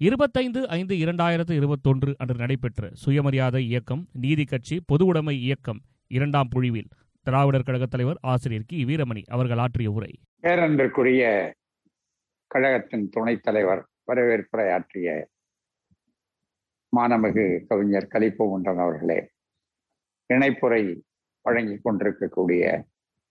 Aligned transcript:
இருபத்தைந்து 0.00 0.68
ஐந்து 0.68 0.94
இரண்டாயிரத்து 0.94 1.52
இருபத்தொன்று 1.52 2.16
அன்று 2.18 2.34
நடைபெற்ற 2.34 2.90
சுயமரியாதை 2.94 3.64
இயக்கம் 3.66 4.08
நீதி 4.12 4.44
கட்சி 4.44 4.84
பொதுவுடைமை 4.88 5.30
இயக்கம் 5.38 5.80
இரண்டாம் 6.10 6.48
புழிவில் 6.54 6.90
திராவிடர் 7.26 7.62
கழகத் 7.62 7.90
தலைவர் 7.90 8.18
ஆசிரியர் 8.22 8.66
கி. 8.66 8.84
வீரமணி 8.84 9.22
அவர்கள் 9.26 9.58
ஆற்றிய 9.58 9.90
உரை. 9.90 10.10
பேரன்பிற்குரிய 10.42 11.22
கழகத்தின் 12.50 13.08
துணைத் 13.08 13.42
தலைவர் 13.42 13.82
வரவேற்புரை 14.06 14.72
ஆற்றிய 14.72 15.08
மாணமிகு 16.92 17.46
கவிஞர் 17.66 18.08
கலிப்பொன்றன் 18.14 18.80
அவர்களே 18.80 19.18
இணைப்புரை 20.30 20.82
வழங்கி 21.44 21.78
கொண்டிருக்கக்கூடிய 21.78 22.62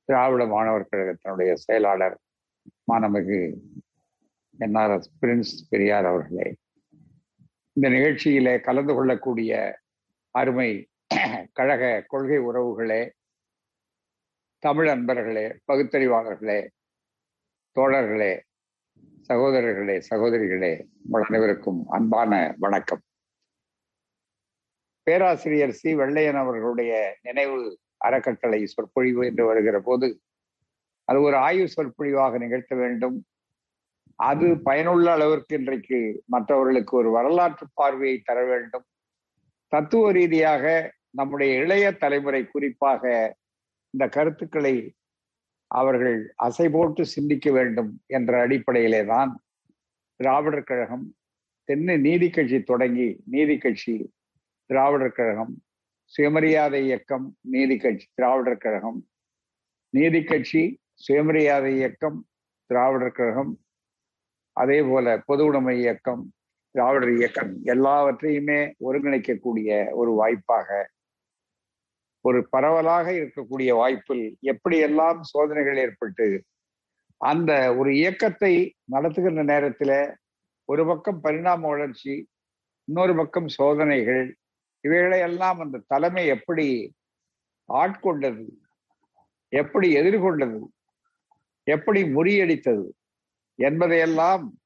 திராவிட 0.09 0.45
மாணவர் 0.45 0.89
கழகத்தினுடைய 0.91 1.53
செயலாளர் 1.53 2.17
மாணமிகு 2.91 3.39
என்ஆர்எஸ் 4.59 5.09
பிரின்ஸ் 5.21 5.53
பெரியார் 5.69 6.05
அவர்களே. 6.05 6.55
இந்த 7.73 7.89
நிகழ்ச்சியிலே 7.89 8.61
கலந்து 8.61 8.93
கொள்ளக்கூடிய 8.93 9.79
அருமை 10.31 10.87
கழக 11.51 12.03
கொள்கை 12.07 12.37
உறவுகளே 12.39 13.11
தமிழ் 14.59 14.87
அன்பர்களே 14.87 15.57
பகுத்தறிவாளர்களே 15.67 16.67
தோழர்களே 17.75 18.41
சகோதரர்களே 19.27 20.01
சகோதரிகளே 20.09 20.85
உங்கள் 21.03 21.23
அனைவருக்கும் 21.23 21.87
அன்பான 21.87 22.55
வணக்கம். 22.57 23.01
பேராசிரியர் 25.03 25.71
சி. 25.71 25.95
வெள்ளையன் 25.95 26.35
அவர்களுடைய 26.35 27.17
நினைவு 27.21 27.79
அறக்கட்டளை 27.97 28.65
சொற்பொழிவு 28.65 29.25
என்று 29.25 29.45
வருகிற 29.45 29.79
போது 29.79 30.21
அது 31.03 31.21
ஒரு 31.21 31.35
ஆய்வு 31.35 31.67
சொற்பொழிவாக 31.67 32.37
நிகழ்த்த 32.37 32.75
வேண்டும். 32.75 33.25
அது 34.19 34.47
பயனுள்ள 34.57 35.11
அளவிற்கு 35.11 35.55
இன்றைக்கு 35.55 36.21
மற்றவர்களுக்கு 36.25 36.93
ஒரு 36.97 37.09
வரலாற்று 37.11 37.65
பார்வையை 37.73 38.17
தர 38.19 38.43
வேண்டும். 38.43 38.85
தத்துவ 39.71 40.11
ரீதியாக 40.11 40.91
நம்முடைய 41.09 41.51
இளைய 41.63 41.85
தலைமுறை 41.91 42.41
குறிப்பாக 42.45 43.03
இந்த 43.93 44.05
கருத்துக்களை 44.07 44.75
அவர்கள் 45.71 46.17
அசை 46.35 46.67
போட்டு 46.69 47.05
சிந்திக்க 47.05 47.51
வேண்டும் 47.51 47.91
என்ற 48.07 48.31
அடிப்படையிலே 48.41 49.01
தான் 49.05 49.31
திராவிடர் 50.19 50.63
கழகம் 50.63 51.05
தென்னை 51.69 51.95
நீதி 51.97 52.29
கட்சி 52.29 52.59
தொடங்கி 52.61 53.09
நீதி 53.25 53.57
கட்சி 53.57 53.95
திராவிடர் 54.69 55.15
கழகம் 55.15 55.53
சுயமரியாதை 56.13 56.81
இயக்கம் 56.85 57.25
நீதி 57.49 57.77
கட்சி 57.77 58.05
திராவிடர் 58.13 58.57
கழகம் 58.57 58.99
நீதி 59.93 60.21
கட்சி 60.23 60.63
சுயமரியாதை 60.95 61.71
இயக்கம் 61.73 62.19
திராவிடர் 62.69 63.15
கழகம் 63.15 63.51
அதே 64.57 64.79
போல 64.81 65.15
பொது 65.25 65.43
உடைமை 65.45 65.75
இயக்கம் 65.79 66.23
திராவிடர் 66.75 67.11
இயக்கம் 67.11 67.51
எல்லாவற்றையுமே 67.65 68.59
ஒருங்கிணைக்கக்கூடிய 68.81 69.69
ஒரு 69.93 70.11
வாய்ப்பாக 70.13 70.69
ஒரு 72.25 72.39
பரவலாக 72.49 73.07
இருக்கக்கூடிய 73.11 73.71
வாய்ப்பில் 73.75 74.25
எப்படியெல்லாம் 74.43 75.19
சோதனைகள் 75.23 75.79
ஏற்பட்டு 75.79 76.27
அந்த 77.21 77.51
ஒரு 77.75 77.89
இயக்கத்தை 77.95 78.53
நடத்துகின்ற 78.91 79.43
நேரத்தில் 79.43 79.97
ஒரு 80.69 80.83
பக்கம் 80.85 81.21
பரிணாம 81.21 81.67
வளர்ச்சி 81.67 82.13
இன்னொரு 82.87 83.13
பக்கம் 83.15 83.49
சோதனைகள் 83.49 84.23
இவைகளையெல்லாம் 84.83 85.59
அந்த 85.59 85.83
தலைமை 85.87 86.23
எப்படி 86.27 86.67
ஆட்கொண்டது 87.69 88.45
எப்படி 89.53 89.87
எதிர்கொண்டது 89.95 90.59
எப்படி 91.67 92.01
முறியடித்தது 92.07 92.85
என்பதையெல்லாம் 93.55 94.57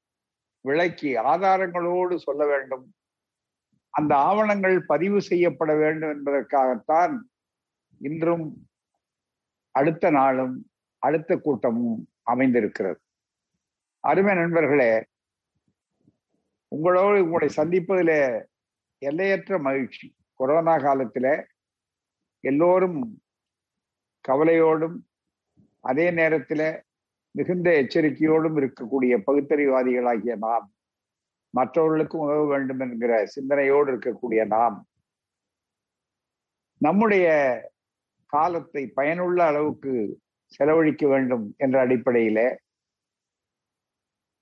விளக்கி 0.60 1.16
ஆதாரங்களோடு 1.16 2.16
சொல்ல 2.16 2.46
வேண்டும். 2.46 2.94
அந்த 3.90 4.16
ஆவணங்கள் 4.16 4.84
பதிவு 4.84 5.22
செய்யப்பட 5.22 5.74
வேண்டும் 5.74 6.10
என்பதற்காகத்தான் 6.10 7.18
இன்றும் 7.98 8.68
அடுத்த 9.70 10.10
நாளும் 10.10 10.70
அடுத்த 10.98 11.36
கூட்டமும் 11.36 12.08
அமைந்திருக்கிறது. 12.22 13.00
அருமை 14.00 14.34
நண்பர்களே 14.34 15.06
உங்களோடு 16.68 17.24
உங்களை 17.24 17.48
சந்திப்பதில் 17.56 18.44
எல்லையற்ற 18.98 19.58
மகிழ்ச்சி. 19.58 20.14
கொரோனா 20.34 20.78
காலத்தில் 20.78 21.46
எல்லோரும் 22.40 23.22
கவலையோடும் 24.28 24.96
அதே 25.80 26.10
நேரத்தில் 26.10 26.82
மிகுந்த 27.34 27.68
எச்சரிக்கையோடும் 27.82 28.56
இருக்கக்கூடிய 28.60 29.14
பகுத்தறிவாதிகளாகிய 29.26 30.34
நாம் 30.46 30.66
மற்றவர்களுக்கும் 31.54 32.24
உதவ 32.26 32.42
வேண்டும் 32.46 32.80
என்கிற 32.80 33.12
சிந்தனையோடு 33.26 33.90
இருக்கக்கூடிய 33.92 34.40
நாம் 34.46 34.76
நம்முடைய 36.80 37.26
காலத்தை 38.32 38.82
பயனுள்ள 38.98 39.40
அளவுக்கு 39.44 39.92
செலவழிக்க 40.52 41.04
வேண்டும் 41.06 41.46
என்ற 41.56 41.76
அடிப்படையில 41.86 42.40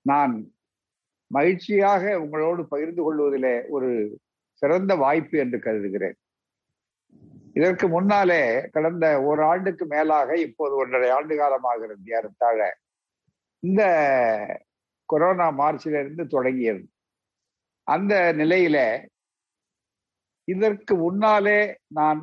நான் 0.05 0.33
மகிழ்ச்சியாக 1.31 2.03
உங்களோடு 2.21 2.61
பகிர்ந்து 2.67 3.01
கொள்வதில் 3.03 3.51
ஒரு 3.69 3.89
சிறந்த 4.61 4.91
வாய்ப்பு 4.95 5.35
என்று 5.39 5.57
கருதுகிறேன். 5.59 6.17
இதற்கு 7.59 7.85
முன்னாலே 7.87 8.41
கடந்த 8.71 9.05
ஒரு 9.21 9.41
ஆண்டுக்கு 9.43 9.85
மேலாக 9.85 10.29
இப்போது 10.39 10.73
ஒன்றரை 10.75 11.09
ஆண்டு 11.09 11.35
காலமாகிறது 11.35 12.03
ஏறத்தாழ 12.17 12.59
இந்த 13.63 13.81
கொரோனா 15.09 15.47
மார்ச்சிலிருந்து 15.51 16.23
தொடங்கியது. 16.27 16.83
அந்த 17.87 18.13
நிலையில 18.33 18.77
இதற்கு 20.47 20.93
முன்னாலே 20.95 21.59
நான் 21.97 22.19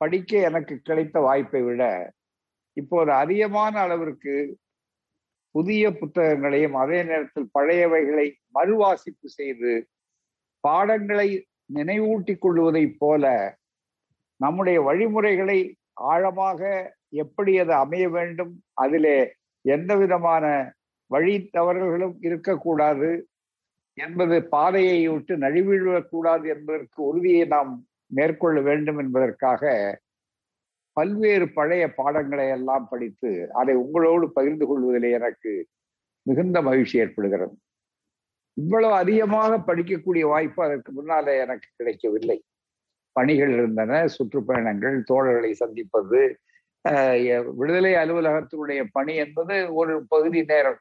படிக்க 0.00 0.40
எனக்கு 0.48 0.74
கிடைத்த 0.78 1.16
வாய்ப்பை 1.20 1.62
விட 1.62 1.82
இப்போது 2.76 3.10
அதிகமான 3.22 3.74
அளவிற்கு 3.78 4.34
புதிய 5.54 5.84
புத்தகங்களையும் 6.00 6.76
அதே 6.82 6.98
நேரத்தில் 7.02 7.52
பழையவைகளை 7.58 8.26
மறுவாசிப்பு 8.54 9.28
செய்து 9.38 9.72
பாடங்களை 10.64 11.28
நினைவூட்டிக் 11.74 12.42
கொள்வதைப் 12.44 12.98
போல 12.98 13.24
நம்முடைய 14.36 14.82
வழிமுறைகளை 14.82 15.58
ஆழமாக 15.92 16.60
எப்படி 17.22 17.58
அது 17.58 17.72
அமைய 17.72 18.08
வேண்டும் 18.08 18.52
அதிலே 18.74 19.18
எந்த 19.64 19.96
விதமான 19.96 20.44
வழி 21.10 21.34
தவறுகளும் 21.48 22.16
இருக்கக்கூடாது 22.20 23.28
என்பது 23.98 24.36
பாதையை 24.44 25.08
விட்டு 25.08 25.34
நழுவிவிடக்கூடாது 25.36 26.46
என்பதற்கு 26.48 26.98
உறுதியை 27.02 27.44
நாம் 27.46 27.70
மேற்கொள்ள 28.06 28.60
வேண்டும் 28.60 28.98
என்பதற்காக 28.98 29.62
பல்வேறு 30.92 31.46
பழைய 31.52 31.84
பாடங்களை 31.94 32.48
எல்லாம் 32.48 32.88
படித்து 32.88 33.30
அதை 33.52 33.74
உங்களோடு 33.74 34.26
பகிர்ந்து 34.32 34.66
கொள்வதிலே 34.66 35.10
எனக்கு 35.10 35.52
மிகுந்த 36.26 36.62
மகிழ்ச்சி 36.62 36.98
ஏற்படுகிறது. 36.98 37.54
இவ்வளவு 38.56 38.94
அதிகமாக 38.94 39.58
படிக்கக்கூடிய 39.58 40.24
வாய்ப்பு 40.28 40.60
அதற்கு 40.64 40.92
முன்னாலே 40.92 41.34
எனக்கு 41.38 41.68
கிடைக்கவில்லை. 41.76 42.38
பணிகள் 43.16 43.52
இருந்தன 43.56 43.92
சுற்றுப்பயணங்கள் 44.16 44.96
தோழர்களை 45.10 45.52
சந்திப்பது 45.62 46.20
விடுதலை 47.58 47.92
அலுவலகத்தினுடைய 48.00 48.80
பணி 48.96 49.14
என்பது 49.24 49.54
ஒரு 49.80 49.94
பகுதி 50.12 50.40
நேரம். 50.50 50.80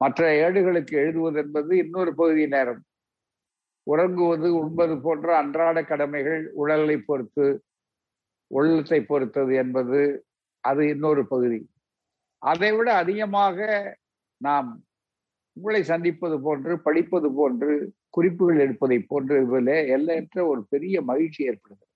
மற்ற 0.00 0.28
ஏடுகளுக்கு 0.42 0.94
எழுதுவது 1.02 1.38
என்பது 1.42 1.72
இன்னொரு 1.84 2.12
பகுதி 2.20 2.44
நேரம். 2.54 2.82
உறங்குவது 3.86 4.48
உண்பது 4.60 4.94
போன்ற 5.04 5.28
அன்றாட 5.40 5.78
கடமைகள் 5.90 6.42
உடலை 6.62 6.96
பொறுத்து 7.08 7.46
உள்ளத்தை 8.50 9.00
பொறுத்தது 9.10 9.52
என்பது 9.62 10.00
அது 10.64 10.82
இன்னொரு 10.92 11.22
பகுதி. 11.32 11.60
அதை 12.42 12.70
விட 12.76 12.88
அதிகமாக 13.02 13.58
நாம் 14.40 14.70
உங்களை 15.52 15.82
சந்திப்பது 15.82 16.40
போன்று 16.40 16.80
படிப்பது 16.80 17.32
போன்று 17.32 17.92
குறிப்புகள் 18.08 18.58
எடுப்பதை 18.58 18.98
போன்று 18.98 19.42
இதில் 19.42 19.66
எல்லையற்ற 19.66 20.46
ஒரு 20.46 20.66
பெரிய 20.68 21.02
மகிழ்ச்சி 21.02 21.44
ஏற்படுகிறது. 21.44 21.86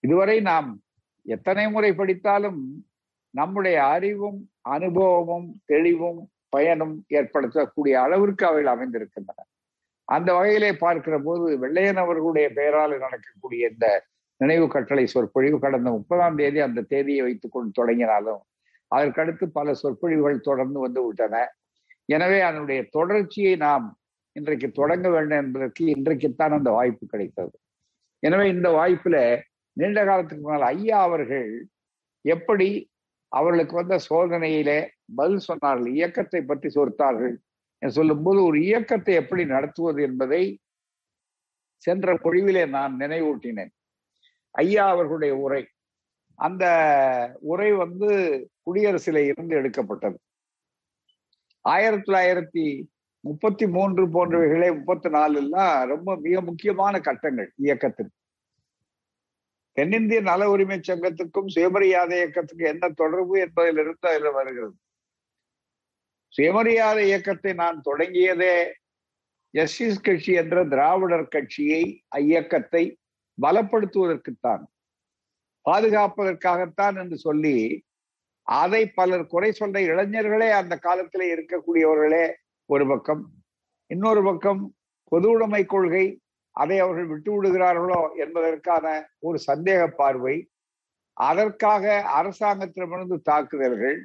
இதுவரை 0.00 0.40
நாம் 0.40 0.82
எத்தனை 1.22 1.70
முறை 1.70 1.94
படித்தாலும் 1.94 2.60
நம்முடைய 3.30 3.84
அறிவும் 3.84 4.50
அனுபவமும் 4.60 5.48
தெளிவும் 5.64 6.20
பயனும் 6.48 7.04
ஏற்படுத்தக்கூடிய 7.08 7.92
அளவிற்கு 7.92 8.46
அவைகள் 8.46 8.72
அமைந்திருக்கின்றன. 8.74 9.44
அந்த 10.04 10.34
வகையிலே 10.34 10.72
பார்க்கிற 10.76 11.18
போது 11.18 11.58
வெள்ளையன் 11.58 11.96
அவர்களுடைய 11.96 12.50
பெயரால் 12.50 12.98
நடக்கக்கூடிய 12.98 13.68
இந்த 13.68 13.86
நினைவு 14.36 14.68
கட்டளை 14.68 15.06
சொற்பொழிவு 15.06 15.58
கடந்த 15.58 15.90
முப்பதாம் 15.90 16.36
தேதி 16.36 16.60
அந்த 16.60 16.80
தேதியை 16.82 17.22
வைத்துக் 17.22 17.52
கொண்டு 17.52 17.70
தொடங்கினாலும் 17.70 18.42
அதற்கடுத்து 18.94 19.44
பல 19.44 19.74
சொற்பொழிவுகள் 19.74 20.40
தொடர்ந்து 20.40 20.78
வந்து 20.78 21.06
விட்டன. 21.06 21.36
எனவே 22.08 22.38
அதனுடைய 22.48 22.80
தொடர்ச்சியை 22.96 23.54
நாம் 23.66 23.86
இன்றைக்கு 24.36 24.68
தொடங்க 24.80 25.06
வேண்டும் 25.14 25.40
என்பதற்கு 25.44 25.82
இன்றைக்குத்தான் 25.94 26.56
அந்த 26.58 26.70
வாய்ப்பு 26.78 27.04
கிடைத்தது. 27.06 27.54
எனவே 28.22 28.46
இந்த 28.54 28.68
வாய்ப்புல 28.78 29.16
நீண்ட 29.76 30.00
காலத்துக்கு 30.04 30.44
முன்னால் 30.44 30.68
ஐயா 30.74 30.98
அவர்கள் 31.08 31.50
எப்படி 32.24 32.68
அவர்களுக்கு 33.32 33.74
வந்த 33.80 33.96
சோதனையிலே 34.08 34.78
பதில் 35.18 35.46
சொன்னார்கள் 35.48 35.90
இயக்கத்தை 35.96 36.40
பற்றி 36.50 36.68
சொத்தார்கள் 36.76 37.34
சொல்லும்போது 37.82 38.38
ஒரு 38.48 38.58
இயக்கத்தை 38.68 39.12
எப்படி 39.22 39.42
நடத்துவது 39.54 40.00
என்பதை 40.08 40.42
சென்ற 41.82 42.14
பொழிவிலே 42.24 42.62
நான் 42.76 42.94
நினைவூட்டினேன். 43.02 43.72
ஐயா 44.54 44.84
அவர்களுடைய 44.94 45.32
உரை 45.44 45.62
அந்த 46.38 46.64
உரை 47.50 47.68
வந்து 47.82 48.08
குடியரசில 48.66 49.22
இருந்து 49.30 49.54
எடுக்கப்பட்டது. 49.60 50.18
ஆயிரத்தி 51.64 52.12
தொள்ளாயிரத்தி 52.12 52.64
முப்பத்தி 53.20 53.66
மூன்று 53.66 54.02
போன்றவைகளே 54.06 54.68
முப்பத்தி 54.76 55.08
நாலுலாம் 55.08 55.86
ரொம்ப 55.86 56.16
மிக 56.16 56.40
முக்கியமான 56.40 57.00
கட்டங்கள் 57.00 57.52
இயக்கத்திற்கு 57.56 58.16
தென்னிந்திய 59.76 60.20
நல 60.20 60.50
உரிமை 60.50 60.78
சங்கத்துக்கும் 60.78 61.46
சுயமரியாதை 61.46 62.18
இயக்கத்துக்கும் 62.18 62.70
என்ன 62.72 62.88
தொடர்பு 62.88 63.40
என்பதிலிருந்து 63.40 64.08
அதில் 64.08 64.32
வருகிறது. 64.32 64.76
சுயமரியாதை 66.28 67.06
இயக்கத்தை 67.06 67.52
நான் 67.52 67.80
தொடங்கியதே 67.84 68.54
ஜஸ்டிஸ் 69.50 70.00
கட்சி 70.00 70.32
என்ற 70.32 70.64
திராவிடர் 70.64 71.28
கட்சியை 71.28 71.82
இயக்கத்தை 72.18 72.98
பலப்படுத்துவதற்குத்தான் 73.42 74.64
பாதுகாப்பதற்காகத்தான் 75.66 76.96
என்று 76.96 77.18
சொல்லி 77.18 77.84
அதை 78.48 78.82
பலர் 78.98 79.24
குறை 79.26 79.50
சொல்ற 79.58 79.78
இளைஞர்களே 79.90 80.48
அந்த 80.50 80.74
காலத்திலே 80.76 81.26
இருக்கக்கூடியவர்களே 81.34 82.24
ஒரு 82.66 82.86
பக்கம். 82.86 83.22
இன்னொரு 83.90 84.22
பக்கம் 84.22 84.62
பொது 85.12 85.28
உடைமை 85.30 85.62
கொள்கை 85.64 86.04
அதை 86.56 86.76
அவர்கள் 86.80 87.06
விட்டு 87.06 87.30
விடுகிறார்களோ 87.34 88.00
என்பதற்கான 88.16 88.86
ஒரு 89.18 89.38
சந்தேக 89.46 89.82
பார்வை. 90.00 90.36
அதற்காக 91.16 91.84
அரசாங்கத்திடமிருந்து 92.20 93.16
தாக்குதல்கள். 93.22 93.98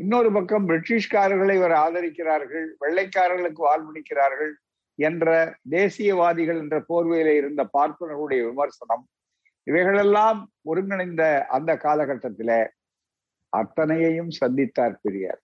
இன்னொரு 0.00 0.30
பக்கம் 0.32 0.66
பிரிட்டிஷ்காரர்களை 0.68 1.54
இவர் 1.54 1.74
ஆதரிக்கிறார்கள் 1.84 2.66
வெள்ளைக்காரர்களுக்கு 2.78 3.62
வாழ்முடிக்கிறார்கள் 3.68 4.52
என்ற 4.98 5.26
தேசியவாதிகள் 5.70 6.58
என்ற 6.58 6.76
போர்வையில 6.88 7.32
இருந்த 7.36 7.62
பார்ப்பனர்களுடைய 7.76 8.40
விமர்சனம் 8.46 9.04
இவைகளெல்லாம் 9.66 10.38
ஒருங்கிணைந்த 10.62 11.46
அந்த 11.48 11.70
காலகட்டத்தில 11.76 12.52
அத்தனையையும் 13.56 14.30
சந்தித்தார் 14.40 14.96
பெரியார். 15.02 15.42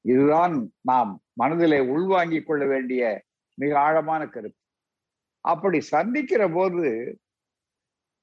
இதுதான் 0.00 0.72
நாம் 0.80 1.22
மனதிலே 1.32 1.80
உள்வாங்கிக் 1.80 2.46
கொள்ள 2.46 2.66
வேண்டிய 2.66 3.24
மிக 3.54 3.78
ஆழமான 3.80 4.26
கருத்து. 4.26 4.60
அப்படி 5.40 5.80
சந்திக்கிற 5.80 6.48
போது 6.48 7.18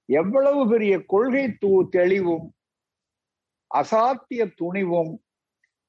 எவ்வளவு 0.06 0.70
பெரிய 0.70 1.04
கொள்கை 1.06 1.46
தூ 1.54 1.90
தெளிவும் 1.90 2.54
அசாத்திய 3.72 4.42
துணிவும் 4.56 5.24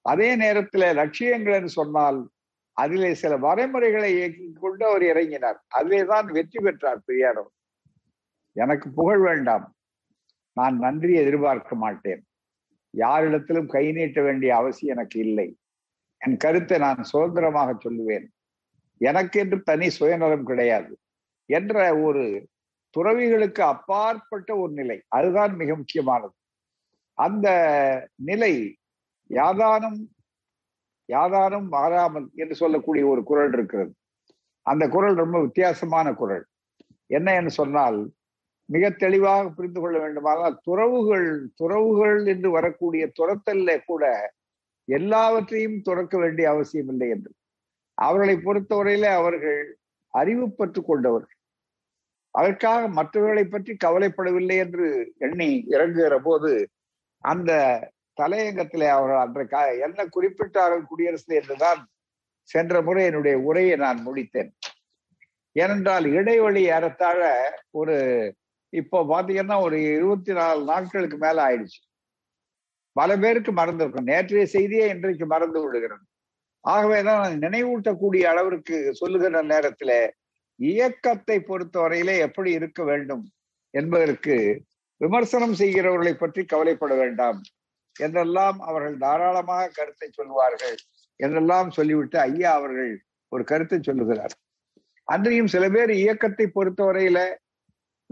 அதே 0.00 0.36
நேரத்துல 0.36 0.94
லட்சியங்கள் 0.94 1.52
என்று 1.52 1.68
சொன்னால் 1.68 2.30
அதிலே 2.76 3.14
சில 3.14 3.38
வரைமுறைகளை 3.38 4.10
இயக்கிக் 4.18 4.60
கொண்டு 4.60 4.86
அவர் 4.86 5.02
இறங்கினார். 5.02 5.58
அதிலே 5.68 6.04
தான் 6.04 6.26
வெற்றி 6.26 6.60
பெற்றார் 6.62 7.04
பெரியார் 7.04 7.42
எனக்கு 8.56 8.90
புகழ் 8.90 9.18
வேண்டாம். 9.18 9.74
நான் 10.52 10.78
நன்றி 10.78 11.12
எதிர்பார்க்க 11.14 11.74
மாட்டேன். 11.76 12.22
யாரிடத்திலும் 12.96 13.66
கை 13.66 13.92
நீட்ட 13.92 14.22
வேண்டிய 14.22 14.56
அவசியம் 14.56 14.96
எனக்கு 14.96 15.20
இல்லை. 15.20 15.58
என் 16.18 16.36
கருத்தை 16.36 16.78
நான் 16.78 17.02
சுதந்திரமாக 17.02 17.90
சொல்லுவேன். 17.90 18.26
எனக்கு 19.00 19.40
என்று 19.40 19.62
தனி 19.62 19.90
சுயநலம் 19.90 20.44
கிடையாது 20.44 20.98
என்ற 21.46 22.00
ஒரு 22.02 22.48
துறவிகளுக்கு 22.90 23.62
அப்பாற்பட்ட 23.62 24.56
ஒரு 24.56 24.72
நிலை. 24.72 25.02
அதுதான் 25.08 25.56
மிக 25.56 25.76
முக்கியமானது. 25.76 26.34
அந்த 27.18 27.48
நிலை 28.14 28.76
யாதானும் 29.30 30.00
யாதானும் 31.08 31.68
மாறாமல் 31.68 32.30
என்று 32.34 32.54
சொல்லக்கூடிய 32.54 33.06
ஒரு 33.06 33.22
குரல் 33.22 33.52
இருக்கிறது. 33.52 33.92
அந்த 34.66 34.88
குரல் 34.88 35.14
ரொம்ப 35.14 35.40
வித்தியாசமான 35.40 36.14
குரல். 36.14 36.44
என்ன 37.06 37.34
என்று 37.34 37.50
சொன்னால் 37.50 38.12
மிக 38.68 38.90
தெளிவாக 38.90 39.48
புரிந்து 39.48 39.80
கொள்ள 39.80 39.98
வேண்டுமானால் 39.98 40.60
துறவுகள் 40.62 41.28
துறவுகள் 41.54 42.26
என்று 42.26 42.50
வரக்கூடிய 42.50 43.04
துரத்தல்ல 43.20 43.84
கூட 43.84 44.04
எல்லாவற்றையும் 44.88 45.78
துறக்க 45.82 46.18
வேண்டிய 46.18 46.46
அவசியம் 46.50 46.88
இல்லை 46.88 47.08
என்று. 47.08 47.30
அவர்களை 47.98 48.34
பொறுத்தவரையில 48.36 49.06
அவர்கள் 49.12 49.60
அறிவு 50.14 50.46
பற்று 50.50 50.80
கொண்டவர்கள். 50.82 51.38
அதற்காக 52.30 52.88
மற்றவர்களை 52.88 53.44
பற்றி 53.44 53.72
கவலைப்படவில்லை 53.84 54.56
என்று 54.56 54.86
எண்ணி 55.18 55.50
இறங்குகிற 55.70 56.16
போது 56.18 56.52
அந்த 57.24 57.52
தலையங்கத்திலே 58.20 58.88
அவர்கள் 58.88 59.22
அன்றைக்கு 59.24 59.78
என்ன 59.80 60.06
குறிப்பிட்டார்கள் 60.16 60.88
குடியரசு 60.88 61.32
என்றுதான் 61.40 61.80
சென்ற 62.48 62.82
முறை 62.82 63.04
என்னுடைய 63.04 63.36
உரையை 63.38 63.76
நான் 63.76 64.00
முடித்தேன். 64.06 64.50
ஏனென்றால் 65.52 66.06
இடைவெளி 66.18 66.62
ஏறத்தாழ 66.70 67.20
ஒரு 67.70 67.96
இப்போ 68.72 68.98
பாத்தீங்கன்னா 69.12 69.56
ஒரு 69.66 69.76
இருபத்தி 69.96 70.32
நாலு 70.32 70.60
நாட்களுக்கு 70.64 71.16
மேல 71.16 71.38
ஆயிடுச்சு. 71.48 71.80
பல 72.96 73.10
பேருக்கு 73.16 73.52
மறந்துருக்கும் 73.52 74.08
நேற்றைய 74.10 74.44
செய்தியே 74.46 74.86
இன்றைக்கு 74.88 75.26
மறந்து 75.26 75.58
விடுகிறது. 75.64 76.04
ஆகவேதான் 76.64 77.24
நினைவூட்டக்கூடிய 77.44 78.24
அளவிற்கு 78.32 78.76
சொல்லுகிற 79.00 79.42
நேரத்துல 79.52 79.92
இயக்கத்தை 80.58 81.36
பொறுத்தவரையிலே 81.48 82.14
எப்படி 82.26 82.50
இருக்க 82.52 82.80
வேண்டும் 82.84 83.24
என்பதற்கு 83.74 84.36
விமர்சனம் 85.00 85.56
செய்கிறவர்களை 85.60 86.14
பற்றி 86.14 86.42
கவலைப்பட 86.44 86.92
வேண்டாம். 86.94 87.38
என்றெல்லாம் 87.96 88.58
அவர்கள் 88.68 88.96
தாராளமாக 88.96 89.72
கருத்தை 89.78 90.08
சொல்லுவார்கள் 90.10 90.76
என்றெல்லாம் 91.20 91.70
சொல்லிவிட்டு 91.70 92.18
ஐயா 92.28 92.50
அவர்கள் 92.52 92.92
ஒரு 93.32 93.42
கருத்தை 93.44 93.78
சொல்லுகிறார். 93.80 94.34
அன்றையும் 95.08 95.52
சில 95.54 95.64
பேர் 95.70 95.92
இயக்கத்தை 96.02 96.46
பொறுத்தவரையில 96.54 97.18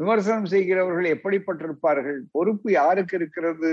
விமர்சனம் 0.01 0.51
செய்கிறவர்கள் 0.53 1.09
எப்படிப்பட்டிருப்பார்கள்? 1.15 2.21
பொறுப்பு 2.33 2.69
யாருக்கு 2.73 3.17
இருக்கிறது? 3.17 3.71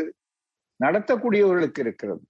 நடத்தக்கூடியவர்களுக்கு 0.80 1.80
இருக்கிறது. 1.80 2.24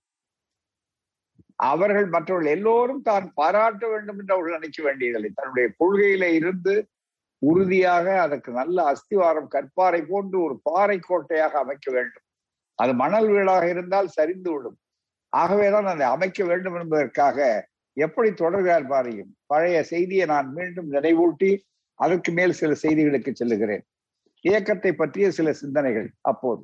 அவர்கள் 1.72 2.08
மற்றவர்கள் 2.16 2.54
எல்லோரும் 2.56 3.02
தான் 3.02 3.26
பாராட்ட 3.34 3.84
வேண்டும் 3.88 4.20
என்று 4.22 4.36
அவர்கள் 4.36 4.58
நினைக்க 4.60 4.80
வேண்டியதில்லை. 4.84 5.32
தன்னுடைய 5.36 5.68
கொள்கையில 5.80 6.26
இருந்து 6.40 6.74
உறுதியாக 7.42 8.06
அதற்கு 8.26 8.52
நல்ல 8.52 8.78
அஸ்திவாரம் 8.92 9.50
கற்பாறை 9.56 10.02
போன்று 10.12 10.38
ஒரு 10.44 10.56
பாறை 10.64 10.98
கோட்டையாக 11.00 11.58
அமைக்க 11.60 11.88
வேண்டும். 11.92 12.26
அது 12.80 12.92
மணல் 12.94 13.28
வீடாக 13.28 13.66
இருந்தால் 13.74 14.16
சரிந்து 14.18 14.50
விடும். 14.52 14.78
ஆகவேதான் 15.34 15.90
அதை 15.94 16.06
அமைக்க 16.16 16.40
வேண்டும் 16.46 16.78
என்பதற்காக 16.82 17.38
எப்படி 17.98 18.30
தொடர்கிறார் 18.44 18.86
பாரியும் 18.92 19.32
பழைய 19.52 19.78
செய்தியை 19.84 20.26
நான் 20.26 20.50
மீண்டும் 20.54 20.90
நினைவூட்டி 20.92 21.52
அதற்கு 21.98 22.32
மேல் 22.32 22.58
சில 22.60 22.72
செய்திகளுக்கு 22.84 23.32
செல்லுகிறேன். 23.40 23.84
இயக்கத்தை 24.46 24.92
பற்றிய 24.94 25.28
சில 25.32 25.54
சிந்தனைகள் 25.54 26.10
அப்போது. 26.22 26.62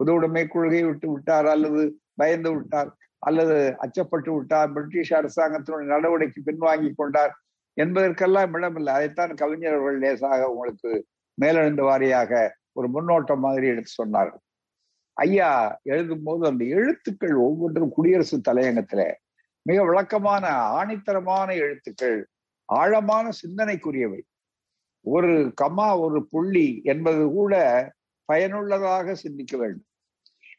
புது 0.00 0.12
உடைமை 0.12 0.46
கொள்கை 0.46 0.82
விட்டு 0.84 1.06
விட்டார் 1.12 1.46
அல்லது 1.46 1.82
பயந்து 2.14 2.50
விட்டார் 2.54 2.90
அல்லது 3.18 3.56
அச்சப்பட்டு 3.84 4.30
விட்டார் 4.36 4.72
பிரிட்டிஷ் 4.72 5.12
அரசாங்கத்தினுடைய 5.12 5.86
நடவடிக்கை 5.94 6.40
பின்வாங்கி 6.46 6.90
கொண்டார் 6.96 7.32
என்பதற்கெல்லாம் 7.76 8.54
இடமில்லை. 8.54 8.94
அதைத்தான் 8.94 9.32
கவிஞர்கள் 9.34 9.98
லேசாக 9.98 10.48
உங்களுக்கு 10.48 10.90
மேலெழுந்த 11.38 11.82
வாரியாக 11.82 12.50
ஒரு 12.72 12.88
முன்னோட்டம் 12.88 13.44
மாதிரி 13.46 13.66
எடுத்து 13.66 13.92
சொன்னார்கள். 14.02 14.42
ஐயா 15.16 15.78
எழுதும் 15.82 16.22
போது 16.24 16.42
அந்த 16.46 16.64
எழுத்துக்கள் 16.64 17.34
ஒவ்வொன்றும் 17.46 17.92
குடியரசு 17.96 18.36
தலையங்கத்துல 18.48 19.02
மிக 19.66 19.78
விளக்கமான 19.84 20.44
ஆணித்தரமான 20.78 21.48
எழுத்துக்கள் 21.54 22.18
ஆழமான 22.68 23.26
சிந்தனைக்குரியவை. 23.42 24.20
ஒரு 25.04 25.52
கம்மா 25.54 25.98
ஒரு 25.98 26.26
புள்ளி 26.26 26.80
என்பது 26.84 27.28
கூட 27.30 27.54
பயனுள்ளதாக 28.24 29.14
சிந்திக்க 29.14 29.56
வேண்டும். 29.56 29.88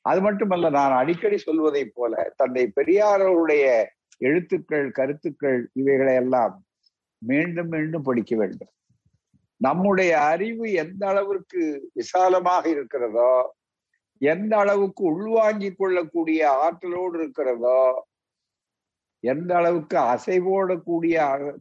அது 0.02 0.22
மட்டுமல்ல 0.22 0.70
நான் 0.70 0.92
அடிக்கடி 0.92 1.38
சொல்வதைப் 1.38 1.94
போல 1.94 2.34
தந்தை 2.36 2.72
பெரியாரவருடைய 2.76 3.86
எழுத்துக்கள் 4.18 4.92
கருத்துக்கள் 4.92 5.70
இவைகளை 5.74 6.16
எல்லாம் 6.16 6.66
மீண்டும் 7.22 7.68
மீண்டும் 7.68 8.02
படிக்க 8.02 8.36
வேண்டும். 8.36 8.74
நம்முடைய 9.62 10.22
அறிவு 10.22 10.72
எந்த 10.72 11.08
அளவிற்கு 11.08 11.90
விசாலமாக 11.94 12.70
இருக்கிறதோ 12.70 13.34
எந்த 14.22 14.58
அளவுக்கு 14.58 15.04
உள்வாங்கிக் 15.04 15.78
கொள்ளக்கூடிய 15.78 16.52
ஆற்றலோடு 16.52 17.16
இருக்கிறதோ 17.20 17.82
எந்த 19.24 19.56
அளவுக்கு 19.56 19.98
அசைவோடக்கூடிய 19.98 21.16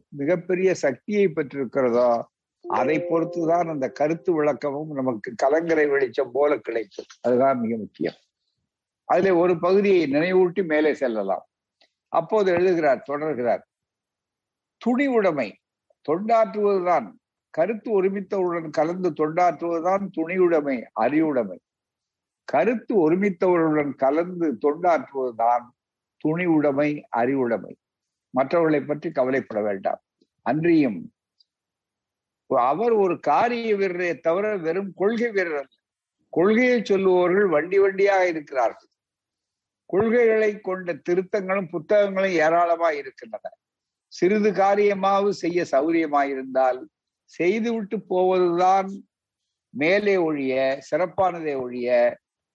மிகப்பெரிய 0.09 0.73
சக்தியை 0.75 1.25
பெற்றிருக்கிறதோ 1.27 2.09
அதை 2.67 2.97
பொறுத்துதான் 2.97 3.69
அந்த 3.69 3.91
கருத்து 3.91 4.33
விளக்கமும் 4.33 4.93
நமக்கு 4.93 5.33
கலங்கரை 5.35 5.87
வெளிச்சம் 5.87 6.31
போல 6.33 6.57
கிடைக்கும் 6.57 7.05
அதுதான் 7.21 7.59
மிக 7.59 7.75
முக்கியம். 7.77 8.13
அதுல 9.05 9.35
ஒரு 9.35 9.59
பகுதியை 9.59 10.11
நினைவூட்டி 10.11 10.65
மேலே 10.65 10.93
செல்லலாம். 10.93 11.47
அப்போது 12.07 12.51
எழுதுகிறார் 12.51 13.03
தொடர்கிறார். 13.07 13.61
துணி 14.77 15.07
உடைமை 15.07 15.59
தொண்டாற்றுவதுதான். 16.11 17.11
கருத்து 17.49 18.03
ஒருமித்தவருடன் 18.03 18.69
கலந்து 18.69 19.13
தொண்டாற்றுவதுதான் 19.13 20.07
துணியுடைமை 20.17 20.83
அறிவுடைமை. 20.93 21.59
கருத்து 22.43 23.11
ஒருமித்தவர்களுடன் 23.11 23.95
கலந்து 23.95 24.57
தொண்டாற்றுவதுதான் 24.61 25.63
துணிவுடைமை 26.27 27.01
அறிவுடைமை. 27.09 27.77
மற்றவர்களை 28.29 28.81
பற்றி 28.81 29.11
கவலைப்பட 29.11 29.61
வேண்டாம். 29.61 30.01
அன்றியும் 30.41 31.14
அவர் 32.49 32.93
ஒரு 33.03 33.15
காரிய 33.29 33.69
வீரரை 33.75 34.09
தவிர 34.27 34.45
வெறும் 34.65 34.91
கொள்கை 35.01 35.29
வீரர் 35.37 35.59
அல்ல. 35.61 35.71
கொள்கையை 36.33 36.79
சொல்லுபவர்கள் 36.81 37.47
வண்டி 37.55 37.77
வண்டியாக 37.83 38.23
இருக்கிறார்கள். 38.33 38.89
கொள்கைகளை 39.89 40.51
கொண்ட 40.67 40.93
திருத்தங்களும் 41.07 41.71
புத்தகங்களும் 41.73 42.35
ஏராளமாக 42.45 42.93
இருக்கின்றன. 43.01 43.51
சிறிது 44.13 44.49
காரியமாவது 44.61 45.31
செய்ய 45.43 45.59
சௌரியமாயிருந்தால் 45.73 46.79
செய்துவிட்டு 47.31 47.97
போவதுதான் 48.11 48.89
மேலே 49.73 50.15
ஒழிய 50.27 50.53
சிறப்பானதே 50.89 51.53
ஒழிய 51.63 51.89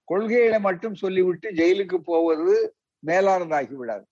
கொள்கைகளை 0.08 0.58
மட்டும் 0.68 0.94
சொல்லிவிட்டு 0.94 1.48
ஜெயிலுக்கு 1.58 1.98
போவது 2.10 2.54
மேலானதாகி 3.02 3.74
விடாது 3.80 4.06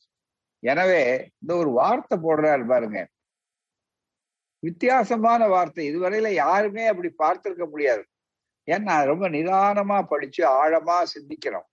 எனவே 0.63 1.03
இந்த 1.41 1.53
ஒரு 1.63 1.71
வார்த்தை 1.71 2.17
போடுறாரு 2.27 2.65
பாருங்க. 2.73 3.01
வித்தியாசமான 4.59 5.49
வார்த்தை. 5.49 5.85
இதுவரையில 5.91 6.29
யாருமே 6.29 6.87
அப்படி 6.87 7.11
பார்த்திருக்க 7.19 7.69
முடியாது. 7.69 8.05
ஏன்னா 8.71 9.05
ரொம்ப 9.05 9.29
நிதானமா 9.29 10.07
படிச்சு 10.07 10.43
ஆழமா 10.47 10.97
சிந்திக்கிறோம் 11.15 11.69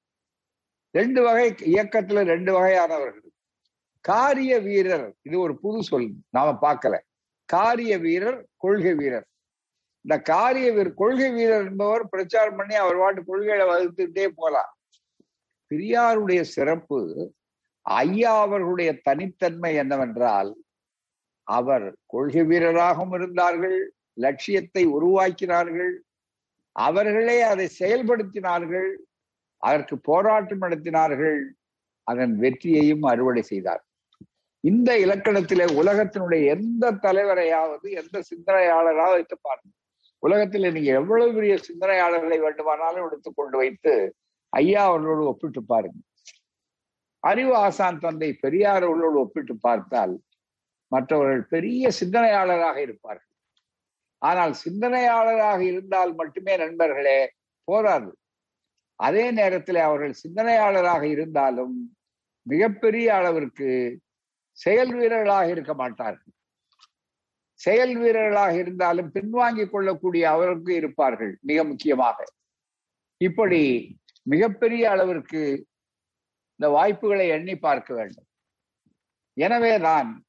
ரெண்டு 0.92 1.24
வகை 1.24 1.48
இயக்கத்துல 1.52 2.24
ரெண்டு 2.24 2.52
வகையானவர்கள். 2.54 3.32
காரிய 4.02 4.60
வீரர் 4.60 5.14
இது 5.22 5.40
ஒரு 5.40 5.60
புது 5.60 5.84
சொல் 5.84 6.14
நாம 6.30 6.58
பார்க்கல. 6.62 6.98
காரிய 7.46 7.98
வீரர் 7.98 8.46
கொள்கை 8.58 8.94
வீரர். 8.94 9.28
இந்த 10.02 10.22
காரிய 10.22 10.72
வீரர் 10.72 10.94
கொள்கை 10.94 11.32
வீரர் 11.32 11.66
என்பவர் 11.70 12.10
பிரச்சாரம் 12.10 12.56
பண்ணி 12.56 12.76
அவர் 12.76 12.98
வாட்டு 12.98 13.22
கொள்கைகளை 13.26 13.66
வகுத்துட்டே 13.68 14.28
போலாம். 14.36 14.72
பெரியாருடைய 15.72 16.42
சிறப்பு 16.42 17.00
ஐயா 17.82 18.40
அவர்களுடைய 18.42 18.92
தனித்தன்மை 19.02 19.76
என்னவென்றால் 19.76 20.52
அவர் 21.48 21.96
கொள்கை 22.06 22.44
வீரராகவும் 22.44 23.14
இருந்தார்கள் 23.14 23.78
லட்சியத்தை 24.14 24.84
உருவாக்கினார்கள் 24.98 25.94
அவர்களே 26.76 27.42
அதை 27.42 27.70
செயல்படுத்தினார்கள் 27.80 28.90
அதற்கு 29.64 30.00
போராட்டம் 30.00 30.62
நடத்தினார்கள் 30.62 31.40
அதன் 32.08 32.34
வெற்றியையும் 32.36 33.04
அறுவடை 33.04 33.44
செய்தார். 33.44 33.84
இந்த 34.64 34.98
இலக்கணத்திலே 35.00 35.66
உலகத்தினுடைய 35.74 36.44
எந்த 36.46 36.92
தலைவரையாவது 36.92 37.92
எந்த 37.92 38.22
சிந்தனையாளராக 38.22 39.12
வைத்து 39.12 39.38
பாருங்க 39.42 39.74
உலகத்தில் 40.24 40.74
நீங்க 40.74 40.92
எவ்வளவு 40.94 41.34
பெரிய 41.34 41.56
சிந்தனையாளர்களை 41.58 42.38
வேண்டுமானாலும் 42.40 43.06
எடுத்து 43.08 43.34
கொண்டு 43.34 43.58
வைத்து 43.58 43.94
ஐயா 44.54 44.84
அவர்களோடு 44.86 45.26
ஒப்பிட்டு 45.26 45.62
பாருங்க 45.64 46.00
அறிவு 47.24 47.56
ஆசான் 47.58 48.00
தந்தை 48.00 48.32
பெரியார் 48.34 48.84
அவர்களோடு 48.84 49.20
ஒப்பிட்டு 49.20 49.56
பார்த்தால் 49.58 50.16
மற்றவர்கள் 50.88 51.44
பெரிய 51.44 51.92
சிந்தனையாளராக 52.00 52.82
இருப்பார்கள். 52.82 53.32
ஆனால் 54.22 54.54
சிந்தனையாளராக 54.54 55.64
இருந்தால் 55.64 56.14
மட்டுமே 56.16 56.58
நண்பர்களே 56.58 57.20
போதாது. 57.64 58.18
அதே 58.96 59.32
நேரத்தில் 59.32 59.76
அவர்கள் 59.76 60.14
சிந்தனையாளராக 60.14 61.08
இருந்தாலும் 61.08 61.76
மிகப்பெரிய 62.44 63.16
அளவிற்கு 63.16 64.00
செயல் 64.52 64.94
வீரர்களாக 64.94 65.50
இருக்க 65.50 65.74
மாட்டார்கள். 65.74 66.34
செயல் 67.54 67.96
வீரர்களாக 67.98 68.54
இருந்தாலும் 68.58 69.12
பின்வாங்கிக் 69.12 69.72
கொள்ளக்கூடிய 69.74 70.24
அவருக்கு 70.30 70.72
இருப்பார்கள் 70.76 71.38
மிக 71.42 71.64
முக்கியமாக. 71.64 72.18
இப்படி 73.18 73.62
மிகப்பெரிய 74.24 74.84
அளவிற்கு 74.92 75.42
இந்த 76.60 76.68
வாய்ப்புகளை 76.70 77.28
எண்ணி 77.28 77.56
பார்க்க 77.58 77.94
வேண்டும். 77.94 78.28
எனவே 79.38 79.78
நான் 79.78 80.25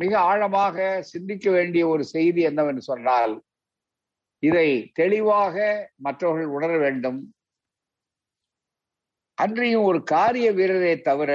மிக 0.00 0.12
ஆழமாக 0.30 0.76
சிந்திக்க 1.12 1.46
வேண்டிய 1.50 1.82
ஒரு 1.88 2.04
செய்தி 2.14 2.40
என்னவென்று 2.42 2.82
சொன்னால் 2.82 3.34
இதை 4.42 4.68
தெளிவாக 4.94 5.56
மற்றவர்கள் 5.96 6.54
உணர 6.56 6.72
வேண்டும். 6.76 7.20
அன்றையும் 9.38 9.82
ஒரு 9.82 9.98
காரிய 10.14 10.48
வீரரை 10.52 10.94
தவிர 11.00 11.32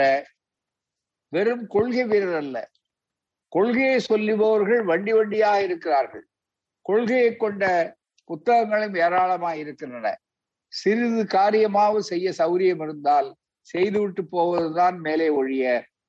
வெறும் 1.33 1.65
கொள்கை 1.67 2.03
வீரர் 2.05 2.39
அல்ல. 2.43 2.57
கொள்கையை 3.53 3.97
சொல்லுபவர்கள் 4.09 4.83
வண்டி 4.83 5.13
வண்டியாக 5.13 5.63
இருக்கிறார்கள். 5.67 6.25
கொள்கையை 6.85 7.31
கொண்ட 7.35 7.63
புத்தகங்களும் 8.29 8.95
ஏராளமாக 9.05 9.61
இருக்கின்றன. 9.63 10.07
சிறிது 10.73 11.23
காரியமாவது 11.37 12.03
செய்ய 12.11 12.27
சௌரியம் 12.37 12.81
இருந்தால் 12.85 13.29
செய்துவிட்டு 13.67 14.23
போவதுதான் 14.35 14.97
மேலே 14.99 15.27
ஒழிய 15.39 15.63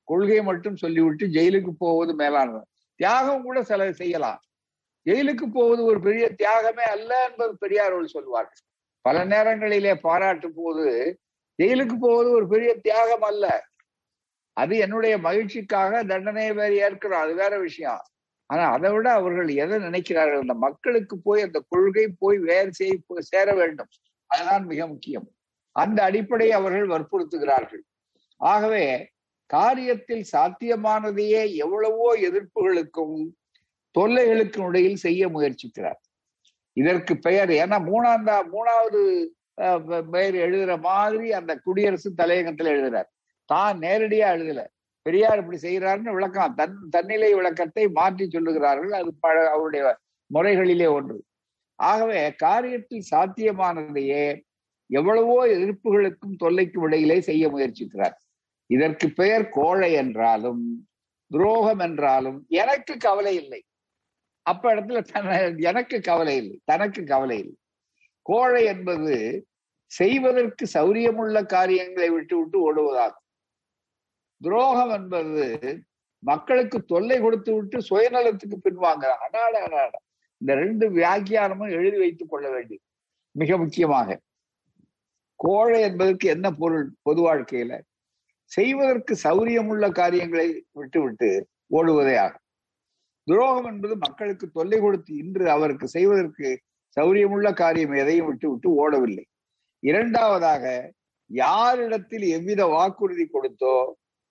கொள்கை 0.05 0.43
மட்டும் 0.43 0.77
சொல்லிவிட்டு 0.77 1.27
ஜெயிலுக்கு 1.27 1.71
போவது 1.79 2.15
மேலானது 2.15 2.67
தியாகம் 2.95 3.43
கூட 3.43 3.63
சில 3.63 3.93
செய்யலாம். 3.93 4.41
ஜெயிலுக்கு 5.07 5.47
போவது 5.53 5.85
ஒரு 5.85 6.01
பெரிய 6.01 6.35
தியாகமே 6.39 6.85
அல்ல 6.95 7.29
என்பது 7.31 7.59
பெரியார்கள் 7.59 8.07
சொல்வார்கள். 8.07 8.63
பல 9.01 9.25
நேரங்களிலே 9.25 9.95
பாராட்டும் 9.95 10.53
போது 10.55 11.21
ஜெயிலுக்கு 11.63 11.97
போவது 12.01 12.31
ஒரு 12.31 12.49
பெரிய 12.49 12.81
தியாகம் 12.81 13.23
அல்ல. 13.23 13.67
அது 14.53 14.77
என்னுடைய 14.77 15.19
மகிழ்ச்சிக்காக 15.19 16.07
தண்டனையை 16.07 16.53
வேற 16.53 16.91
ஏற்கிறோம் 16.91 17.23
அது 17.25 17.35
வேற 17.35 17.59
விஷயம். 17.59 18.03
ஆனா 18.47 18.73
அதை 18.73 18.93
விட 18.93 19.13
அவர்கள் 19.13 19.49
எதை 19.49 19.79
நினைக்கிறார்கள்? 19.79 20.41
அந்த 20.41 20.55
மக்களுக்கு 20.55 21.19
போய் 21.19 21.43
அந்த 21.43 21.65
கொள்கை 21.69 22.09
போய் 22.19 22.39
வேறு 22.39 22.75
செய் 22.75 23.05
சேர 23.19 23.55
வேண்டும். 23.55 23.89
அதுதான் 24.27 24.65
மிக 24.65 24.87
முக்கியம். 24.87 25.31
அந்த 25.73 26.03
அடிப்படையை 26.03 26.55
அவர்கள் 26.55 26.87
வற்புறுத்துகிறார்கள். 26.87 27.83
ஆகவே 28.37 29.12
காரியத்தில் 29.51 30.25
சாத்தியமானதையே 30.33 31.43
எவ்வளவோ 31.65 32.09
எதிர்ப்புகளுக்கும் 32.29 33.17
தொல்லைகளுக்கும் 33.95 34.69
இடையில் 34.69 35.03
செய்ய 35.07 35.23
முயற்சிக்கிறார். 35.29 36.01
இதற்கு 36.77 37.15
பெயர் 37.27 37.51
ஏன்னா 37.63 37.79
மூணாந்தா 37.91 38.37
மூணாவது 38.55 39.01
பெயர் 40.15 40.37
எழுதுற 40.45 40.73
மாதிரி 40.87 41.27
அந்த 41.39 41.53
குடியரசு 41.65 42.11
தலையகத்துல 42.21 42.73
எழுதுறார். 42.75 43.09
தான் 43.51 43.75
நேரடியா 43.85 44.29
எழுதல. 44.37 44.63
பெரியார் 45.07 45.41
இப்படி 45.43 45.59
செய்கிறாருன்னு 45.67 46.17
விளக்கம். 46.17 46.55
தன் 46.61 46.79
தன்னிலை 46.95 47.31
விளக்கத்தை 47.39 47.85
மாற்றி 47.99 48.25
சொல்லுகிறார்கள். 48.35 48.93
அது 49.01 49.11
பழ 49.25 49.37
அவருடைய 49.55 49.85
முறைகளிலே 50.31 50.89
ஒன்று. 50.99 51.19
ஆகவே 51.79 52.21
காரியத்தில் 52.45 53.09
சாத்தியமானதையே 53.13 54.25
எவ்வளவோ 54.91 55.37
எதிர்ப்புகளுக்கும் 55.57 56.35
தொல்லைக்கும் 56.43 56.85
இடையிலே 56.87 57.19
செய்ய 57.29 57.45
முயற்சிக்கிறார். 57.55 58.17
இதற்கு 58.75 59.07
பெயர் 59.21 59.45
கோழை 59.49 59.91
என்றாலும் 60.03 60.63
துரோகம் 61.31 61.79
என்றாலும் 61.79 62.39
எனக்கு 62.63 62.95
கவலை 62.97 63.35
இல்லை. 63.43 63.61
அப்ப 64.47 64.65
இடத்துல 64.75 65.01
தன 65.13 65.37
எனக்கு 65.71 65.97
கவலை 66.01 66.35
இல்லை 66.37 66.57
தனக்கு 66.65 67.01
கவலை 67.05 67.37
இல்லை. 67.39 67.57
கோழை 68.27 68.63
என்பது 68.65 69.15
செய்வதற்கு 69.91 70.65
சௌரியமுள்ள 70.75 71.39
காரியங்களை 71.55 72.09
விட்டு 72.11 72.35
விட்டு 72.39 72.59
ஓடுவதாகும். 72.67 73.27
துரோகம் 74.41 74.93
என்பது 74.99 75.45
மக்களுக்கு 76.23 76.79
தொல்லை 76.85 77.17
கொடுத்து 77.21 77.51
விட்டு 77.55 77.79
சுயநலத்துக்கு 77.91 78.57
பின்வாங்குறாங்க 78.67 79.25
அடாட 79.27 79.55
அடாட 79.67 79.95
இந்த 80.41 80.53
ரெண்டு 80.63 80.85
வியாக்கியானமும் 80.91 81.73
எழுதி 81.79 81.99
வைத்துக் 81.99 82.33
கொள்ள 82.33 82.47
வேண்டியது 82.51 82.85
மிக 83.35 83.57
முக்கியமாக. 83.57 84.19
கோழை 85.41 85.79
என்பதற்கு 85.89 86.27
என்ன 86.29 86.47
பொருள் 86.53 86.87
பொது 87.03 87.21
வாழ்க்கையில? 87.27 87.73
செய்வதற்கு 88.53 89.13
சௌரியமுள்ள 89.25 89.85
காரியங்களை 89.93 90.49
விட்டுவிட்டு 90.73 91.31
ஓடுவதே 91.75 92.17
ஆகும். 92.17 92.45
துரோகம் 93.27 93.69
என்பது 93.73 93.95
மக்களுக்கு 93.97 94.47
தொல்லை 94.51 94.79
கொடுத்து 94.81 95.13
இன்று 95.17 95.45
அவருக்கு 95.51 95.87
செய்வதற்கு 95.89 96.49
சௌரியமுள்ள 96.97 97.49
காரியம் 97.53 97.95
எதையும் 97.95 98.29
விட்டு 98.31 98.47
விட்டு 98.51 98.69
ஓடவில்லை. 98.85 99.25
இரண்டாவதாக 99.83 100.65
யாரிடத்தில் 101.31 102.25
எவ்வித 102.37 102.63
வாக்குறுதி 102.67 103.25
கொடுத்தோ 103.27 103.77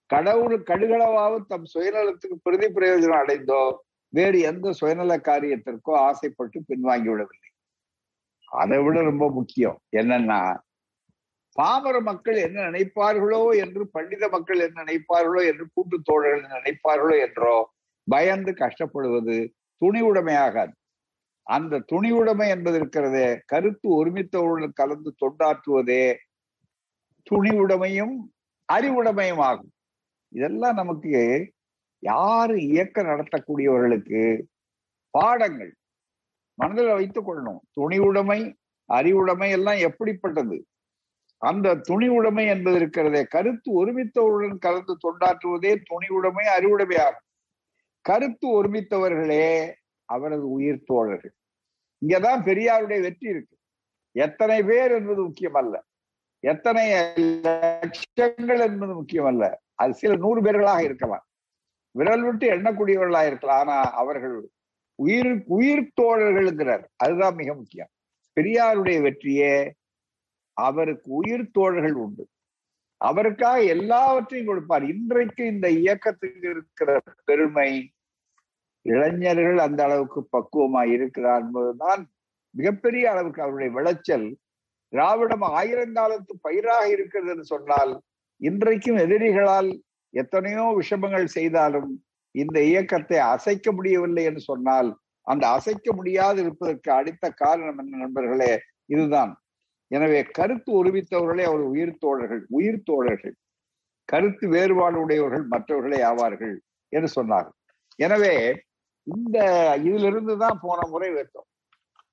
கடவுள் 0.10 0.56
கடுகளவாவது 0.63 1.44
தம் 1.48 1.68
சுயநலத்துக்கு 1.74 2.38
பிரதி 2.44 2.68
பிரயோஜனம் 2.68 3.22
அடைந்தோ 3.22 3.62
வேறு 4.13 4.38
எந்த 4.42 4.74
சுயநல 4.74 5.13
காரியத்திற்கோ 5.28 5.94
ஆசைப்பட்டு 6.08 6.60
பின்வாங்கி 6.70 7.10
விடவில்லை 7.12 7.50
அதை 8.51 8.80
விட 8.84 9.01
ரொம்ப 9.01 9.25
முக்கியம் 9.30 9.78
என்னன்னா 9.92 10.40
பாமர 11.55 11.96
மக்கள் 12.01 12.38
என்ன 12.46 12.58
நினைப்பார்களோ 12.67 13.41
என்று 13.63 13.84
பண்டித 13.96 14.27
மக்கள் 14.29 14.62
என்ன 14.67 14.84
நினைப்பார்களோ 14.84 15.41
என்று 15.51 15.65
கூட்டு 15.74 15.98
தோழர்கள் 16.03 16.53
நினைப்பார்களோ 16.58 17.15
என்றோ 17.25 17.55
பயந்து 18.08 18.51
கஷ்டப்படுவது 18.62 19.38
துணிவுடைமையாகாது 19.81 20.74
அந்த 21.48 21.81
துணிவுடைமை 21.91 22.48
என்பது 22.48 22.77
இருக்கிறதே 22.79 23.27
கருத்து 23.51 23.88
ஒருமித்தவர்களுடன் 23.98 24.79
கலந்து 24.81 25.12
தொண்டாற்றுவதே 25.22 26.05
துணிவுடைமையும் 27.27 28.15
அறிவுடைமையும் 28.70 29.41
ஆகும். 29.50 29.72
இதெல்லாம் 30.34 30.74
நமக்கு 30.74 31.12
யாரு 32.03 32.55
இயக்கம் 32.70 33.10
நடத்தக்கூடியவர்களுக்கு 33.10 34.22
பாடங்கள். 35.13 35.72
மனதில் 36.60 36.96
வைத்துக் 36.98 37.27
கொள்ளணும். 37.27 37.62
துணிவுடைமை 37.77 38.39
அறிவுடைமை 38.89 39.50
எல்லாம் 39.58 39.79
எப்படிப்பட்டது? 39.88 40.58
அந்த 41.41 41.75
துணி 41.75 42.07
உடைமை 42.07 42.45
என்பது 42.45 42.75
இருக்கிறதே. 42.75 43.24
கருத்து 43.24 43.69
ஒருமித்தவருடன் 43.74 44.57
கலந்து 44.57 44.98
தொண்டாற்றுவதே 44.98 45.81
துணி 45.86 46.07
உடைமை 46.10 46.45
அறிவுடைமை 46.45 46.98
ஆகும். 46.98 47.27
கருத்து 48.01 48.48
ஒருமித்தவர்களே 48.48 49.74
அவரது 50.05 50.50
உயிர் 50.50 50.83
தோழர்கள். 50.83 51.33
இங்கதான் 52.05 52.43
பெரியாருடைய 52.43 53.01
வெற்றி 53.01 53.29
இருக்கு. 53.29 53.57
எத்தனை 54.12 54.63
பேர் 54.63 54.91
என்பது 54.91 55.21
முக்கியமல்ல. 55.27 55.79
எத்தனை 56.39 56.91
லட்சங்கள் 56.91 58.60
என்பது 58.60 59.03
முக்கியமல்ல. 59.03 59.53
அது 59.74 59.93
சில 59.93 60.15
நூறு 60.15 60.41
பேர்களாக 60.41 60.83
இருக்கலாம். 60.83 61.25
விரல் 61.91 62.24
விட்டு 62.24 62.50
எண்ணக்கூடியவர்களாக 62.51 63.25
இருக்கலாம். 63.25 63.67
ஆனா 63.67 63.91
அவர்கள் 63.93 64.50
உயிர் 64.95 65.43
உயிர் 65.45 65.91
தோழர்கள்ங்கிறார். 66.01 66.83
அதுதான் 66.95 67.36
மிக 67.36 67.53
முக்கியம். 67.53 67.88
பெரியாருடைய 68.39 69.01
வெற்றியே 69.01 69.71
அவருக்கு 70.68 71.10
உயிர் 71.20 71.51
தோழர்கள் 71.51 71.98
உண்டு. 72.03 72.24
அவருக்காக 73.01 73.60
எல்லாவற்றையும் 73.75 74.50
கொடுப்பார். 74.50 74.84
இன்றைக்கு 74.94 75.44
இந்த 75.46 75.68
இயக்கத்துக்கு 75.82 76.48
இருக்கிற 76.50 76.91
பெருமை 77.25 77.70
இளைஞர்கள் 78.86 79.60
அந்த 79.60 79.82
அளவுக்கு 79.84 80.22
பக்குவமா 80.36 80.84
இருக்கிறார் 80.96 81.44
என்பதுதான் 81.46 82.01
மிகப்பெரிய 82.56 83.03
அளவுக்கு 83.12 83.41
அவருடைய 83.41 83.72
விளைச்சல். 83.77 84.27
திராவிடம் 84.94 85.46
ஆயிரங்காலத்து 85.60 86.34
பயிராக 86.41 86.86
இருக்கிறது 86.89 87.32
என்று 87.34 87.46
சொன்னால் 87.46 87.91
இன்றைக்கும் 88.41 88.98
எதிரிகளால் 88.98 89.70
எத்தனையோ 90.13 90.63
விஷமங்கள் 90.80 91.27
செய்தாலும் 91.38 91.91
இந்த 92.36 92.58
இயக்கத்தை 92.62 93.18
அசைக்க 93.34 93.68
முடியவில்லை 93.72 94.24
என்று 94.24 94.41
சொன்னால் 94.41 94.89
அந்த 95.27 95.44
அசைக்க 95.48 95.88
முடியாது 95.94 96.38
இருப்பதற்கு 96.44 96.89
அடித்த 96.91 97.25
காரணம் 97.44 97.77
என்ன 97.77 97.98
நண்பர்களே? 97.98 98.51
இதுதான். 98.86 99.32
எனவே 99.91 100.19
கருத்து 100.38 100.71
ஒருமித்தவர்களே 100.79 101.43
அவர் 101.50 101.63
உயிர் 101.74 102.01
தோழர்கள் 102.03 102.41
உயிர் 102.57 102.86
தோழர்கள். 102.89 103.36
கருத்து 104.10 104.45
வேறுபாடு 104.53 104.98
உடையவர்கள் 105.03 105.45
மற்றவர்களே 105.53 106.00
ஆவார்கள் 106.10 106.55
என்று 106.93 107.10
சொன்னார்கள். 107.17 107.57
எனவே 108.00 108.33
இந்த 109.07 109.38
இதிலிருந்து 109.88 110.33
தான் 110.43 110.62
போன 110.65 110.79
முறை 110.93 111.10
வைத்தோம். 111.17 111.48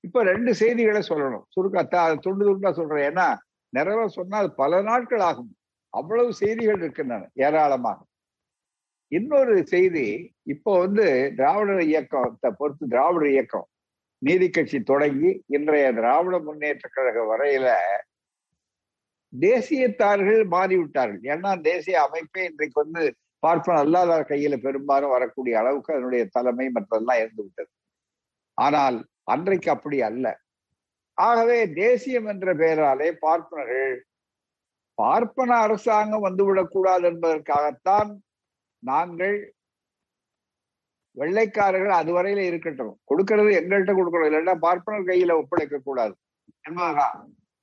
இப்ப 0.05 0.23
ரெண்டு 0.31 0.51
செய்திகளை 0.61 1.01
சொல்லணும். 1.11 1.45
சுருக்கத்தா 1.55 2.01
துண்டு 2.25 2.43
துண்டா 2.49 2.71
சொல்றேன். 2.79 3.05
ஏன்னா 3.09 3.27
நிறைய 3.73 4.05
சொன்னால் 4.17 4.49
பல 4.61 4.81
நாட்கள் 4.89 5.23
ஆகும். 5.29 5.51
அவ்வளவு 5.93 6.31
செய்திகள் 6.41 6.79
இருக்கின்றன 6.83 7.27
ஏராளமாக. 7.47 7.99
இன்னொரு 9.11 9.53
செய்தி 9.73 10.07
இப்போ 10.53 10.71
வந்து 10.83 11.05
திராவிடர் 11.37 11.83
இயக்கத்தை 11.91 12.49
பொறுத்து 12.59 12.85
திராவிடர் 12.93 13.31
இயக்கம் 13.35 13.67
நீதி 14.21 14.47
கட்சி 14.49 14.77
தொடங்கி 14.83 15.29
இன்றைய 15.57 15.87
திராவிட 15.93 16.35
முன்னேற்ற 16.47 16.85
கழக 16.95 17.19
வரையில 17.31 17.67
தேசியத்தார்கள் 19.33 20.41
மாறிவிட்டார்கள். 20.55 21.23
ஏன்னா 21.33 21.51
தேசிய 21.61 21.97
அமைப்பே 22.07 22.43
இன்றைக்கு 22.49 22.77
வந்து 22.83 23.03
பார்ப்பன 23.43 23.79
அல்லாதார் 23.83 24.29
கையில 24.31 24.55
பெரும்பாலும் 24.65 25.13
வரக்கூடிய 25.15 25.53
அளவுக்கு 25.59 25.93
அதனுடைய 25.95 26.23
தலைமை 26.35 26.67
மற்றதெல்லாம் 26.75 27.21
இருந்து 27.23 27.43
விட்டது. 27.45 27.71
ஆனால் 28.57 28.97
அன்றைக்கு 29.33 29.69
அப்படி 29.75 29.97
அல்ல. 30.09 30.25
ஆகவே 31.17 31.59
தேசியம் 31.83 32.27
என்ற 32.33 32.49
பெயராலே 32.61 33.09
பார்ப்பனர்கள் 33.25 33.95
பார்ப்பன 34.97 35.51
அரசாங்கம் 35.65 36.25
வந்துவிடக்கூடாது 36.27 37.05
என்பதற்காகத்தான் 37.11 38.09
நாங்கள் 38.83 39.37
வெள்ளைக்காரர்கள் 41.17 41.99
அதுவரையில 42.01 42.45
இருக்கட்டும். 42.51 42.93
கொடுக்கறது 43.09 43.51
எங்கள்கிட்ட 43.59 43.93
கொடுக்கணும். 43.99 44.29
இல்லைன்னா 44.29 44.55
பார்ப்பனர் 44.55 45.09
கையில 45.09 45.31
ஒப்படைக்க 45.31 45.77
கூடாது. 45.83 46.13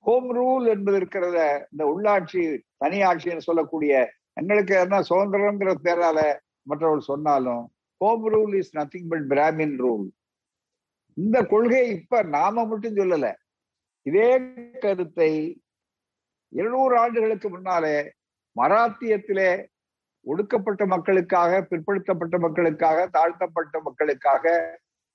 ஹோம் 0.06 0.28
ரூல் 0.36 0.66
என்பது 0.68 0.98
இருக்கிறத 0.98 1.38
இந்த 1.70 1.82
உள்ளாட்சி 1.84 2.42
தனியாட்சின்னு 2.84 3.46
சொல்லக்கூடிய 3.48 3.92
எங்களுக்கு 4.32 4.74
என்ன 4.76 5.00
சுதந்திரங்கிற 5.00 5.72
பேரால 5.86 6.18
மற்றவர்கள் 6.62 7.08
சொன்னாலும் 7.10 7.62
home 8.00 8.24
rule 8.32 8.54
is 8.56 8.76
nothing 8.76 9.08
but 9.08 9.26
Brahmin 9.32 9.76
rule 9.84 10.06
இந்த 11.16 11.42
கொள்கை 11.42 11.88
இப்ப 11.88 12.22
நாம 12.22 12.64
மட்டும் 12.66 12.96
சொல்லல. 12.96 13.34
இதே 14.02 14.30
கருத்தை 14.70 15.62
இருநூறு 16.48 16.94
ஆண்டுகளுக்கு 16.98 17.48
முன்னாலே 17.50 17.96
மராத்தியத்திலே 18.56 19.50
ஒடுக்கப்பட்ட 20.26 20.86
மக்களுக்காக 20.86 21.60
பிற்படுத்தப்பட்ட 21.70 22.36
மக்களுக்காக 22.38 23.06
தாழ்த்தப்பட்ட 23.06 23.80
மக்களுக்காக 23.80 24.54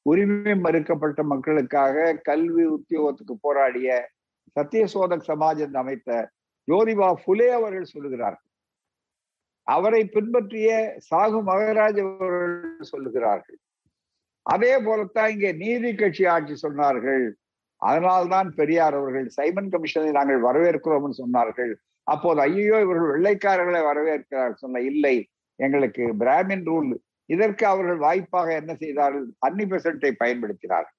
உரிமை 0.05 0.53
மறுக்கப்பட்ட 0.65 1.23
மக்களுக்காக 1.23 2.13
கல்வி 2.29 2.65
உத்தியோகத்துக்கு 2.77 3.35
போராடிய 3.41 3.89
சத்தியசோதக் 4.55 5.27
சமாஜ் 5.27 5.61
என்று 5.65 5.79
அமைத்த 5.79 6.31
ஜோதிபா 6.67 7.09
புலே 7.25 7.47
அவர்கள் 7.49 7.91
சொல்லுகிறார்கள். 7.93 8.47
அவரை 9.67 10.01
பின்பற்றிய 10.05 10.69
சாகு 11.09 11.39
மகராஜ் 11.49 11.99
அவர்கள் 12.03 12.55
சொல்லுகிறார்கள். 12.91 13.59
அதே 14.45 14.73
போலத்தான் 14.79 15.31
இங்கே 15.31 15.51
நீதி 15.51 15.95
கட்சி 15.95 16.23
ஆட்சி 16.25 16.55
சொன்னார்கள். 16.67 17.25
அதனால்தான் 17.81 18.49
பெரியார் 18.53 18.93
அவர்கள் 18.93 19.27
சைமன் 19.29 19.69
கமிஷனை 19.69 20.11
நாங்கள் 20.11 20.45
வரவேற்கிறோம்னு 20.47 21.19
சொன்னார்கள். 21.23 21.73
அப்போது 22.03 22.41
ஐயோ 22.41 22.79
இவர்கள் 22.81 23.11
வெள்ளைக்காரர்களை 23.15 23.81
வரவேற்கிறார். 23.89 24.53
சொன்ன 24.53 24.79
இல்லை 24.79 25.29
எங்களுக்கு 25.55 26.03
பிராமின் 26.19 26.65
ரூல் 26.65 26.97
இதற்கு 27.25 27.65
அவர்கள் 27.65 27.97
வாய்ப்பாக 27.97 28.53
என்ன 28.53 28.75
செய்தார்கள்? 28.75 29.25
அன்னி 29.39 29.65
பெர்சன்ட்டை 29.65 30.11
பயன்படுத்தினார்கள் 30.23 30.97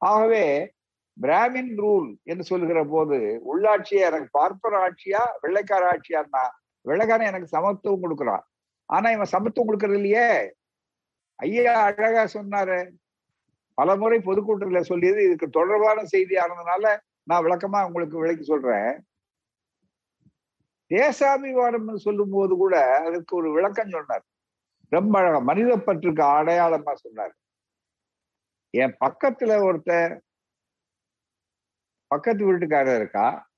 ஆகவே 0.00 0.74
பிராமின் 1.16 1.72
ரூல் 1.82 2.08
என்று 2.22 2.44
சொல்லுகிற 2.44 2.84
போது 2.84 3.16
உள்ளாட்சியை 3.50 4.02
எனக்கு 4.08 4.28
பார்ப்பர் 4.38 4.76
ஆட்சியா 4.84 5.22
வெள்ளைக்கார 5.40 5.84
ஆட்சியான்னா 5.92 6.44
வெள்ளைக்காரன் 6.84 7.30
எனக்கு 7.30 7.48
சமத்துவம் 7.48 8.04
கொடுக்குறான். 8.04 8.44
ஆனா 8.84 9.10
இவன் 9.10 9.32
சமத்துவம் 9.32 9.68
கொடுக்கறது 9.68 9.98
இல்லையே. 10.00 10.28
ஐயா 11.36 11.74
அழகா 11.84 12.22
சொன்னாரு. 12.34 12.78
பல 13.74 13.96
முறை 13.96 14.18
சொல்லியது 14.82 15.20
இதுக்கு 15.24 15.48
தொடர்பான 15.48 16.04
செய்தி 16.04 16.34
ஆனதுனால 16.34 16.96
நான் 17.22 17.44
விளக்கமா 17.44 17.80
உங்களுக்கு 17.86 18.18
விளக்கி 18.18 18.44
சொல்றேன். 18.44 18.90
தேசாபிமானம் 20.90 21.96
சொல்லும் 21.96 22.30
போது 22.30 22.56
கூட 22.56 23.00
அதுக்கு 23.04 23.36
ஒரு 23.36 23.52
விளக்கம் 23.52 23.88
சொன்னார். 23.88 24.24
ரொம்ப 24.88 25.18
அழகா 25.18 25.38
மனித 25.38 25.76
பற்றுக்கு 25.76 26.22
அடையாளமா 26.22 26.92
சொன்னார். 26.94 27.34
என் 28.70 28.96
பக்கத்துல 29.04 29.52
ஒருத்தர் 29.68 30.18
பக்கத்து 32.06 32.42
வீட்டுக்காரர் 32.44 32.96
இருக்கா? 32.96 33.48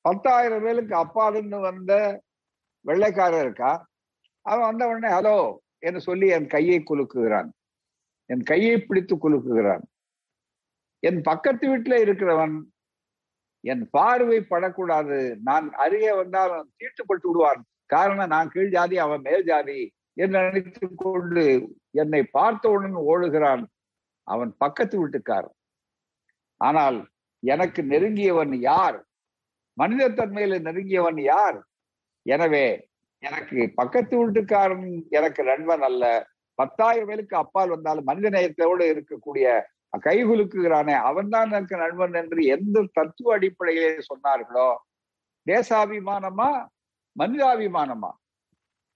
பத்தாயிரம் 0.00 0.62
பேருக்கு 0.62 0.94
அப்பாலுன்னு 0.96 1.60
வந்த 1.60 2.22
வெள்ளைக்காரர் 2.80 3.40
இருக்கா? 3.40 3.88
அவன் 4.42 4.66
வந்த 4.66 4.86
உடனே 4.86 5.14
ஹலோ 5.14 5.56
என்று 5.78 6.00
சொல்லி 6.00 6.28
என் 6.28 6.46
கையை 6.46 6.78
குலுக்குகிறான். 6.80 7.50
என் 8.26 8.42
கையை 8.42 8.78
பிடித்து 8.78 9.16
குலுக்குகிறான். 9.16 9.82
என் 10.98 11.20
பக்கத்து 11.22 11.64
வீட்டுல 11.68 11.96
இருக்கிறவன் 12.04 12.54
என் 13.64 13.84
பார்வை 13.90 14.38
படக்கூடாது. 14.42 15.18
நான் 15.42 15.66
அருகே 15.84 16.12
வந்தால் 16.12 16.54
தீட்டுப்பட்டு 16.80 17.26
விடுவான். 17.28 17.62
காரணம் 17.86 18.32
நான் 18.34 18.48
கீழ் 18.48 18.70
ஜாதி 18.70 18.96
அவன் 18.98 19.20
மேல் 19.20 19.44
ஜாதி 19.44 19.78
என்று 20.14 20.38
நினைத்து 20.46 20.86
கொண்டு 20.96 21.44
என்னை 21.90 22.22
பார்த்தவுடன் 22.38 22.96
ஓடுகிறான் 23.12 23.62
அவன் 24.28 24.50
பக்கத்து 24.56 24.96
வீட்டுக்காரன். 24.98 25.56
ஆனால் 26.60 26.98
எனக்கு 27.42 27.80
நெருங்கியவன் 27.82 28.54
யார்? 28.60 28.98
மனிதத்தன்மையில 29.78 30.58
நெருங்கியவன் 30.68 31.20
யார்? 31.22 31.58
எனவே 32.26 32.66
எனக்கு 33.22 33.58
பக்கத்து 33.74 34.14
வீட்டுக்காரன் 34.18 34.88
எனக்கு 35.08 35.40
நண்பன் 35.44 35.84
அல்ல. 35.88 36.04
பத்தாயிரம் 36.58 37.08
பேருக்கு 37.08 37.36
அப்பால் 37.36 37.68
வந்தாலும் 37.68 38.04
மனித 38.04 38.28
நேயத்தோடு 38.30 38.84
இருக்கக்கூடிய 38.94 39.46
கைகுலுக்குகிறானே 39.96 40.94
அவன் 41.00 41.28
தான் 41.28 41.46
எனக்கு 41.50 41.76
நண்பன் 41.76 42.14
என்று 42.14 42.40
எந்த 42.44 42.86
தத்துவ 42.92 43.32
அடிப்படையிலே 43.32 43.92
சொன்னார்களோ? 44.10 44.68
தேசாபிமானமா 45.46 46.48
மனிதாபிமானமா? 47.16 48.10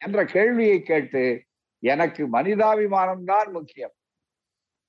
என்ற 0.00 0.24
கேள்வியை 0.24 0.82
கேட்டு 0.82 1.24
எனக்கு 1.82 2.22
மனிதாபிமானம் 2.32 3.24
தான் 3.24 3.50
முக்கியம். 3.52 3.94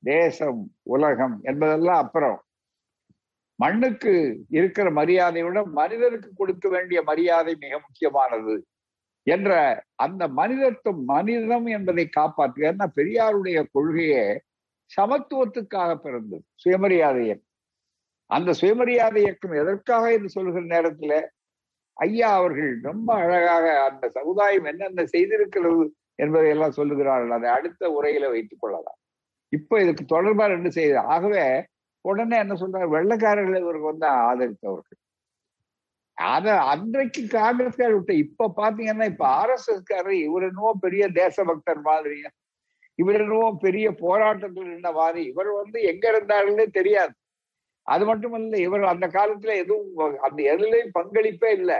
தேசம் 0.03 0.61
உலகம் 0.83 1.35
என்பதெல்லாம் 1.43 2.01
அப்புறம். 2.03 2.39
மண்ணுக்கு 3.59 4.13
இருக்கிற 4.49 4.91
மரியாதையை 4.91 5.43
விட 5.47 5.59
மனிதனுக்கு 5.65 6.29
கொடுக்க 6.35 6.69
வேண்டிய 6.69 6.99
மரியாதை 7.01 7.55
மிக 7.55 7.73
முக்கியமானது. 7.79 8.55
என்ற 9.27 9.51
அந்த 9.95 10.27
மனிதத்துவம் 10.27 11.03
மனிதம் 11.05 11.65
என்பதை 11.65 12.09
காப்பாற்று 12.19 12.63
ஏன்னா 12.71 12.87
பெரியாருடைய 12.95 13.59
கொள்கையை 13.71 14.23
சமத்துவத்துக்காக 14.97 15.91
பிறந்தது 15.95 16.43
சுயமரியாதை 16.55 17.23
இயக்கம். 17.25 17.49
அந்த 18.29 18.53
சுயமரியாதை 18.53 19.21
இயக்கம் 19.21 19.59
எதற்காக 19.61 20.11
என்று 20.13 20.29
சொல்கிற 20.29 20.61
நேரத்துல 20.75 21.13
ஐயா 21.97 22.29
அவர்கள் 22.33 22.71
ரொம்ப 22.81 23.09
அழகாக 23.15 23.65
அந்த 23.83 24.05
சமுதாயம் 24.09 24.63
என்னென்ன 24.63 25.03
செய்திருக்கிறது 25.03 25.83
என்பதை 26.15 26.49
எல்லாம் 26.49 26.77
சொல்லுகிறார்கள். 26.77 27.29
அதை 27.29 27.49
அடுத்த 27.49 27.89
உரையில 27.89 28.29
வைத்துக் 28.29 28.59
கொள்ளலாம். 28.59 28.99
இப்ப 29.53 29.81
இதுக்கு 29.81 30.03
தொடர்பா 30.05 30.45
ரெண்டு 30.45 30.71
செய்தி 30.71 30.93
ஆகவே 30.93 31.43
உடனே 32.05 32.37
என்ன 32.37 32.53
சொல்றாரு 32.53 32.87
வெள்ளக்காரர்கள் 32.95 33.59
இவருக்கு 33.59 33.91
வந்து 33.91 34.07
ஆதரித்தவர்கள். 34.07 34.99
அத 36.17 36.47
அன்றைக்கு 36.61 37.21
காங்கிரஸ்காரர் 37.37 37.93
விட்ட 37.93 38.13
இப்ப 38.13 38.53
பாத்தீங்கன்னா 38.57 39.05
இப்ப 39.05 39.25
ஆர் 39.27 39.49
எஸ் 39.49 39.69
எஸ் 39.69 39.83
காரர் 39.83 40.17
இவர் 40.27 40.43
என்னவோ 40.43 40.71
பெரிய 40.79 41.03
தேசபக்தர் 41.11 41.81
மாதிரியா 41.81 42.29
இவர் 42.99 43.23
பெரிய 43.65 43.87
போராட்டத்தில் 44.03 44.69
இருந்தவாறு 44.71 45.19
இவர் 45.31 45.51
வந்து 45.61 45.77
எங்க 45.91 46.05
இருந்தாருன்னு 46.13 46.65
தெரியாது. 46.79 47.13
அது 47.87 48.03
மட்டும் 48.09 48.35
இல்ல 48.39 48.57
இவர் 48.67 48.83
அந்த 48.91 49.05
காலத்துல 49.15 49.55
எதுவும் 49.63 50.19
அந்த 50.25 50.39
எதிலையும் 50.53 50.95
பங்களிப்பே 50.99 51.49
இல்லை. 51.59 51.79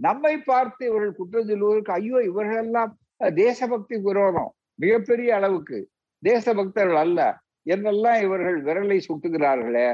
நம்மை 0.00 0.34
பார்த்து 0.50 0.82
இவர்கள் 0.90 1.18
குற்றம் 1.18 1.48
சொல்வதற்கு 1.50 1.92
ஐயோ 1.92 2.18
இவர்கள் 2.30 2.60
எல்லாம் 2.64 2.92
தேசபக்தி 3.34 3.96
விரோதம் 4.06 4.52
மிகப்பெரிய 4.82 5.30
அளவுக்கு. 5.38 5.78
தேசபக்தர்கள் 6.22 7.00
அல்ல. 7.04 7.20
என்னெல்லாம் 7.66 8.18
இவர்கள் 8.26 8.58
விரலை 8.68 8.98
சுட்டுகிறார்களே 9.08 9.88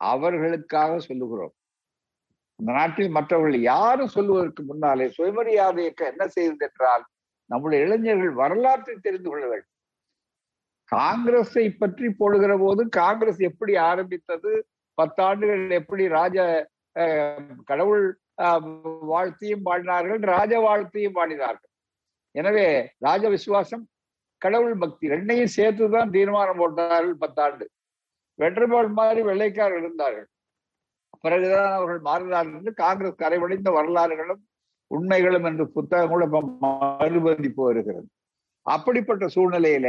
அவர்களுக்காக 0.00 0.92
சொல்லுகிறோம். 1.08 1.54
இந்த 2.60 2.70
நாட்டில் 2.78 3.14
மற்றவர்கள் 3.16 3.60
யாரும் 3.74 4.14
சொல்லுவதற்கு 4.16 4.62
முன்னாலே 4.70 5.06
சுயமரியாதை 5.16 5.82
இயக்கம் 5.84 6.10
என்ன 6.12 6.24
செய்தது 6.36 6.66
என்றால் 6.68 7.04
நம்முடைய 7.50 7.84
இளைஞர்கள் 7.86 8.34
வரலாற்றை 8.42 8.94
தெரிந்து 9.06 9.28
கொள்ள 9.30 9.44
வேண்டும். 9.46 9.72
காங்கிரஸை 10.92 11.64
பற்றி 11.82 12.08
போடுகிற 12.18 12.52
போது 12.62 12.82
காங்கிரஸ் 13.00 13.40
எப்படி 13.48 13.72
ஆரம்பித்தது? 13.90 14.52
பத்தாண்டுகள் 14.98 15.64
எப்படி 15.80 16.04
ராஜ 16.18 16.36
கடவுள் 17.70 18.04
வாழ்த்தையும் 19.12 19.66
பாடினார்கள் 19.68 20.20
ராஜ 20.34 20.52
வாழ்த்தையும் 20.66 21.16
பாடினார்கள் 21.18 21.72
எனவே 22.34 22.66
ராஜ 23.06 23.24
விசுவாசம் 23.34 23.84
கடவுள் 24.42 24.76
பக்தி 24.82 25.10
ரெண்டையும் 25.14 25.54
சேர்த்துதான் 25.56 26.12
தீர்மானம் 26.16 26.60
போட்டார்கள் 26.62 27.14
பத்தாண்டு. 27.22 27.66
வென்றபால் 28.38 28.90
மாதிரி 28.98 29.20
வெள்ளைக்காரர் 29.28 29.80
இருந்தார்கள். 29.82 30.26
பிறகுதான் 31.24 31.70
அவர்கள் 31.76 32.02
மாறினார்கள் 32.08 32.58
என்று 32.58 32.72
காங்கிரஸ் 32.82 33.22
கரைவடைந்த 33.22 33.70
வரலாறுகளும் 33.78 34.42
உண்மைகளும் 34.90 35.46
என்று 35.50 35.64
புத்தகம் 35.76 36.12
கூட 36.12 36.26
மறுபதிப்பு 36.32 37.62
வருகிறது. 37.68 38.06
அப்படிப்பட்ட 38.66 39.24
சூழ்நிலையில 39.36 39.88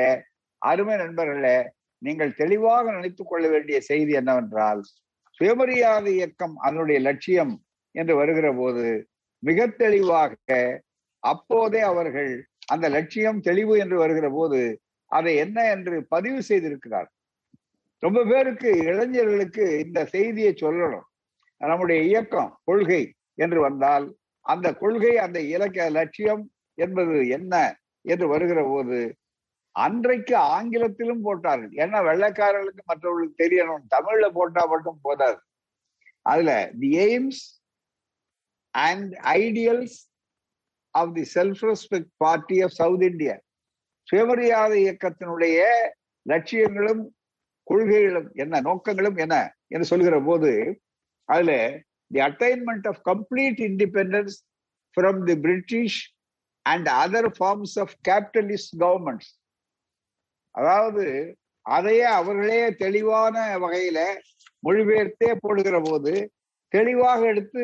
அருமை 0.58 0.98
நண்பர்களே 0.98 1.70
நீங்கள் 2.02 2.36
தெளிவாக 2.36 2.92
நினைத்துக் 2.92 3.28
கொள்ள 3.28 3.48
வேண்டிய 3.48 3.82
செய்தி 3.82 4.12
என்னவென்றால் 4.12 4.84
சுயமரியாதை 5.32 6.14
இயக்கம் 6.14 6.56
அதனுடைய 6.56 7.00
லட்சியம் 7.00 7.64
என்று 7.92 8.16
வருகிற 8.16 8.54
போது 8.54 9.08
மிக 9.40 9.68
தெளிவாக 9.68 10.36
அப்போதே 11.20 11.80
அவர்கள் 11.80 12.48
அந்த 12.66 12.90
லட்சியம் 12.90 13.40
தெளிவு 13.40 13.78
என்று 13.78 13.98
வருகிற 13.98 14.30
போது 14.30 14.82
அதை 15.12 15.36
என்ன 15.36 15.70
என்று 15.70 16.06
பதிவு 16.08 16.42
செய்திருக்கிறார் 16.42 17.10
ரொம்ப 18.04 18.24
பேருக்கு 18.24 18.78
இளைஞர்களுக்கு 18.78 19.80
இந்த 19.80 20.06
செய்தியை 20.06 20.54
சொல்லணும். 20.54 21.06
நம்முடைய 21.58 22.02
இயக்கம் 22.02 22.58
கொள்கை 22.64 23.14
என்று 23.36 23.62
வந்தால் 23.62 24.16
அந்த 24.42 24.74
கொள்கை 24.74 25.18
அந்த 25.18 25.40
இலக்க 25.40 25.90
லட்சியம் 25.90 26.52
என்பது 26.76 27.28
என்ன 27.28 27.76
என்று 28.02 28.28
வருகிற 28.28 28.64
போது 28.64 29.18
அன்றைக்கு 29.86 30.36
ஆங்கிலத்திலும் 30.56 31.24
போட்டார்கள். 31.28 31.74
ஏன்னா 31.84 32.00
வெள்ளைக்காரர்களுக்கு 32.10 32.84
மற்றவர்களுக்கு 32.86 33.42
தெரியணும். 33.44 33.84
தமிழ்ல 33.96 34.28
போட்டா 34.30 34.62
மட்டும் 34.66 35.00
போதாது. 35.02 35.40
அதுல 36.22 36.52
the 36.80 36.90
aims 37.08 37.44
and 38.76 39.12
ideals 39.42 39.98
of 40.96 41.14
the 41.18 41.26
self 41.36 41.62
respect 41.70 42.12
party 42.18 42.58
of 42.62 42.76
south 42.80 43.06
India 43.12 43.36
சுயமரியாதை 44.08 44.78
இயக்கத்தினுடைய 44.84 45.62
லட்சியங்களும் 46.26 47.04
கொள்கைகளும் 47.68 48.30
என்ன 48.34 48.60
நோக்கங்களும் 48.62 49.18
என்ன 49.24 49.36
என்று 49.68 49.88
சொல்கிற 49.92 50.18
போது 50.22 50.52
அதுல 51.30 51.54
the 52.12 52.20
attainment 52.20 52.86
of 52.92 53.02
complete 53.10 53.60
independence 53.70 54.36
from 54.98 55.20
the 55.30 55.36
British 55.46 55.98
and 56.66 56.88
other 57.04 57.30
forms 57.38 57.76
of 57.84 57.94
capitalist 58.10 58.76
governments 58.86 59.32
அதாவது 60.58 61.06
அதையே 61.66 62.06
அவர்களே 62.20 62.62
தெளிவான 62.76 63.36
வகையில 63.64 64.00
மொழிபெயர்த்தே 64.64 65.30
போடுகிற 65.40 65.78
போது 65.80 66.14
தெளிவாக 66.74 67.20
எடுத்து 67.32 67.64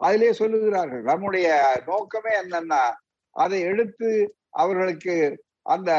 அதிலே 0.00 0.30
சொல்லுகிறார்கள். 0.38 1.02
நம்முடைய 1.02 1.48
நோக்கமே 1.86 2.32
என்னன்னா 2.42 2.82
அதை 3.36 3.58
எடுத்து 3.70 4.10
அவர்களுக்கு 4.54 5.14
அந்த 5.66 5.90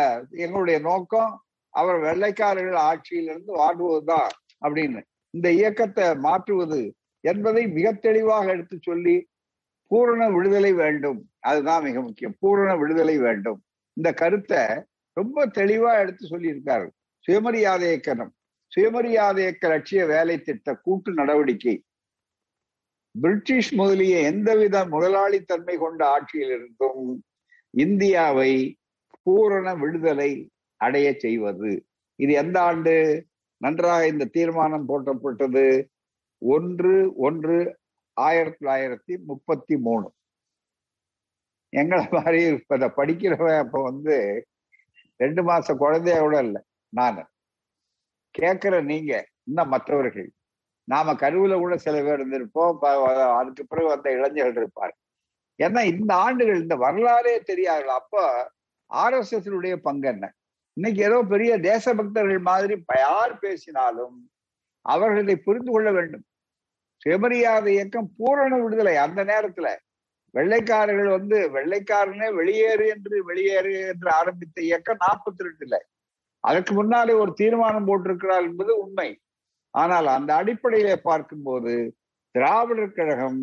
எங்களுடைய 0.43 0.77
நோக்கம் 0.79 1.31
அவர் 1.73 1.99
வெள்ளைக்காரர்கள் 1.99 2.81
ஆட்சியிலிருந்து 2.89 3.53
வாடுவதுதான் 3.61 4.29
அப்படின்னு. 4.65 5.01
இந்த 5.33 5.47
இயக்கத்தை 5.51 6.05
மாற்றுவது 6.27 6.81
என்பதை 7.23 7.63
மிக 7.67 7.87
தெளிவாக 8.07 8.45
எடுத்து 8.49 8.77
சொல்லி 8.81 9.15
பூரண 9.91 10.23
விடுதலை 10.29 10.71
வேண்டும். 10.73 11.19
அதுதான் 11.39 11.83
மிக 11.83 11.97
முக்கியம். 12.01 12.35
பூரண 12.39 12.69
விடுதலை 12.75 13.15
வேண்டும். 13.17 13.59
இந்த 13.97 14.09
கருத்தை 14.13 14.61
ரொம்ப 15.15 15.47
தெளிவா 15.47 15.91
எடுத்து 15.99 16.23
சொல்லியிருக்காரு. 16.27 16.87
சுயமரியாதை 17.19 17.87
இயக்கணம் 17.87 18.33
சுயமரியாதை 18.67 19.43
இயக்க 19.43 19.67
லட்சிய 19.67 20.05
வேலை 20.05 20.35
திட்ட 20.41 20.75
கூட்டு 20.75 21.11
நடவடிக்கை. 21.13 21.75
பிரிட்டிஷ் 23.21 23.73
முதலிய 23.73 24.15
எந்தவித 24.31 24.85
முதலாளித்தன்மை 24.85 25.75
கொண்ட 25.77 26.01
ஆட்சியிலிருந்தும் 26.15 27.03
இந்தியாவை 27.69 28.51
பூரண 29.23 29.75
விடுதலை 29.75 30.31
அடைய 30.81 31.07
செய்வது. 31.17 31.71
இது 32.15 32.33
எந்த 32.33 32.57
ஆண்டு? 32.61 32.95
நன்றாக 33.57 34.07
இந்த 34.07 34.25
தீர்மானம் 34.25 34.87
போட்டப்பட்டது 34.89 35.65
ஒன்று 36.37 37.15
ஒன்று 37.15 37.57
ஆயிரத்தி 38.17 38.65
தொள்ளாயிரத்தி 38.65 39.13
முப்பத்தி 39.25 39.75
மூணு. 39.77 40.07
எங்களை 41.69 42.07
மாதிரி 42.11 42.41
இப்ப 42.43 42.77
படிக்கிறவன் 42.97 43.57
அப்ப 43.57 43.83
வந்து 43.83 44.17
ரெண்டு 45.15 45.41
மாச 45.43 45.67
குழந்தைய 45.67 46.19
கூட 46.19 46.37
இல்லை 46.39 46.61
நான். 46.89 47.29
கேட்கிற 48.35 48.81
நீங்க 48.81 49.13
இன்னும் 49.43 49.69
மற்றவர்கள். 49.69 50.29
நாம 50.87 51.13
கருவுல 51.13 51.55
கூட 51.57 51.77
சில 51.77 51.95
பேர் 52.01 52.19
இருந்திருப்போம் 52.19 52.77
அதுக்கு 53.37 53.65
பிறகு 53.67 53.87
வந்த 53.87 54.11
இளைஞர்கள் 54.11 54.61
இருப்பார் 54.61 54.95
ஏன்னா 55.63 55.81
இந்த 55.93 56.11
ஆண்டுகள் 56.15 56.61
இந்த 56.61 56.75
வரலாறே 56.75 57.39
தெரியாது 57.39 57.89
அப்ப 57.89 58.23
ஆர் 58.91 59.13
எஸ் 59.13 59.33
எஸ் 59.33 59.81
பங்கு 59.81 60.07
என்ன? 60.07 60.25
இன்னைக்கு 60.73 61.01
ஏதோ 61.03 61.21
பெரிய 61.29 61.51
தேசபக்தர்கள் 61.59 62.39
மாதிரி 62.39 62.75
யார் 62.97 63.39
பேசினாலும் 63.39 64.15
அவர்களை 64.85 65.35
புரிந்து 65.35 65.71
கொள்ள 65.71 65.91
வேண்டும். 65.91 66.25
சுயமரியாதை 67.01 67.73
இயக்கம் 67.73 68.09
பூரண 68.17 68.57
விடுதலை 68.63 68.95
அந்த 68.97 69.23
நேரத்துல. 69.23 69.69
வெள்ளைக்காரர்கள் 70.35 71.09
வந்து 71.17 71.37
வெள்ளைக்காரனே 71.57 72.27
வெளியேறு 72.39 72.85
என்று 72.93 73.17
வெளியேறு 73.29 73.73
என்று 73.91 74.09
ஆரம்பித்த 74.19 74.57
இயக்கம் 74.69 75.03
நாற்பத்தி 75.05 75.45
ரெண்டுல 75.47 75.77
அதற்கு 76.43 76.73
முன்னாலே 76.73 77.13
ஒரு 77.23 77.31
தீர்மானம் 77.33 77.87
போட்டிருக்கிறார் 77.89 78.47
என்பது 78.49 78.71
உண்மை. 78.83 79.09
ஆனால் 79.73 80.07
அந்த 80.17 80.31
அடிப்படையில 80.41 80.89
பார்க்கும்போது 81.09 81.73
திராவிடர் 82.35 82.97
கழகம் 82.97 83.39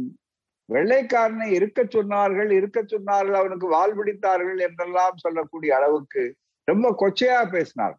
வெள்ளைக்காரனை 0.68 1.46
இருக்க 1.58 1.80
சொன்னார்கள் 1.94 2.50
இருக்க 2.58 2.78
சொன்னார்கள் 2.82 3.38
அவனுக்கு 3.40 3.66
வாழ்விடித்தார்கள் 3.74 4.60
என்றெல்லாம் 4.66 5.16
சொல்லக்கூடிய 5.24 5.70
அளவுக்கு 5.78 6.22
ரொம்ப 6.68 6.86
கொச்சையா 7.00 7.40
பேசினார். 7.56 7.96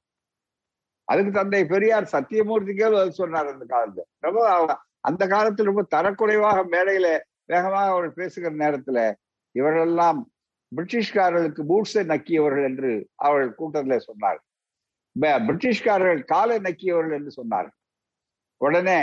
அதுக்கு 1.08 1.32
தந்தை 1.32 1.62
பெரியார் 1.73 2.13
சத்தியமூர்த்திக்கே 2.15 2.88
சொன்னார் 3.21 3.53
அந்த 3.53 3.65
காலத்துல. 3.73 4.06
ரொம்ப 4.25 4.41
அந்த 5.10 5.23
காலத்துல 5.34 5.69
ரொம்ப 5.71 5.86
தரக்குறைவாக 5.95 6.60
மேடையில 6.73 7.08
வேகமாக 7.49 7.91
அவர்கள் 7.91 8.19
பேசுகிற 8.19 8.51
நேரத்துல 8.63 8.99
இவர்களெல்லாம் 9.56 10.19
பிரிட்டிஷ்காரர்களுக்கு 10.71 11.63
பூட்ஸை 11.71 12.03
நக்கியவர்கள் 12.12 12.63
என்று 12.63 12.91
அவர்கள் 13.15 13.58
கூட்டத்துல 13.60 13.97
சொன்னார். 14.08 14.39
பிரிட்டிஷ்காரர்கள் 15.15 16.21
காலை 16.34 16.58
நக்கியவர்கள் 16.60 17.17
என்று 17.19 17.32
சொன்னார். 17.32 17.69
உடனே 18.62 18.99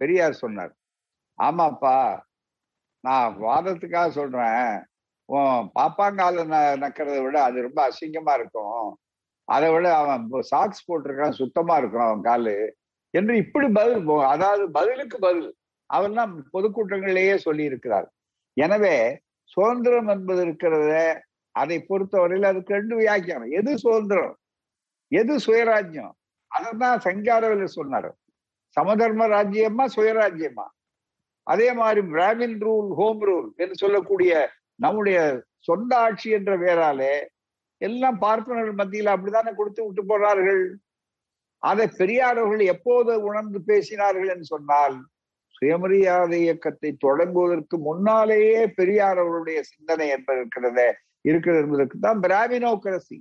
பெரியார் 0.00 0.40
சொன்னார் 0.44 0.72
ஆமாப்பா 1.38 1.96
நான் 3.04 3.36
வாதத்துக்காக 3.40 4.10
சொல்றேன். 4.18 4.68
பாப்பாங்கால 5.78 6.44
நக்கிறத 6.82 7.18
விட 7.22 7.36
அது 7.42 7.58
ரொம்ப 7.66 7.80
அசிங்கமா 7.88 8.32
இருக்கும். 8.38 8.86
அதை 9.48 9.68
விட 9.72 9.86
அவன் 9.96 10.24
சாக்ஸ் 10.52 10.84
போட்டிருக்கான் 10.88 11.38
சுத்தமா 11.40 11.74
இருக்கும் 11.76 12.06
அவன் 12.06 12.26
காலு. 12.28 12.56
என்று 13.14 13.34
இப்படி 13.36 13.68
பதில் 13.78 14.08
அதாவது 14.34 14.64
பதிலுக்கு 14.70 15.18
பதில். 15.18 15.50
அவெல்லாம் 15.96 16.32
பொதுக்கூட்டங்களிலேயே 16.54 17.36
சொல்லி 17.46 17.64
இருக்கிறார் 17.70 18.08
எனவே 18.56 18.96
சுதந்திரம் 19.52 20.10
என்பது 20.14 20.40
இருக்கிறத 20.46 20.92
அதை 21.54 21.76
பொறுத்தவரையில் 21.88 22.50
அதுக்கு 22.50 22.76
ரெண்டு 22.78 22.94
வியாக்கியானம். 23.00 23.50
எது 23.58 23.72
சுதந்திரம்? 23.84 24.32
எது 25.12 25.34
சுயராஜ்யம்? 25.46 26.14
அதைத்தான் 26.50 27.02
சங்காரவில் 27.06 27.74
சொன்னார். 27.78 28.10
சமதர்ம 28.76 29.26
ராஜ்யமா 29.34 29.84
சுயராஜ்யமா? 29.96 30.66
அதே 31.46 31.68
மாதிரி 31.80 32.00
பிராமின் 32.12 32.56
ரூல் 32.66 32.90
ஹோம் 32.98 33.22
ரூல் 33.28 33.48
என்று 33.62 33.74
சொல்லக்கூடிய 33.82 34.32
நம்முடைய 34.84 35.18
சொந்த 35.68 35.92
ஆட்சி 36.06 36.28
என்ற 36.38 36.52
பேராலே 36.62 37.14
எல்லாம் 37.80 38.18
பார்ப்பனர்கள் 38.24 38.80
மத்தியில் 38.80 39.14
அப்படித்தானே 39.14 39.52
கொடுத்து 39.54 39.80
விட்டு 39.84 40.02
போறார்கள்? 40.10 40.64
அதை 41.62 41.86
பெரியார் 41.98 42.38
அவர்கள் 42.40 42.72
எப்போது 42.74 43.12
உணர்ந்து 43.28 43.58
பேசினார்கள் 43.70 44.32
என்று 44.34 44.46
சொன்னால் 44.54 44.96
சுயமரியாதை 45.54 46.38
இயக்கத்தை 46.42 46.96
தொடங்குவதற்கு 47.06 47.76
முன்னாலேயே 47.78 48.66
பெரியார் 48.66 49.18
அவருடைய 49.18 49.62
சிந்தனை 49.62 50.08
என்பது 50.08 50.40
இருக்கிறது 50.40 50.86
இருக்கிறது 51.20 51.62
என்பதற்கு 51.62 51.98
தான் 51.98 52.20
பிராமினோக்ரசி 52.20 53.18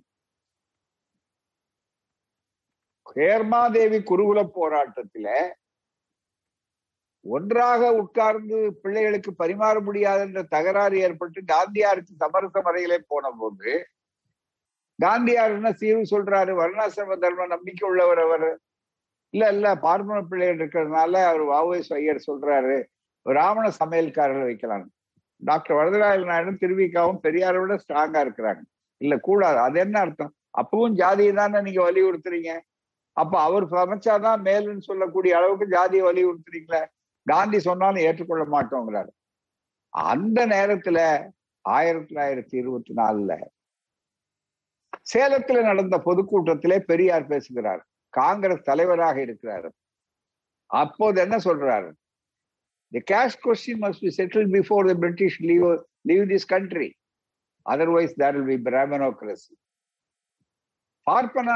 ஹேர்மாதேவி 3.15 3.99
குருகுல 4.09 4.41
போராட்டத்துல 4.55 5.27
ஒன்றாக 7.25 7.81
உட்கார்ந்து 7.93 8.57
பிள்ளைகளுக்கு 8.81 9.31
பரிமாற 9.43 9.75
முடியாது 9.81 10.21
என்ற 10.21 10.41
தகராறு 10.43 10.97
ஏற்பட்டு 10.97 11.41
காந்தியாருக்கு 11.41 12.19
சமரச 12.19 12.61
முறையிலே 12.61 12.97
போன 13.07 13.31
போது 13.31 13.71
காந்தியார் 14.99 15.53
என்ன 15.55 15.71
தீர்வு 15.71 16.03
சொல்றாரு? 16.11 16.51
வர்ணாசிரம 16.61 17.17
தர்ம 17.17 17.45
நம்பிக்கை 17.45 17.89
உள்ளவர் 17.89 18.19
அவர். 18.19 18.49
இல்ல 19.33 19.49
இல்ல 19.49 19.67
பார்மன 19.75 20.21
பிள்ளைகள் 20.21 20.57
இருக்கிறதுனால 20.57 21.13
அவர் 21.29 21.45
வாவேஸ் 21.53 21.93
ஐயர் 21.93 22.23
சொல்றாரு. 22.27 22.75
ராவண 23.21 23.65
சமையல்காரர்கள் 23.79 24.49
வைக்கலாம் 24.49 24.85
டாக்டர் 25.37 25.77
வரதராஜ 25.77 26.23
நாயுடு 26.23 26.51
திருவிக்காவும் 26.51 27.21
பெரியாரை 27.23 27.59
விட 27.59 27.73
ஸ்ட்ராங்கா 27.83 28.19
இருக்கிறாங்க. 28.25 28.61
இல்ல 29.01 29.17
கூடாது. 29.17 29.57
அது 29.57 29.79
என்ன 29.79 29.99
அர்த்தம்? 29.99 30.33
அப்பவும் 30.59 30.91
ஜாதியை 30.91 31.33
தானே 31.33 31.61
நீங்க 31.61 31.81
வலியுறுத்துறீங்க 31.91 32.51
அப்ப 33.17 33.41
அவர் 33.41 33.65
சமைச்சாதான் 33.69 34.43
மேலுன்னு 34.47 34.87
சொல்லக்கூடிய 34.89 35.37
அளவுக்கு 35.37 35.65
ஜாதியை 35.67 36.03
வலியுறுத்துறீங்களே 36.05 36.83
காந்தி 37.27 37.59
சொன்னாலும் 37.59 38.03
ஏற்றுக்கொள்ள 38.03 38.43
மாட்டோங்கிறாரு. 38.45 39.11
அந்த 39.89 40.39
நேரத்துல 40.47 40.99
ஆயிரத்தி 41.65 42.15
தொள்ளாயிரத்தி 42.15 42.55
இருபத்தி 42.61 42.93
நாலுல 42.93 43.33
சேலத்துல 45.13 45.61
நடந்த 45.61 45.97
பொதுக்கூட்டத்திலே 46.05 46.77
பெரியார் 46.79 47.25
பேசுகிறார். 47.25 47.83
காங்கிரஸ் 48.19 48.67
தலைவராக 48.69 49.17
இருக்கிறார். 49.25 49.69
அப்போது 50.81 51.17
என்ன 51.25 51.35
சொல்றாரு? 51.47 51.89
The 52.93 53.01
caste 53.11 53.37
question 53.45 53.81
must 53.83 54.03
be 54.05 54.11
settle 54.17 54.49
before 54.55 54.89
the 54.89 54.93
British 55.03 55.39
leave 55.49 55.67
leave 56.09 56.25
this 56.31 56.47
country 56.53 56.89
otherwise 57.65 58.15
there 58.21 58.37
will 58.37 58.51
be 58.53 58.57
Brahmanocracy 58.69 59.53
பார்ப்பன 61.07 61.55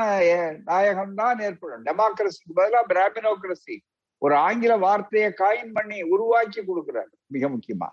நாயகம் 0.69 1.13
தான் 1.19 1.39
ஏற்படும். 1.47 1.83
டெமோக்ரஸிக்கு 1.87 2.57
பதிலாக 2.59 2.85
பிராமினோக்ரஸி 2.93 3.75
ஒரு 4.21 4.35
ஆங்கில 4.47 4.73
வார்த்தையை 4.85 5.29
காயின் 5.41 5.71
பண்ணி 5.77 5.99
உருவாக்கி 6.13 6.61
கொடுக்கிறார். 6.61 7.11
மிக 7.35 7.49
முக்கியமா. 7.53 7.89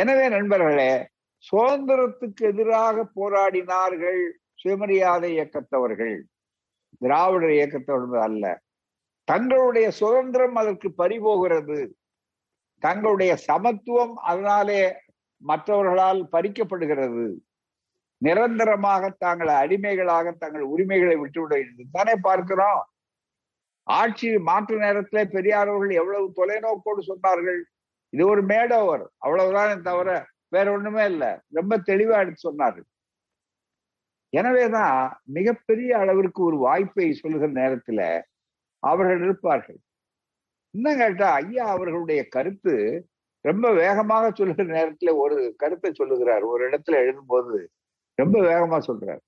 எனவே 0.00 0.26
நண்பர்களே 0.34 0.90
சுதந்திரத்துக்கு 1.44 2.44
எதிராக 2.50 3.04
போராடினார்கள் 3.18 4.20
சுயமரியாதை 4.62 5.30
இயக்கத்தவர்கள். 5.38 6.16
திராவிடர் 7.00 7.50
இயக்கத்தவர்கள் 7.50 8.22
அல்ல. 8.22 8.60
தங்களுடைய 9.24 9.90
சுதந்திரம் 9.90 10.54
அதற்கு 10.54 10.88
பறிபோகிறது. 10.92 11.96
தங்களுடைய 12.78 13.36
சமத்துவம் 13.36 14.14
அதனாலே 14.14 14.80
மற்றவர்களால் 15.46 16.28
பறிக்கப்படுகிறது. 16.32 17.26
நிரந்தரமாக 18.22 19.14
தாங்கள் 19.18 19.48
அடிமைகளாக 19.48 20.32
தங்கள் 20.32 20.60
உரிமைகளை 20.60 21.16
விட்டுவிட 21.16 21.64
தானே 21.92 22.14
பார்க்கிறோம். 22.20 22.82
ஆட்சி 23.82 24.38
மாற்று 24.38 24.76
நேரத்திலே 24.76 25.24
பெரியார் 25.24 25.68
அவர்கள் 25.68 25.96
எவ்வளவு 25.96 26.32
தொலைநோக்கோடு 26.36 27.02
சொன்னார்கள். 27.10 27.60
இது 28.08 28.26
ஒரு 28.26 28.42
மேடவர். 28.42 29.04
அவ்வளவுதான் 29.16 29.82
தவிர 29.82 30.26
வேற 30.48 30.72
ஒண்ணுமே 30.72 31.04
இல்லை. 31.04 31.30
ரொம்ப 31.48 31.78
தெளிவா 31.78 32.16
எடுத்து 32.18 32.42
சொன்னார்கள். 32.48 32.88
எனவேதான் 34.30 35.20
மிகப்பெரிய 35.24 35.98
அளவிற்கு 35.98 36.42
ஒரு 36.42 36.56
வாய்ப்பை 36.56 37.12
சொல்லுகிற 37.12 37.52
நேரத்துல 37.52 38.22
அவர்கள் 38.78 39.22
இருப்பார்கள் 39.22 39.78
இன்னும் 40.70 40.96
கேட்டா 40.96 41.32
ஐயா 41.32 41.64
அவர்களுடைய 41.66 42.28
கருத்து 42.28 42.74
ரொம்ப 43.44 43.72
வேகமாக 43.72 44.30
சொல்லுகிற 44.34 44.68
நேரத்துல 44.68 45.16
ஒரு 45.16 45.54
கருத்தை 45.56 45.92
சொல்லுகிறார். 45.92 46.42
ஒரு 46.42 46.70
இடத்துல 46.70 46.96
எழுதும்போது 47.02 47.66
ரொம்ப 48.14 48.40
வேகமா 48.40 48.78
சொல்றாரு. 48.86 49.20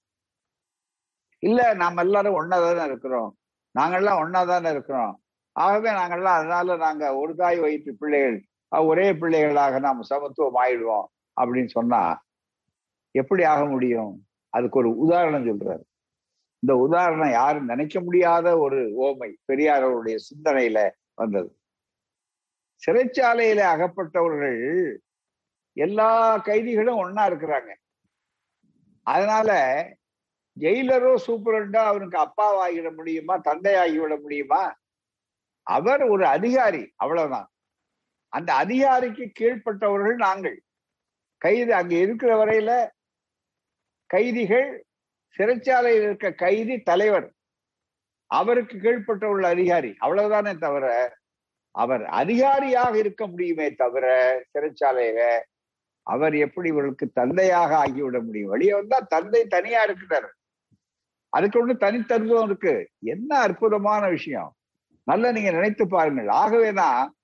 இல்ல 1.38 1.74
நாம 1.74 2.02
எல்லாரும் 2.02 2.40
ஒன்னாதானே 2.40 2.84
இருக்கிறோம். 2.84 3.36
நாங்கெல்லாம் 3.78 4.20
ஒன்னாதானே 4.24 4.70
இருக்கிறோம். 4.70 5.22
ஆகவே 5.52 5.90
நாங்கெல்லாம் 5.90 6.36
அதனால 6.38 6.76
நாங்க 6.76 7.16
ஒரு 7.16 7.34
தாய் 7.34 7.58
வயிற்று 7.58 7.96
பிள்ளைகள் 7.96 8.44
ஒரே 8.68 9.14
பிள்ளைகளாக 9.14 9.78
நாம் 9.78 10.02
சமத்துவம் 10.02 10.64
ஆயிடுவோம் 10.64 11.06
அப்படின்னு 11.40 11.66
சொன்னா 11.66 12.02
எப்படி 13.10 13.44
ஆக 13.44 13.64
முடியும்? 13.64 14.26
அதுக்கு 14.52 14.78
ஒரு 14.78 14.96
உதாரணம் 14.96 15.46
சொல்றாரு. 15.46 15.84
இந்த 16.58 16.76
உதாரணம் 16.76 17.30
யாரும் 17.30 17.64
நினைக்க 17.64 18.00
முடியாத 18.00 18.58
ஒரு 18.58 18.78
ஓமை 19.00 19.30
பெரியார் 19.44 19.82
அவருடைய 19.82 20.18
சிந்தனையில 20.28 20.90
வந்தது. 21.14 21.50
சிறைச்சாலையில 22.82 23.60
அகப்பட்டவர்கள் 23.74 24.60
எல்லா 25.76 26.38
கைதிகளும் 26.38 27.00
ஒன்னா 27.02 27.22
இருக்கிறாங்க. 27.30 27.70
அதனால 29.02 29.50
ஜெயிலரோ 30.60 31.14
சூப்பரண்டோ 31.26 31.76
அவனுக்கு 31.76 32.18
அப்பாவாகிவிட 32.18 32.94
முடியுமா 32.94 33.38
தந்தையாகிவிட 33.38 34.20
முடியுமா? 34.20 34.62
அவர் 35.66 36.02
ஒரு 36.02 36.26
அதிகாரி 36.26 36.92
அவ்வளவுதான். 36.96 37.48
அந்த 38.28 38.54
அதிகாரிக்கு 38.54 39.32
கீழ்ப்பட்டவர்கள் 39.40 40.14
நாங்கள். 40.14 40.62
கைது 41.38 41.74
அங்க 41.74 41.94
இருக்கிற 41.94 42.44
வரையில 42.44 42.72
கைதிகள் 44.12 44.84
சிறைச்சாலையில் 45.36 46.02
இருக்க 46.02 46.32
கைதி 46.32 46.74
தலைவர். 46.78 47.32
அவருக்கு 48.26 48.76
கீழ்ப்பட்ட 48.78 49.24
உள்ள 49.24 49.48
அதிகாரி. 49.48 49.90
அவ்வளவுதானே 50.00 50.58
தவிர 50.58 50.86
அவர் 51.74 52.04
அதிகாரியாக 52.04 52.98
இருக்க 52.98 53.26
முடியுமே 53.26 53.66
தவிர 53.72 54.06
சிறைச்சாலையில 54.52 55.20
அவர் 56.06 56.34
எப்படி 56.36 56.68
இவர்களுக்கு 56.68 57.06
தந்தையாக 57.08 57.70
ஆகிவிட 57.84 58.24
முடியும்? 58.24 58.48
வெளியே 58.48 58.74
வந்தா 58.74 58.98
தந்தை 58.98 59.46
தனியா 59.46 59.82
இருக்கிறார். 59.82 60.28
அதுக்கு 61.28 61.58
ஒண்ணு 61.58 61.70
தனித்தன்மையும் 61.70 62.44
இருக்கு. 62.44 62.74
என்ன 63.04 63.38
அற்புதமான 63.38 64.08
விஷயம். 64.08 64.50
நல்லா 65.04 65.30
நீங்க 65.32 65.50
நினைத்து 65.50 65.88
பாருங்கள். 65.88 66.28
ஆகவேதான் 66.28 67.14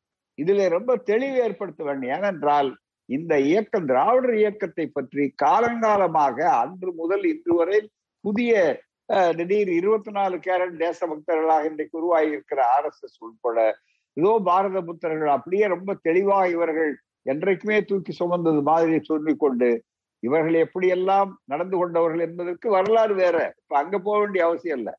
இதுல 0.42 0.68
ரொம்ப 0.68 0.96
தெளிவு 0.96 1.36
ஏற்படுத்த 1.36 1.84
வேண்டும். 1.84 2.10
ஏனென்றால் 2.10 2.70
இந்த 3.08 3.34
இயக்கம் 3.48 3.88
திராவிடர் 3.90 4.36
இயக்கத்தை 4.40 4.86
பற்றி 4.88 5.24
காலங்காலமாக 5.44 6.38
அன்று 6.62 6.90
முதல் 7.00 7.24
இன்று 7.32 7.54
வரை 7.58 7.78
புதிய 8.24 8.52
திடீர் 9.38 9.70
இருபத்தி 9.78 10.10
நாலு 10.16 10.36
கேரட் 10.46 10.74
தேசபக்தர்களாக 10.82 11.68
இன்றைக்கு 11.70 11.94
உருவாகி 12.00 12.34
இருக்கிற 12.36 12.60
ஆர் 12.74 12.88
எஸ் 12.90 13.04
எஸ் 13.06 13.20
உட்பட 13.26 13.58
இதோ 14.16 14.32
பாரத 14.48 14.78
புத்தர்கள் 14.88 15.30
அப்படியே 15.36 15.66
ரொம்ப 15.74 15.90
தெளிவாக 16.06 16.50
இவர்கள் 16.56 16.90
என்றைக்குமே 17.26 17.78
தூக்கி 17.90 18.12
சுமந்தது 18.20 18.60
மாதிரி 18.70 18.98
சொல்லிக்கொண்டு 19.10 19.70
இவர்கள் 20.22 20.56
எப்படியெல்லாம் 20.64 21.30
நடந்து 21.52 21.76
கொண்டவர்கள் 21.80 22.24
என்பதற்கு 22.26 22.68
வரலாறு 22.76 23.14
வேற. 23.22 23.36
இப்ப 23.60 23.76
அங்க 23.82 23.96
போக 24.06 24.16
வேண்டிய 24.22 24.42
அவசியம் 24.48 24.78
இல்லை. 24.80 24.94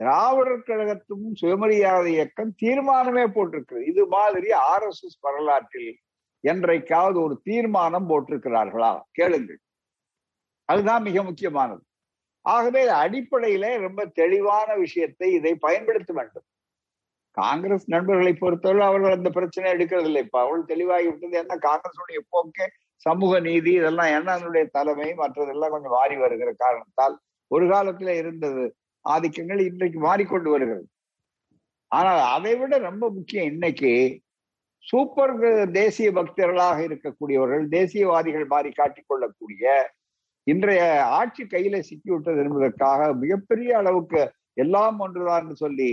திராவிடர் 0.00 0.66
கழகத்தும் 0.68 1.24
சுயமரியாதை 1.40 2.10
இயக்கம் 2.16 2.52
தீர்மானமே 2.62 3.24
போட்டிருக்கு 3.36 3.78
இது 3.92 4.02
மாதிரி 4.16 4.50
ஆர் 4.66 4.86
எஸ் 4.90 5.02
எஸ் 5.08 5.18
வரலாற்றில் 5.26 5.90
என்றைக்காவது 6.40 7.20
ஒரு 7.22 7.40
தீர்மானம் 7.42 8.08
போட்டிருக்கிறார்களா? 8.08 9.00
கேளுங்கள். 9.10 9.60
அதுதான் 10.64 11.02
மிக 11.02 11.22
முக்கியமானது. 11.22 11.82
ஆகவே 12.40 12.90
அடிப்படையில 12.90 13.78
ரொம்ப 13.78 14.06
தெளிவான 14.06 14.74
விஷயத்தை 14.74 15.32
இதை 15.32 15.54
பயன்படுத்த 15.54 16.12
வேண்டும். 16.12 16.46
காங்கிரஸ் 17.30 17.84
நண்பர்களை 17.86 18.32
பொறுத்தவரை 18.32 18.86
அவர்கள் 18.86 19.12
அந்த 19.12 19.30
பிரச்சனை 19.30 19.72
எடுக்கிறதில்லை. 19.72 20.18
இப்ப 20.18 20.40
அவள் 20.40 20.64
தெளிவாகி 20.64 21.08
விட்டது 21.08 21.38
என்ன? 21.38 21.56
காங்கிரசுடைய 21.56 22.20
போக்கு 22.28 22.72
சமூக 22.96 23.40
நீதி 23.40 23.72
இதெல்லாம் 23.72 24.06
என்னனுடைய 24.06 24.66
தலைமை 24.70 25.12
மற்றதெல்லாம் 25.12 25.70
கொஞ்சம் 25.70 25.90
மாறி 25.90 26.16
வருகிற 26.16 26.52
காரணத்தால் 26.56 27.20
ஒரு 27.46 27.66
காலத்துல 27.66 28.16
இருந்தது. 28.16 28.76
ஆதிக்கங்கள் 29.04 29.60
இன்றைக்கு 29.60 29.98
மாறிக்கொண்டு 29.98 30.50
வருகிறது. 30.50 30.86
ஆனால் 31.86 32.18
அதை 32.18 32.56
விட 32.56 32.78
ரொம்ப 32.78 33.10
முக்கியம் 33.10 33.46
இன்னைக்கு 33.46 33.92
சூப்பர் 34.88 35.34
தேசிய 35.72 36.08
பக்தர்களாக 36.12 36.78
இருக்கக்கூடியவர்கள் 36.82 37.64
தேசியவாதிகள் 37.68 38.46
மாறி 38.46 38.70
காட்டிக்கொள்ளக்கூடிய 38.72 39.64
இன்றைய 40.46 40.82
ஆட்சி 41.16 41.42
கையில 41.46 41.78
சிக்கிவிட்டது 41.80 42.42
என்பதற்காக 42.44 43.08
மிகப்பெரிய 43.14 43.70
அளவுக்கு 43.76 44.22
எல்லாம் 44.56 44.98
ஒன்றுதான் 44.98 45.48
சொல்லி 45.54 45.90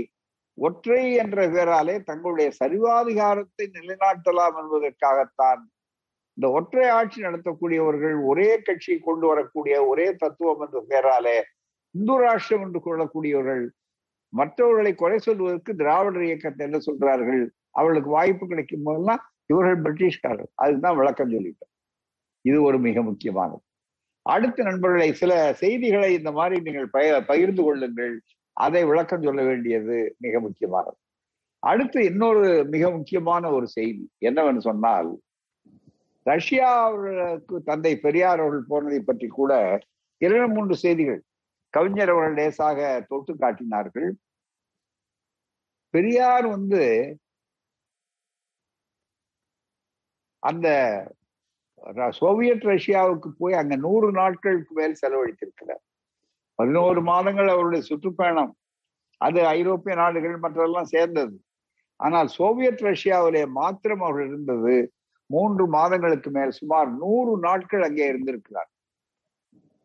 ஒற்றை 0.58 1.02
என்ற 1.14 1.38
பெயராலே 1.48 1.96
தங்களுடைய 2.02 2.50
சர்வாதிகாரத்தை 2.60 3.66
நிலைநாட்டலாம் 3.70 4.58
என்பதற்காகத்தான் 4.62 5.62
இந்த 6.38 6.48
ஒற்றை 6.50 6.86
ஆட்சி 6.90 7.20
நடத்தக்கூடியவர்கள் 7.22 8.16
ஒரே 8.24 8.50
கட்சியை 8.60 9.00
கொண்டு 9.00 9.26
வரக்கூடிய 9.28 9.76
ஒரே 9.88 10.08
தத்துவம் 10.14 10.64
என்ற 10.66 10.80
பெயராலே 10.90 11.38
இந்து 11.96 12.16
ராஷ்டிரம் 12.24 12.64
என்று 12.64 12.80
கொள்ளக்கூடியவர்கள் 12.80 13.66
மற்றவர்களை 14.40 14.92
குறை 15.02 15.18
சொல்வதற்கு 15.18 15.72
திராவிடர் 15.82 16.26
இயக்கத்தை 16.28 16.64
என்ன 16.68 16.80
சொல்றார்கள்? 16.88 17.42
அவர்களுக்கு 17.80 18.10
வாய்ப்பு 18.18 18.46
கிடைக்கும் 18.48 18.86
போதெல்லாம் 18.88 19.22
இவர்கள் 19.52 19.82
பிரிட்டிஷ்காரர். 19.86 20.52
அதுதான் 20.64 20.98
விளக்கம் 21.00 21.34
சொல்லிட்டோம். 21.34 21.72
இது 22.46 22.58
ஒரு 22.68 22.78
மிக 22.88 23.02
முக்கியமானது. 23.10 23.64
அடுத்த 24.26 24.64
நண்பர்களை 24.64 25.10
சில 25.22 25.32
செய்திகளை 25.54 26.10
இந்த 26.20 26.32
மாதிரி 26.38 26.56
நீங்கள் 26.68 26.90
பய 26.90 27.10
பகிர்ந்து 27.32 27.64
கொள்ளுங்கள். 27.64 28.16
அதை 28.58 28.82
விளக்கம் 28.92 29.26
சொல்ல 29.28 29.42
வேண்டியது 29.44 29.98
மிக 30.26 30.40
முக்கியமானது. 30.40 30.98
அடுத்து 31.64 32.00
இன்னொரு 32.06 32.48
மிக 32.74 32.84
முக்கியமான 32.96 33.52
ஒரு 33.58 33.68
செய்தி 33.78 34.04
என்னவென்று 34.28 34.62
சொன்னால் 34.62 35.10
ரஷ்யாவுக்கு 36.26 37.56
தந்தை 37.70 37.94
பெரியார் 38.04 38.42
அவர்கள் 38.44 38.70
போனதை 38.70 39.00
பற்றி 39.00 39.28
கூட 39.38 39.54
இரண்டு 40.22 40.48
மூன்று 40.56 40.76
செய்திகள் 40.84 41.22
கவிஞர் 41.74 42.12
அவர்கள் 42.14 42.38
லேசாக 42.40 42.80
தொட்டு 43.10 43.34
காட்டினார்கள். 43.44 44.10
பெரியார் 45.96 46.46
வந்து 46.48 46.84
அந்த 50.44 50.68
சோவியத் 52.20 52.66
ரஷ்யாவுக்கு 52.66 53.30
போய் 53.38 53.56
அங்க 53.62 53.76
நூறு 53.76 54.08
நாட்களுக்கு 54.12 54.74
மேல் 54.74 55.02
செலவழித்திருக்கிறார். 55.02 55.84
பதினோரு 56.60 57.02
மாதங்கள் 57.02 57.50
அவருடைய 57.54 57.82
சுற்றுப்பயணம். 57.86 58.54
அது 59.22 59.40
ஐரோப்பிய 59.58 59.94
நாடுகள் 59.96 60.36
மற்றெல்லாம் 60.38 60.92
சேர்ந்தது. 60.94 61.36
ஆனால் 62.00 62.30
சோவியத் 62.38 62.82
ரஷ்யாவிலே 62.82 63.44
மாத்திரம் 63.60 64.04
அவர் 64.08 64.24
இருந்தது. 64.28 64.76
மூன்று 65.30 65.64
மாதங்களுக்கு 65.68 66.30
மேல் 66.32 66.58
சுமார் 66.60 66.90
நூறு 67.04 67.34
நாட்கள் 67.40 67.86
அங்கே 67.88 68.08
இருந்திருக்கிறார். 68.08 68.70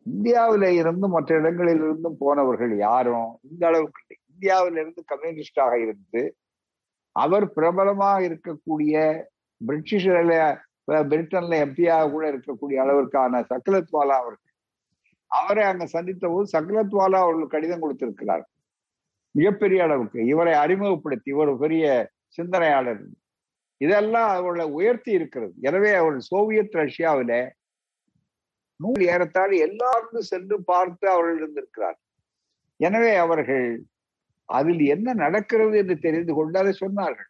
இந்தியாவில 0.05 0.65
இருந்தும் 0.81 1.15
மற்ற 1.17 1.31
இடங்களில் 1.39 1.81
இருந்தும் 1.85 2.19
போனவர்கள் 2.19 2.73
யாரும்? 2.87 3.31
இந்த 3.51 3.63
அளவுக்கு 3.67 4.01
இல்லை. 4.03 4.20
இந்தியாவிலிருந்து 4.41 5.01
கம்யூனிஸ்டாக 5.11 5.73
இருந்து 5.85 6.21
அவர் 7.15 7.45
பிரபலமாக 7.57 8.19
இருக்கக்கூடிய 8.29 8.95
பிரிட்டிஷர்ல 9.61 10.33
பிரிட்டன்ல 11.09 11.57
எம்பியாக 11.65 12.07
கூட 12.13 12.23
இருக்கக்கூடிய 12.31 12.77
அளவிற்கான 12.83 13.41
சக்கலத்வாலா 13.51 14.15
அவர்கள் 14.21 14.49
அவரை 15.31 15.63
அங்க 15.71 15.85
சந்தித்த 15.95 16.23
போது 16.27 16.47
சக்கலத்வாலா 16.53 17.19
அவர்கள் 17.25 17.53
கடிதம் 17.53 17.83
கொடுத்திருக்கிறார். 17.83 18.43
மிகப்பெரிய 19.35 19.79
அளவுக்கு. 19.87 20.19
இவரை 20.31 20.53
அறிமுகப்படுத்தி 20.63 21.29
இவர் 21.33 21.51
பெரிய 21.63 21.85
சிந்தனையாளர். 22.37 23.03
இதெல்லாம் 23.81 24.29
அவர்களை 24.37 24.65
உயர்த்தி 24.79 25.11
இருக்கிறது. 25.19 25.53
எனவே 25.67 25.91
அவர் 26.01 26.17
சோவியத் 26.31 26.75
ரஷ்யாவில 26.81 27.33
நூல் 28.79 29.03
ஏறத்தாழ் 29.13 29.53
எல்லாருக்கும் 29.67 30.29
சென்று 30.31 30.57
பார்த்து 30.71 31.05
அவர்கள் 31.13 31.39
இருந்திருக்கிறார் 31.41 31.97
எனவே 32.79 33.13
அவர்கள் 33.23 33.65
அதில் 34.57 34.83
என்ன 34.95 35.13
நடக்கிறது 35.23 35.75
என்று 35.81 35.95
தெரிந்து 36.05 36.33
கொண்டு 36.37 36.55
அதை 36.61 36.73
சொன்னார்கள். 36.83 37.29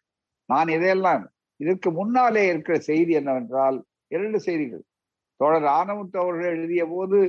நான் 0.49 0.69
இதையெல்லாம் 0.75 1.23
இதற்கு 1.59 1.89
முன்னாலே 1.99 2.43
இருக்கிற 2.51 2.75
செய்தி 2.89 3.11
என்னவென்றால் 3.19 3.77
இரண்டு 4.15 4.39
செய்திகள். 4.47 4.83
தோழர் 5.39 5.67
ஆனமுத்து 5.79 6.17
அவர்கள் 6.23 6.53
எழுதிய 6.55 6.83
போது 6.93 7.19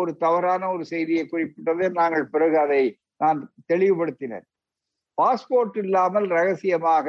ஒரு 0.00 0.10
தவறான 0.24 0.62
ஒரு 0.74 0.84
செய்தியை 0.92 1.24
குறிப்பிட்டதை. 1.32 1.88
நாங்கள் 2.00 2.26
பிறகு 2.34 2.56
அதை 2.64 2.82
நான் 3.22 3.38
தெளிவுபடுத்தினேன். 3.70 4.46
பாஸ்போர்ட் 5.18 5.76
இல்லாமல் 5.82 6.26
ரகசியமாக 6.38 7.06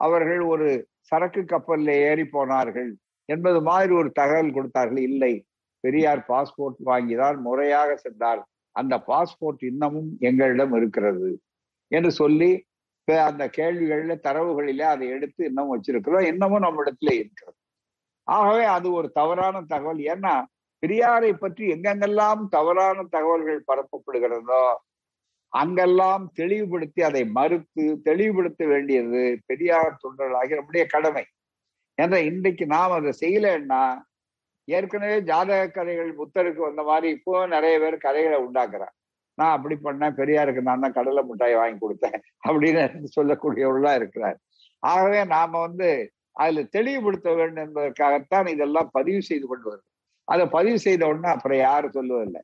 அவர்கள் 0.00 0.42
ஒரு 0.52 0.68
சரக்கு 1.10 1.42
கப்பல்ல 1.52 1.90
ஏறி 2.08 2.24
போனார்கள் 2.34 2.90
என்பது 3.28 3.58
மாதிரி 3.68 3.92
ஒரு 4.00 4.10
தகவல் 4.20 4.54
கொடுத்தார்கள். 4.56 5.02
இல்லை 5.10 5.32
பெரியார் 5.84 6.22
பாஸ்போர்ட் 6.30 6.78
வாங்கிதான் 6.90 7.38
முறையாக 7.46 7.90
சென்றார். 8.04 8.42
அந்த 8.76 8.94
பாஸ்போர்ட் 9.10 9.62
இன்னமும் 9.70 10.10
எங்களிடம் 10.28 10.74
இருக்கிறது. 10.78 11.28
என்று 11.92 12.10
சொல்லி 12.20 12.50
அந்த 13.28 13.44
கேள்விகள்ல 13.56 14.14
தரவுகளில 14.26 14.84
அதை 14.92 15.08
எடுத்து 15.08 15.42
இன்னமும் 15.44 15.74
வச்சிருக்கிறோம். 15.74 16.24
இன்னமும் 16.32 16.64
நம்ம 16.66 16.82
இடத்துல 16.84 17.12
இருக்கிறது. 17.20 17.56
ஆகவே 18.28 18.64
அது 18.76 18.88
ஒரு 18.92 19.08
தவறான 19.10 19.62
தகவல். 19.62 20.00
ஏன்னா 20.14 20.32
பெரியாரை 20.82 21.30
பற்றி 21.32 21.64
எங்கெங்கெல்லாம் 21.72 22.40
தவறான 22.48 23.04
தகவல்கள் 23.10 23.60
பரப்பப்படுகிறதோ 23.70 24.64
அங்கெல்லாம் 25.52 26.24
தெளிவுபடுத்தி 26.34 27.00
அதை 27.02 27.22
மறுத்து 27.36 27.84
தெளிவுபடுத்த 28.02 28.62
வேண்டியது 28.66 29.22
பெரியார் 29.46 30.00
தொண்டர்களாகிய 30.02 30.58
நம்முடைய 30.60 30.84
கடமை. 30.86 31.24
என்ற 31.98 32.16
இன்றைக்கு 32.20 32.64
நாம் 32.66 32.96
அதை 32.98 33.12
செய்யலைன்னா 33.20 33.82
ஏற்கனவே 34.68 35.16
ஜாதக 35.20 35.62
கதைகள் 35.68 36.10
புத்தருக்கு 36.16 36.60
வந்த 36.60 36.82
மாதிரி 36.82 37.08
இப்போ 37.16 37.34
நிறைய 37.46 37.74
பேர் 37.78 37.96
கதைகளை 37.98 38.38
உண்டாக்குறான் 38.44 38.94
நான் 39.38 39.54
அப்படி 39.56 39.76
பண்ணேன் 39.86 40.16
பெரியாருக்கு 40.20 40.68
நான் 40.68 40.84
தான் 40.84 40.96
கடலை 40.98 41.22
மிட்டாய் 41.30 41.58
வாங்கி 41.60 41.78
கொடுத்தேன் 41.80 42.18
அப்படின்னு 42.46 43.10
சொல்லக்கூடியவர்களா 43.16 43.92
இருக்கிறார். 44.00 44.38
ஆகவே 44.82 45.20
நாம 45.34 45.60
வந்து 45.66 45.90
அதுல 46.42 46.62
தெளிவுபடுத்த 46.76 47.28
வேண்டும் 47.40 47.64
என்பதற்காகத்தான் 47.66 48.48
இதெல்லாம் 48.54 48.88
பதிவு 48.96 49.20
செய்து 49.28 49.46
கொண்டு 49.50 49.66
வருது. 49.70 49.86
அதை 50.28 50.44
பதிவு 50.56 50.78
செய்த 50.86 51.02
உடனே 51.10 51.30
அப்புறம் 51.34 51.60
யாரும் 51.66 51.96
சொல்லுவதில்லை 51.98 52.42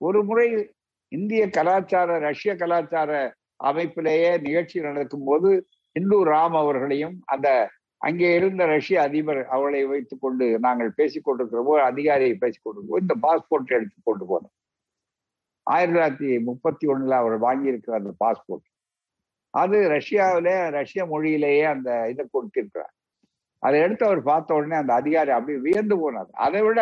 ஒரு 0.00 0.20
முறை 0.28 0.46
இந்திய 1.12 1.42
கலாச்சார 1.56 2.18
ரஷ்ய 2.28 2.52
கலாச்சார 2.62 3.12
அமைப்பிலேயே 3.68 4.30
நிகழ்ச்சி 4.46 4.78
நடக்கும் 4.88 5.26
போது 5.28 5.48
இந்து 5.96 6.18
ராம் 6.32 6.56
அவர்களையும் 6.60 7.16
அந்த 7.34 7.48
அங்கே 8.00 8.28
இருந்த 8.38 8.62
ரஷ்ய 8.74 9.00
அதிபர் 9.06 9.40
அவளை 9.54 9.80
வைத்துக் 9.90 10.22
கொண்டு 10.24 10.46
நாங்கள் 10.66 10.96
பேசிக் 10.98 11.26
கொண்டிருக்கிற 11.26 11.62
போது 11.68 11.82
அதிகாரியை 11.90 12.34
பேசிக் 12.44 12.64
கொண்டிருக்கோம் 12.66 13.02
இந்த 13.04 13.14
பாஸ்போர்ட் 13.24 13.74
எடுத்து 13.78 13.98
கொண்டு 14.08 14.24
போனோம். 14.30 14.54
ஆயிரத்தி 15.72 15.94
தொள்ளாயிரத்தி 15.94 16.28
முப்பத்தி 16.48 16.84
ஒண்ணுல 16.92 17.16
அவர் 17.22 17.36
வாங்கியிருக்கிற 17.46 17.94
அந்த 18.00 18.12
பாஸ்போர்ட். 18.24 18.66
அது 19.54 19.76
ரஷ்யாவிலே 19.96 20.56
ரஷ்ய 20.78 21.02
மொழியிலேயே 21.12 21.64
அந்த 21.74 21.90
இதை 22.12 22.24
கொடுத்திருக்கிறார். 22.30 22.92
அதை 23.62 23.76
எடுத்து 23.80 24.04
அவர் 24.06 24.22
பார்த்த 24.22 24.54
உடனே 24.54 24.76
அந்த 24.76 24.92
அதிகாரி 24.94 25.30
அப்படி 25.30 25.54
வியந்து 25.58 25.96
போனார். 26.02 26.30
அதை 26.46 26.60
விட 26.62 26.80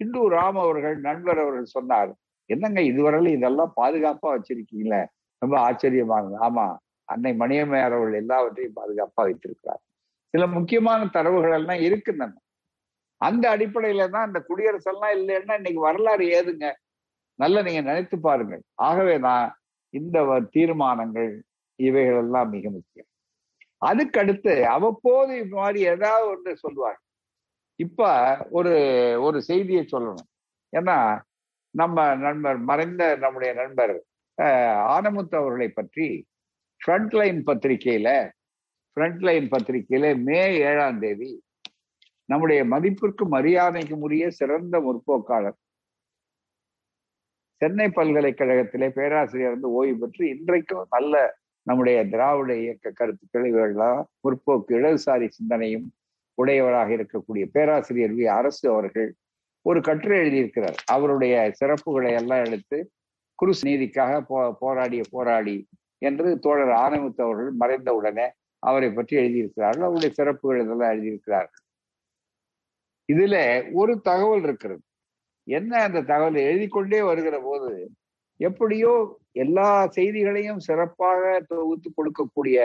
ஹிந்து 0.00 0.20
ராம் 0.36 0.58
அவர்கள் 0.64 0.96
நண்பர் 1.06 1.40
அவர்கள் 1.44 1.74
சொன்னார் 1.76 2.10
என்னங்க 2.50 2.80
இதுவரையிலும் 2.90 3.36
இதெல்லாம் 3.38 3.72
பாதுகாப்பா 3.80 4.28
வச்சிருக்கீங்களே? 4.34 5.00
ரொம்ப 5.42 5.56
ஆச்சரியமானது. 5.68 6.36
ஆமா 6.46 6.66
அன்னை 7.08 7.30
மணியம்மையார் 7.36 7.96
அவர்கள் 7.96 8.20
எல்லாவற்றையும் 8.22 8.78
பாதுகாப்பா 8.80 9.22
வைத்திருக்கிறார். 9.28 9.80
சில 10.34 10.46
முக்கியமான 10.56 11.00
தரவுகள் 11.16 11.56
எல்லாம் 11.60 11.80
இருக்குன்னு. 11.88 12.26
அந்த 13.20 13.44
அடிப்படையில 13.56 14.02
தான் 14.14 14.26
அந்த 14.28 14.40
குடியரசு 14.48 14.90
எல்லாம் 14.92 15.14
இல்லைன்னா 15.18 15.54
இன்னைக்கு 15.60 15.80
வரலாறு 15.80 16.24
ஏதுங்க? 16.38 16.66
நல்ல 17.38 17.56
நீங்க 17.66 17.80
நினைத்து 17.88 18.16
பாருங்கள். 18.28 18.62
ஆகவே 18.88 19.16
தான் 19.28 19.44
இந்த 19.94 20.18
தீர்மானங்கள் 20.56 21.30
இவைகள் 21.78 22.20
எல்லாம் 22.22 22.50
மிக 22.54 22.64
முக்கியம். 22.76 23.08
அதுக்கடுத்து 23.82 24.54
அவ்வப்போது 24.74 25.32
இது 25.42 25.54
மாதிரி 25.60 25.80
ஏதாவது 25.92 26.26
ஒன்று 26.32 26.52
சொல்லுவாங்க 26.64 27.00
இப்ப 27.80 28.08
ஒரு 28.58 28.72
ஒரு 29.26 29.38
செய்தியை 29.50 29.82
சொல்லணும். 29.92 30.28
ஏன்னா 30.72 30.96
நம்ம 31.74 32.06
நண்பர் 32.24 32.58
மறைந்த 32.70 33.02
நம்முடைய 33.24 33.50
நண்பர் 33.60 33.94
ஆனமுத்து 34.94 35.34
அவர்களை 35.40 35.68
பற்றி 35.78 36.06
ஃப்ரண்ட்லைன் 36.80 37.40
பத்திரிகையில 37.48 38.08
ஃப்ரண்ட்லைன் 38.96 39.48
பத்திரிகையில 39.54 40.06
மே 40.26 40.40
ஏழாம் 40.70 41.00
தேதி 41.04 41.30
நம்முடைய 42.28 42.60
மதிப்பிற்கு 42.72 43.24
மரியாதைக்கு 43.34 43.96
உரிய 44.06 44.24
சிறந்த 44.40 44.76
முற்போக்காளர் 44.86 45.58
சென்னை 47.60 47.86
பல்கலைக்கழகத்திலே 47.88 48.88
பேராசிரியர் 48.88 49.50
வந்து 49.50 49.70
ஓய்வு 49.70 49.96
பெற்று 49.98 50.28
இன்றைக்கும் 50.28 50.86
நல்ல 50.90 51.14
நம்முடைய 51.66 52.08
திராவிட 52.08 52.56
இயக்க 52.56 52.90
கருத்துக்களை 52.90 53.50
எல்லாம் 53.52 54.10
முற்போக்கு 54.22 54.72
இடதுசாரி 54.78 55.28
சிந்தனையும் 55.28 55.86
உடையவராக 56.34 56.90
இருக்கக்கூடிய 56.96 57.44
பேராசிரியர் 57.52 58.14
வி. 58.14 58.24
அரசு 58.24 58.64
அவர்கள் 58.70 59.08
ஒரு 59.66 59.80
கட்டுரை 59.80 60.18
எழுதியிருக்கிறார். 60.20 60.78
அவருடைய 60.86 61.34
சிறப்புகளை 61.60 62.10
எல்லாம் 62.20 62.44
எடுத்து 62.44 62.78
குருஸ் 63.38 63.64
நீதிக்காக 63.66 64.20
போ 64.20 64.38
போராடிய 64.60 65.02
போராடி 65.10 65.56
என்று 66.02 66.38
தோழர் 66.38 66.74
ஆனமுத்து 66.84 67.22
அவர்கள் 67.22 67.50
மறைந்த 67.52 67.90
உடனே 67.94 68.26
அவரை 68.62 68.90
பற்றி 68.90 69.14
எழுதியிருக்கிறார்கள். 69.16 69.86
அவருடைய 69.88 70.10
சிறப்புகள் 70.14 70.62
இதெல்லாம் 70.64 70.92
எழுதியிருக்கிறார்கள். 70.94 71.62
இதுல 73.08 73.36
ஒரு 73.72 74.00
தகவல் 74.00 74.42
இருக்கிறது. 74.42 74.82
என்ன 75.48 75.72
அந்த 75.86 76.00
தகவல் 76.02 76.38
எழுதிக்கொண்டே 76.42 77.00
வருகிற 77.00 77.36
போது 77.40 77.70
எப்படியோ 78.40 78.92
எல்லா 79.44 79.68
செய்திகளையும் 79.88 80.64
சிறப்பாக 80.68 81.22
தொகுத்து 81.48 81.88
கொடுக்கக்கூடிய 81.90 82.58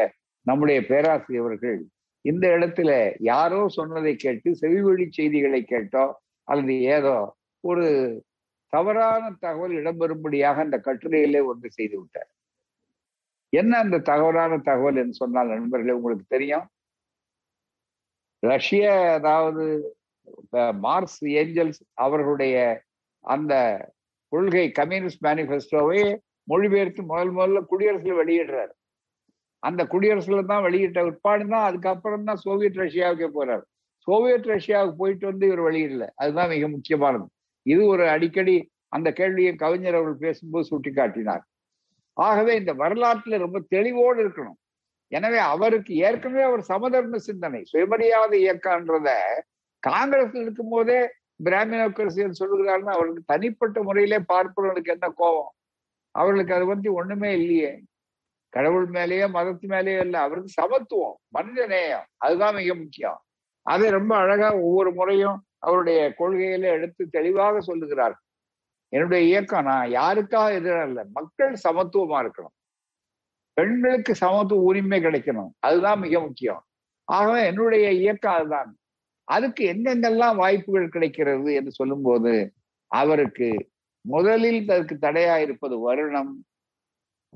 நம்முடைய 0.46 0.80
பேராசிரியர்கள் 0.90 1.80
இந்த 2.26 2.46
இடத்துல 2.58 2.92
யாரோ 3.32 3.62
சொன்னதை 3.70 4.14
கேட்டு 4.16 4.50
செவிவழி 4.62 5.06
செய்திகளை 5.12 5.62
கேட்டோ 5.64 6.06
அல்லது 6.48 6.76
ஏதோ 6.98 7.18
ஒரு 7.64 7.88
தவறான 8.74 9.24
தகவல் 9.40 9.74
இடம்பெறும்படியாக 9.80 10.60
அந்த 10.66 10.78
கட்டுரையிலே 10.88 11.42
ஒன்று 11.52 11.70
செய்து 11.70 11.96
விட்டார். 12.00 12.30
என்ன 13.54 13.74
அந்த 13.78 13.98
தவறான 14.12 14.54
தகவல் 14.70 15.00
என்று 15.02 15.16
சொன்னால் 15.22 15.54
நண்பர்களே 15.56 15.98
உங்களுக்கு 16.00 16.26
தெரியும். 16.28 16.66
ரஷ்ய 18.44 18.86
அதாவது 19.18 19.66
மார்ஸ் 20.86 21.20
ஏஞ்சல்ஸ் 21.40 21.82
அவர்களுடைய 22.04 22.56
அந்த 23.26 23.54
கொள்கை 24.32 24.66
கம்யூனிஸ்ட் 24.72 25.24
மேனிஃபெஸ்டோவை 25.26 26.02
மொழிபெயர்த்து 26.48 27.02
முதல் 27.12 27.34
முதல்ல 27.38 27.60
குடியரசுல 27.72 28.16
வெளியிடுறாரு. 28.22 28.74
அந்த 29.64 29.82
குடியரசுல 29.94 30.42
தான் 30.46 30.66
வெளியிட்ட 30.68 31.02
உட்பாடு 31.10 31.44
தான் 31.54 31.68
அதுக்கப்புறம் 31.70 32.26
தான் 32.30 32.42
சோவியத் 32.46 32.82
ரஷ்யாவுக்கே 32.84 33.30
போறாரு. 33.38 33.64
சோவியத் 34.08 34.50
ரஷ்யாவுக்கு 34.54 34.96
போயிட்டு 35.02 35.26
வந்து 35.32 35.46
இவர் 35.50 35.64
வெளியிடல. 35.68 36.06
அதுதான் 36.22 36.52
மிக 36.54 36.68
முக்கியமானது. 36.68 37.26
இது 37.66 37.82
ஒரு 37.88 38.06
அடிக்கடி 38.10 38.56
அந்த 38.90 39.10
கேள்வியை 39.20 39.54
கவிஞர் 39.56 39.98
அவர்கள் 40.00 40.24
பேசும்போது 40.26 40.66
சுட்டி 40.72 40.92
காட்டினார் 40.94 41.44
ஆகவே 42.18 42.54
இந்த 42.62 42.72
வரலாற்றுல 42.82 43.38
ரொம்ப 43.46 43.60
தெளிவோடு 43.76 44.20
இருக்கணும். 44.24 44.58
எனவே 45.12 45.40
அவருக்கு 45.54 45.94
ஏற்கனவே 46.08 46.44
அவர் 46.50 46.62
சமதர்ம 46.72 47.20
சிந்தனை 47.30 47.62
சுயமரியாதை 47.72 48.38
இயக்கம்ன்றத 48.46 49.10
காங்கிரஸ் 49.90 50.36
இருக்கும் 50.36 50.70
போதே 50.70 51.00
பிராமினோக்ரசின்னு 51.44 52.32
சொல்லுகிறாருன்னா 52.40 52.92
அவருக்கு 52.92 53.24
தனிப்பட்ட 53.26 53.84
முறையிலே 53.84 54.20
பார்ப்பவர்களுக்கு 54.20 54.92
என்ன 54.92 55.14
கோபம்? 55.16 55.52
அவர்களுக்கு 56.12 56.54
அதை 56.54 56.68
பத்தி 56.68 56.90
ஒண்ணுமே 56.90 57.34
இல்லையே. 57.34 57.84
கடவுள் 58.50 58.90
மேலேயோ 58.90 59.28
மதத்து 59.34 59.66
மேலேயோ 59.68 60.00
இல்லை. 60.00 60.20
அவருக்கு 60.20 60.50
சமத்துவம் 60.50 61.18
மனித 61.28 61.68
நேயம். 61.68 62.06
அதுதான் 62.18 62.56
மிக 62.56 62.76
முக்கியம். 62.76 63.20
அதை 63.62 63.90
ரொம்ப 63.90 64.16
அழகா 64.16 64.56
ஒவ்வொரு 64.56 64.94
முறையும் 64.94 65.44
அவருடைய 65.58 66.14
கொள்கையில 66.20 66.62
எடுத்து 66.62 67.08
தெளிவாக 67.08 67.60
சொல்லுகிறார். 67.60 68.22
என்னுடைய 68.90 69.26
இயக்கம் 69.26 69.66
நான் 69.66 69.90
யாருக்காக 69.90 70.56
எதிரல்ல 70.60 71.06
மக்கள் 71.08 71.56
சமத்துவமா 71.70 72.30
இருக்கணும். 72.30 72.56
பெண்களுக்கு 73.54 74.16
சமத்துவ 74.16 74.62
உரிமை 74.62 75.00
கிடைக்கணும். 75.00 75.50
அதுதான் 75.60 76.00
மிக 76.00 76.20
முக்கியம். 76.20 76.64
ஆகவே 77.04 77.46
என்னுடைய 77.46 77.92
இயக்கம் 77.92 78.34
அதுதான். 78.34 78.78
அதுக்கு 79.28 79.64
எங்கெங்கெல்லாம் 79.74 80.36
வாய்ப்புகள் 80.36 80.90
கிடைக்கிறது 80.90 81.54
என்று 81.54 81.72
சொல்லும்போது 81.72 82.34
அவருக்கு 82.92 83.50
முதலில் 84.06 84.70
அதற்கு 84.70 84.96
தடையா 85.02 85.36
இருப்பது 85.38 85.76
வருணம். 85.80 86.34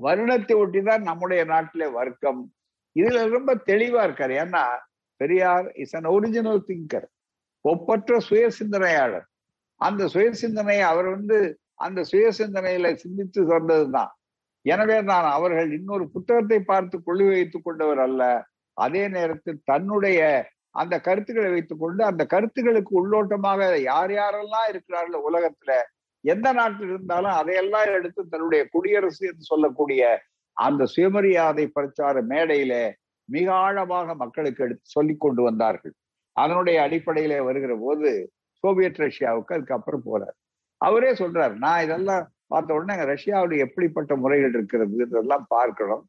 வருணத்தை 0.00 0.54
ஒட்டிதான் 0.56 1.02
நம்முடைய 1.02 1.44
நாட்டிலே 1.44 1.86
வர்க்கம். 1.86 2.52
இதுல 2.96 3.22
ரொம்ப 3.28 3.54
தெளிவா 3.66 4.00
இருக்காரு. 4.08 4.34
ஏன்னா 4.44 4.64
Periyar 5.16 5.72
is 5.74 5.96
an 5.96 6.10
original 6.16 6.62
thinker 6.68 7.08
ஒப்பற்ற 7.64 8.18
சுய 8.18 8.44
சிந்தனையாளர் 8.48 9.26
அந்த 9.80 10.02
சுய 10.06 10.28
சிந்தனையை 10.32 10.84
அவர் 10.90 11.08
வந்து 11.08 11.38
அந்த 11.74 12.00
சுய 12.04 12.28
சிந்தனையில 12.38 12.94
சிந்தித்து 12.94 13.40
சொன்னதுதான். 13.46 14.12
எனவே 14.62 14.96
நான் 15.02 15.28
அவர்கள் 15.30 15.70
இன்னொரு 15.72 16.04
புத்தகத்தை 16.10 16.60
பார்த்து 16.60 16.96
கொள்ளி 17.02 17.26
வைத்துக் 17.26 17.64
கொண்டவர் 17.64 17.98
அல்ல. 17.98 18.22
அதே 18.76 19.08
நேரத்தில் 19.08 19.60
தன்னுடைய 19.64 20.20
அந்த 20.74 20.94
கருத்துக்களை 21.00 21.50
வைத்துக் 21.50 21.80
கொண்டு 21.80 22.04
அந்த 22.04 22.22
கருத்துக்களுக்கு 22.26 22.92
உள்ளோட்டமாக 23.00 23.80
யார் 23.82 24.10
யாரெல்லாம் 24.10 24.68
இருக்கிறார்கள் 24.68 25.26
உலகத்துல 25.28 25.72
எந்த 26.24 26.48
நாட்டில் 26.52 26.88
இருந்தாலும் 26.88 27.30
அதையெல்லாம் 27.30 27.94
எடுத்து 27.98 28.20
தன்னுடைய 28.26 28.62
குடியரசு 28.70 29.22
என்று 29.26 29.44
சொல்லக்கூடிய 29.44 30.02
அந்த 30.56 30.84
சுயமரியாதை 30.84 31.64
பிரச்சார 31.66 32.22
மேடையில 32.22 32.74
மிக 33.28 33.46
ஆழமாக 33.54 34.14
மக்களுக்கு 34.14 34.64
எடுத்து 34.64 34.94
சொல்லி 34.96 35.14
கொண்டு 35.16 35.42
வந்தார்கள். 35.42 35.94
அதனுடைய 36.36 36.76
அடிப்படையில 36.86 37.44
வருகிற 37.44 37.72
போது 37.76 38.10
சோவியத் 38.64 39.00
ரஷ்யாவுக்கு 39.00 39.54
அதுக்கப்புறம் 39.56 40.04
போறார். 40.10 40.36
அவரே 40.80 41.10
சொல்றாரு 41.12 41.54
நான் 41.56 41.82
இதெல்லாம் 41.84 42.24
பார்த்த 42.46 42.74
உடனே 42.74 42.94
ரஷ்யாவுடைய 43.12 43.58
எப்படிப்பட்ட 43.58 44.16
முறைகள் 44.16 44.54
இருக்கிறது 44.54 44.94
இதெல்லாம் 45.06 45.44
பார்க்கணும் 45.48 46.04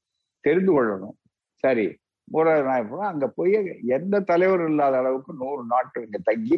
தெரிந்து 0.45 0.72
கொள்ளணும். 0.76 1.16
சரி 1.64 1.88
முறை 2.32 2.53
நான் 2.61 3.09
அங்க 3.09 3.27
போய் 3.30 3.55
எந்த 3.97 4.15
தலைவர் 4.21 4.63
இல்லாத 4.69 4.97
அளவுக்கு 4.97 5.34
நூறு 5.34 5.63
நாட்கள் 5.65 6.05
இங்க 6.07 6.19
தங்கி 6.23 6.57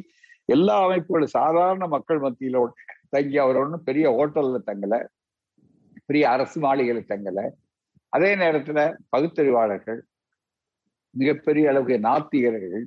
எல்லா 0.50 0.76
அமைப்புகளும் 0.86 1.36
சாதாரண 1.38 1.88
மக்கள் 1.88 2.20
மத்தியில 2.20 2.64
தங்கி 3.10 3.38
அவர் 3.38 3.60
ஒன்றும் 3.62 3.88
பெரிய 3.90 4.06
ஹோட்டல்ல 4.18 4.60
தங்கல 4.70 4.96
பெரிய 6.10 6.24
அரசு 6.30 6.58
மாளிகையில 6.60 7.02
தங்கல. 7.12 7.42
அதே 8.14 8.30
நேரத்துல 8.36 8.80
பகுத்தறிவாளர்கள் 9.10 10.00
மிகப்பெரிய 11.16 11.70
அளவுக்கு 11.70 11.96
நாத்திகர்கள் 12.08 12.84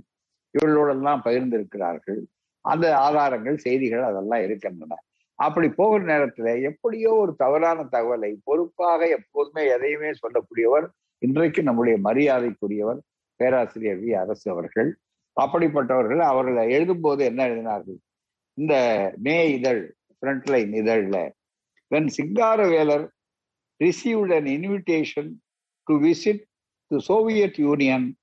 இவர்களோடெல்லாம் 0.55 1.23
பகிர்ந்திருக்கிறார்கள். 1.25 2.21
அந்த 2.65 2.87
ஆதாரங்கள் 2.99 3.57
செய்திகள் 3.57 4.03
அதெல்லாம் 4.03 4.43
இருக்கின்றன. 4.43 4.99
அப்படி 5.39 5.69
போகிற 5.79 6.01
நேரத்துல 6.13 6.49
எப்படியோ 6.71 7.11
ஒரு 7.23 7.33
தவறான 7.37 7.87
தகவலை 7.93 8.31
பொறுப்பாக 8.45 9.01
எப்போதுமே 9.19 9.63
எதையுமே 9.77 10.11
சொல்லக்கூடியவர் 10.23 10.87
இன்றைக்கு 11.19 11.63
நம்முடைய 11.63 11.99
மரியாதைக்குரியவர் 12.05 12.99
பேராசிரியர் 13.37 14.03
வி. 14.03 14.13
அரசு 14.13 14.51
அவர்கள். 14.51 14.99
அப்படிப்பட்டவர்கள் 15.41 16.19
அவர்கள் 16.19 16.71
எழுதும் 16.71 17.01
போது 17.01 17.25
என்ன 17.25 17.49
எழுதினார்கள்? 17.49 17.99
இந்த 18.55 18.75
மே 19.17 19.53
இதழ் 19.53 19.95
Frontline 20.21 20.73
இதழ்ல 20.83 21.31
when 21.95 22.09
Singaravelar 22.17 23.09
received 23.85 24.35
an 24.35 24.45
invitation 24.45 25.33
to 25.85 26.01
visit 26.01 26.43
to 26.87 26.99
Soviet 26.99 27.59
Union 27.59 28.15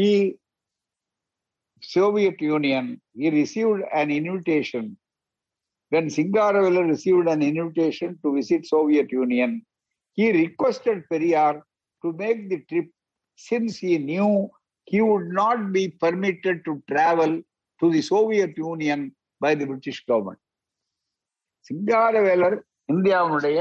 he 0.00 0.42
Soviet 1.94 2.40
Union, 2.40 3.02
he 3.18 3.28
received 3.30 3.82
an 3.92 4.08
invitation. 4.08 4.84
When 5.90 6.06
Singaravelar 6.16 6.84
received 6.88 7.28
an 7.28 7.40
invitation 7.40 8.16
to 8.22 8.30
visit 8.30 8.62
Soviet 8.62 9.12
Union, 9.12 9.66
he 10.18 10.32
requested 10.32 11.04
Periyar 11.10 11.60
to 12.04 12.10
make 12.22 12.40
the 12.52 12.58
trip 12.70 12.88
since 13.38 13.74
he 13.84 13.92
knew 14.08 14.30
he 14.88 15.00
would 15.08 15.28
not 15.40 15.58
be 15.76 15.84
permitted 16.04 16.56
to 16.66 16.72
travel 16.92 17.32
to 17.80 17.86
the 17.94 18.02
Soviet 18.12 18.54
Union 18.72 19.00
by 19.40 19.52
the 19.60 19.66
British 19.70 20.00
government. 20.10 20.40
Singaravelar 21.66 22.56
இந்தியாவுடைய 22.92 23.58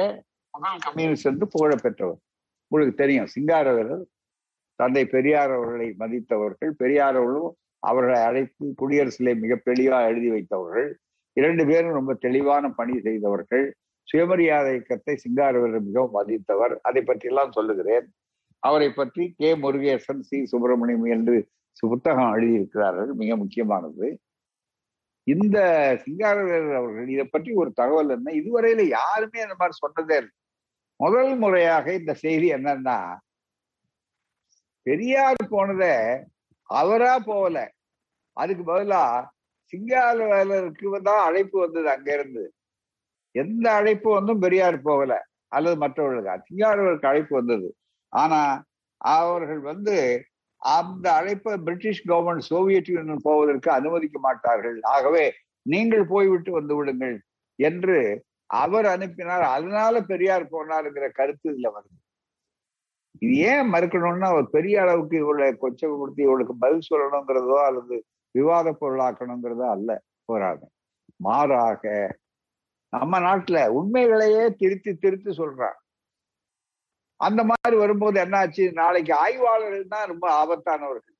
முதல் 0.55 0.81
communist 0.85 1.29
என்று 1.29 1.45
புகழ 1.47 1.75
பெற்றவர் 1.75 2.19
உங்களுக்கு 2.67 2.95
தெரியும் 3.01 3.29
சிங்காரவேலர் 3.35 4.03
தந்தை 4.81 5.03
பெரியார் 5.05 5.51
அவர்களை 5.51 5.87
மதித்தவர்கள் 5.99 6.71
பெரியார் 6.81 7.17
அவர்களும் 7.19 7.53
அவர்களை 7.89 8.19
அழைத்து 8.27 8.65
குடியரசிலே 8.81 9.33
மிக 9.43 9.55
தெளிவாக 9.69 10.09
எழுதி 10.11 10.29
வைத்தவர்கள். 10.31 10.89
இரண்டு 11.39 11.63
பேரும் 11.65 11.97
ரொம்ப 11.99 12.13
தெளிவான 12.25 12.69
பணி 12.79 12.95
செய்தவர்கள். 13.01 13.65
சுயமரியாதை 14.03 14.71
இயக்கத்தை 14.73 15.13
சிங்காரவேலர் 15.23 15.87
மிகவும் 15.87 16.15
மதித்தவர். 16.19 16.73
அதை 16.81 17.01
பற்றியெல்லாம் 17.03 17.51
சொல்லுகிறேன். 17.51 18.07
அவரை 18.63 18.89
பற்றி 18.91 19.23
கே. 19.39 19.49
முருகேசன் 19.63 20.23
சி. 20.29 20.37
சுப்பிரமணியம் 20.51 21.07
என்று 21.15 21.35
புத்தகம் 21.83 22.33
எழுதியிருக்கிறார்கள். 22.35 23.11
மிக 23.21 23.35
முக்கியமானது. 23.35 24.07
இந்த 25.27 25.57
சிங்காரவேலர் 26.03 26.77
அவர்கள் 26.79 27.07
இதை 27.07 27.25
பற்றி 27.27 27.51
ஒரு 27.61 27.69
தகவல் 27.73 28.13
என்ன? 28.15 28.31
இதுவரையில 28.41 28.83
யாருமே 28.97 29.39
அந்த 29.45 29.55
மாதிரி 29.61 29.75
சொன்னதே 29.81 30.17
இல்லை. 30.21 30.33
முதல் 30.99 31.33
முறையாக 31.43 31.85
இந்த 31.99 32.13
செய்தி 32.23 32.47
என்னன்னா 32.57 32.97
பெரியார் 34.85 35.43
போனத 35.53 35.83
அவரா 36.69 37.13
போகல 37.27 37.57
அதுக்கு 38.37 38.63
பதிலா 38.65 39.03
சிங்காரவேலருக்கு 39.73 40.99
தான் 41.07 41.23
அழைப்பு 41.27 41.57
வந்தது 41.59 41.87
அங்க 41.95 42.09
இருந்து 42.13 42.43
எந்த 43.35 43.65
அழைப்பு 43.79 44.09
வந்தும் 44.15 44.43
பெரியார் 44.45 44.77
போகல 44.81 45.13
அல்லது 45.51 45.77
மற்றவர்களுக்கு. 45.83 46.47
சிங்காரவருக்கு 46.49 47.09
அழைப்பு 47.11 47.33
வந்தது. 47.39 47.67
ஆனா 48.13 48.41
அவர்கள் 48.97 49.61
வந்து 49.71 49.95
அந்த 50.61 51.05
அழைப்பை 51.19 51.53
பிரிட்டிஷ் 51.67 52.03
கவர்மெண்ட் 52.09 52.47
சோவியத் 52.51 52.91
யூனியன் 52.91 53.25
போவதற்கு 53.29 53.69
அனுமதிக்க 53.71 54.17
மாட்டார்கள். 54.19 54.77
ஆகவே 54.95 55.23
நீங்கள் 55.65 56.05
போய்விட்டு 56.05 56.51
வந்து 56.51 56.73
விடுங்கள் 56.75 57.15
என்று 57.59 57.97
அவர் 58.49 58.87
அனுப்பினார். 58.95 59.45
அதனால 59.55 60.01
பெரியார் 60.11 60.45
போனாருங்கிற 60.53 61.05
கருத்து 61.19 61.47
இதுல 61.51 61.69
வருது. 61.75 61.97
இது 63.23 63.33
ஏன் 63.51 63.67
மறுக்கணும்னா 63.73 64.27
அவர் 64.33 64.47
பெரிய 64.49 64.75
அளவுக்கு 64.81 65.15
இவளை 65.17 65.47
கொச்சம் 65.63 65.99
கொடுத்து 65.99 66.21
இவளுக்கு 66.27 66.55
பதில் 66.63 66.87
சொல்லணுங்கிறதோ 66.91 67.57
அல்லது 67.67 67.97
விவாத 68.35 68.67
பொருளாக்கணுங்கிறதோ 68.81 69.65
அல்ல 69.75 69.89
போராட்டம். 70.29 70.73
மாறாக 71.19 71.83
நம்ம 72.93 73.19
நாட்டுல 73.19 73.59
உண்மைகளையே 73.79 74.43
திருத்தி 74.61 74.91
திருத்தி 74.95 75.31
சொல்றான் 75.41 75.77
அந்த 77.19 77.43
மாதிரி 77.43 77.75
வரும்போது 77.77 78.17
என்னாச்சு? 78.25 78.63
நாளைக்கு 78.73 79.13
ஆய்வாளர்கள் 79.15 79.87
தான் 79.87 80.07
ரொம்ப 80.07 80.25
ஆபத்தானவர்கள். 80.41 81.15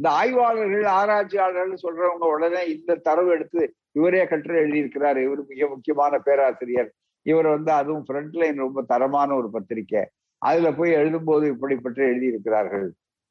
இந்த 0.00 0.08
ஆய்வாளர்கள் 0.10 0.84
ஆராய்ச்சியாளர்கள் 0.84 1.82
சொல்றவங்க 1.82 2.26
உடனே 2.34 2.62
இந்த 2.74 2.94
தரவு 2.94 3.30
எடுத்து 3.30 3.62
இவரே 3.92 4.22
கட்டுரை 4.26 4.58
எழுதியிருக்கிறார். 4.62 5.18
இவர் 5.24 5.42
மிக 5.48 5.68
முக்கியமான 5.68 6.18
பேராசிரியர். 6.18 6.90
இவர் 7.26 7.46
வந்து 7.46 7.72
அதுவும் 7.72 8.04
ஃப்ரண்ட் 8.08 8.36
லைன் 8.40 8.56
ரொம்ப 8.56 8.82
தரமான 8.82 9.34
ஒரு 9.34 9.50
பத்திரிக்கை. 9.50 10.02
அதுல 10.42 10.68
போய் 10.72 10.90
எழுதும்போது 10.90 11.44
இப்படிப்பட்டு 11.54 12.02
எழுதியிருக்கிறார்கள். 12.10 12.86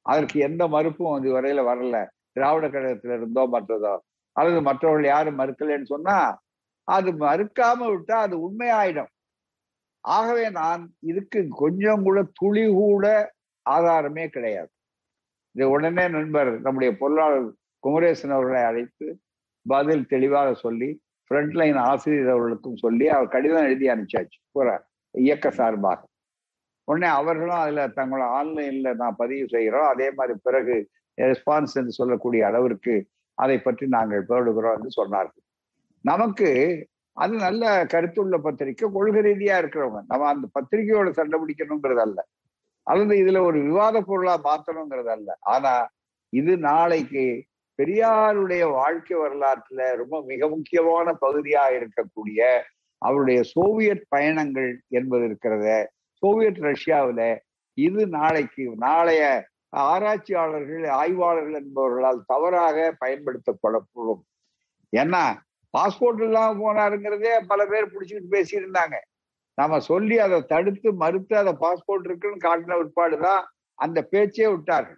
அதற்கு 0.05 0.39
எந்த 0.39 0.63
மறுப்பும் 0.67 1.13
அது 1.13 1.29
வரையில 1.37 1.63
வரல. 1.71 1.97
திராவிட 2.33 2.67
கழகத்துல 2.67 3.15
இருந்தோ 3.17 3.43
மற்றதோ 3.55 3.93
அல்லது 4.35 4.59
மற்றவர்கள் 4.61 5.05
யாரும் 5.05 5.39
மறுக்கலன்னு 5.39 5.87
சொன்னா 5.93 6.17
அது 6.87 7.09
மறுக்காம 7.25 7.79
விட்டா 7.93 8.17
அது 8.25 8.35
உண்மையாயிடும். 8.47 9.09
ஆகவே 10.05 10.49
நான் 10.49 10.81
இதுக்கு 10.99 11.39
கொஞ்சம் 11.49 12.03
கூட 12.03 12.19
துளி 12.33 12.65
கூட 12.67 13.05
ஆதாரமே 13.65 14.25
கிடையாது. 14.27 14.71
இது 15.55 15.69
உடனே 15.69 16.07
நண்பர் 16.07 16.51
நம்முடைய 16.61 16.97
பொருளாளர் 16.97 17.49
குமரேசன் 17.83 18.35
அவர்களை 18.37 18.63
அழைத்து 18.63 19.07
பதில் 19.65 20.05
தெளிவாக 20.07 20.53
சொல்லி 20.53 20.89
ஃப்ரண்ட் 21.31 21.55
லைன் 21.59 21.75
ஆசிரியர் 21.75 22.27
அவர்களுக்கும் 22.27 22.75
சொல்லி 22.75 23.07
அவர் 23.07 23.27
கடிதம் 23.27 23.63
எழுதி 23.63 23.87
அனுப்பிச்சாச்சு. 23.87 24.39
போற 24.51 24.69
இயக்க 25.15 25.51
சார்பாக. 25.51 25.99
உடனே 26.87 27.07
அவர்களும் 27.07 27.61
அதுல 27.63 27.87
தங்களோட 27.87 28.25
ஆன்லைன்ல 28.39 28.93
நான் 28.93 29.15
பதிவு 29.15 29.47
செய்கிறோம். 29.47 29.87
அதே 29.87 30.11
மாதிரி 30.11 30.39
பிறகு 30.43 30.75
ரெஸ்பான்ஸ் 31.17 31.75
என்று 31.75 31.91
சொல்லக்கூடிய 31.91 32.41
அளவிற்கு 32.47 32.95
அதை 33.37 33.57
பற்றி 33.59 33.87
நாங்கள் 33.87 34.27
பேடுகிறோம் 34.29 34.75
என்று 34.77 34.91
சொன்னார்கள். 34.99 35.43
நமக்கு 36.05 36.49
அது 37.19 37.35
நல்ல 37.35 37.85
கருத்துள்ள 37.85 38.37
பத்திரிக்கை 38.37 38.89
கொள்கை 38.93 39.21
ரீதியா 39.21 39.55
இருக்கிறவங்க. 39.61 40.03
நம்ம 40.07 40.27
அந்த 40.27 40.45
பத்திரிகையோட 40.53 41.09
சண்டை 41.09 41.37
பிடிக்கணுங்கிறது 41.39 42.01
அல்ல. 42.01 42.19
அல்லது 42.87 43.15
இதுல 43.15 43.39
ஒரு 43.41 43.59
விவாத 43.61 43.97
பொருளா 44.01 44.35
மாத்தணுங்கிறது 44.43 45.11
அல்ல. 45.15 45.29
ஆனா 45.53 45.73
இது 46.33 46.53
நாளைக்கு 46.57 47.25
பெரியாருடைய 47.79 48.63
வாழ்க்கை 48.71 49.17
வரலாற்றுல 49.17 49.95
ரொம்ப 49.95 50.15
மிக 50.23 50.49
முக்கியமான 50.49 51.17
பகுதியா 51.21 51.63
இருக்கக்கூடிய 51.77 52.41
அவருடைய 53.01 53.39
சோவியத் 53.43 54.05
பயணங்கள் 54.09 54.71
என்பது 54.87 55.25
இருக்கிறத 55.27 55.67
சோவியத் 56.21 56.59
ரஷ்யாவில 56.59 57.21
இது 57.77 58.07
நாளைக்கு 58.07 58.63
நாளைய 58.77 59.23
ஆராய்ச்சியாளர்கள் 59.69 60.85
ஆய்வாளர்கள் 61.01 61.57
என்பவர்களால் 61.59 62.25
தவறாக 62.25 62.77
பயன்படுத்தப்படக்கூடும். 63.05 64.23
ஏன்னா 64.97 65.23
பாஸ்போர்ட் 65.77 66.23
இல்லாம 66.23 66.73
போனாருங்கிறதே 66.73 67.41
பல 67.47 67.65
பேர் 67.65 67.87
பிடிச்சிக்கிட்டு 67.87 68.33
பேசிட்டு 68.33 68.69
இருந்தாங்க. 68.69 68.95
நாம 69.53 69.79
சொல்லி 69.79 70.19
அதை 70.19 70.41
தடுத்து 70.41 70.93
மறுத்து 70.93 71.37
அதை 71.37 71.53
பாஸ்போர்ட் 71.53 72.03
இருக்குன்னு 72.03 72.37
காட்டின 72.37 72.83
பிற்பாடுதான் 72.83 73.43
அந்த 73.73 74.01
பேச்சே 74.01 74.47
விட்டார்கள். 74.47 74.97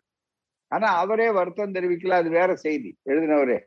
ஆனா 0.67 0.97
அவரே 0.97 1.31
வருத்தம் 1.31 1.71
தெரிவிக்கல 1.71 2.09
அது 2.09 2.29
வேற 2.29 2.55
செய்தி 2.55 2.97
எழுதினவரே. 3.09 3.59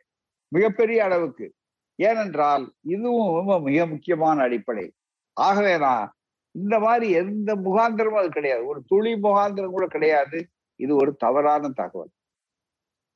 மிகப்பெரிய 0.48 1.04
அளவுக்கு. 1.04 1.52
ஏனென்றால் 1.94 2.72
இதுவும் 2.80 3.34
ரொம்ப 3.34 3.60
மிக 3.60 3.86
முக்கியமான 3.86 4.42
அடிப்படை. 4.42 4.92
ஆகவேதான் 5.32 6.12
இந்த 6.50 6.78
மாதிரி 6.78 7.12
எந்த 7.12 7.56
முகாந்திரமும் 7.56 8.18
அது 8.18 8.28
கிடையாது. 8.28 8.66
ஒரு 8.66 8.82
துளி 8.86 9.12
முகாந்திரம் 9.12 9.70
கூட 9.70 9.86
கிடையாது. 9.86 10.48
இது 10.76 10.96
ஒரு 10.96 11.16
தவறான 11.16 11.68
தகவல். 11.68 12.10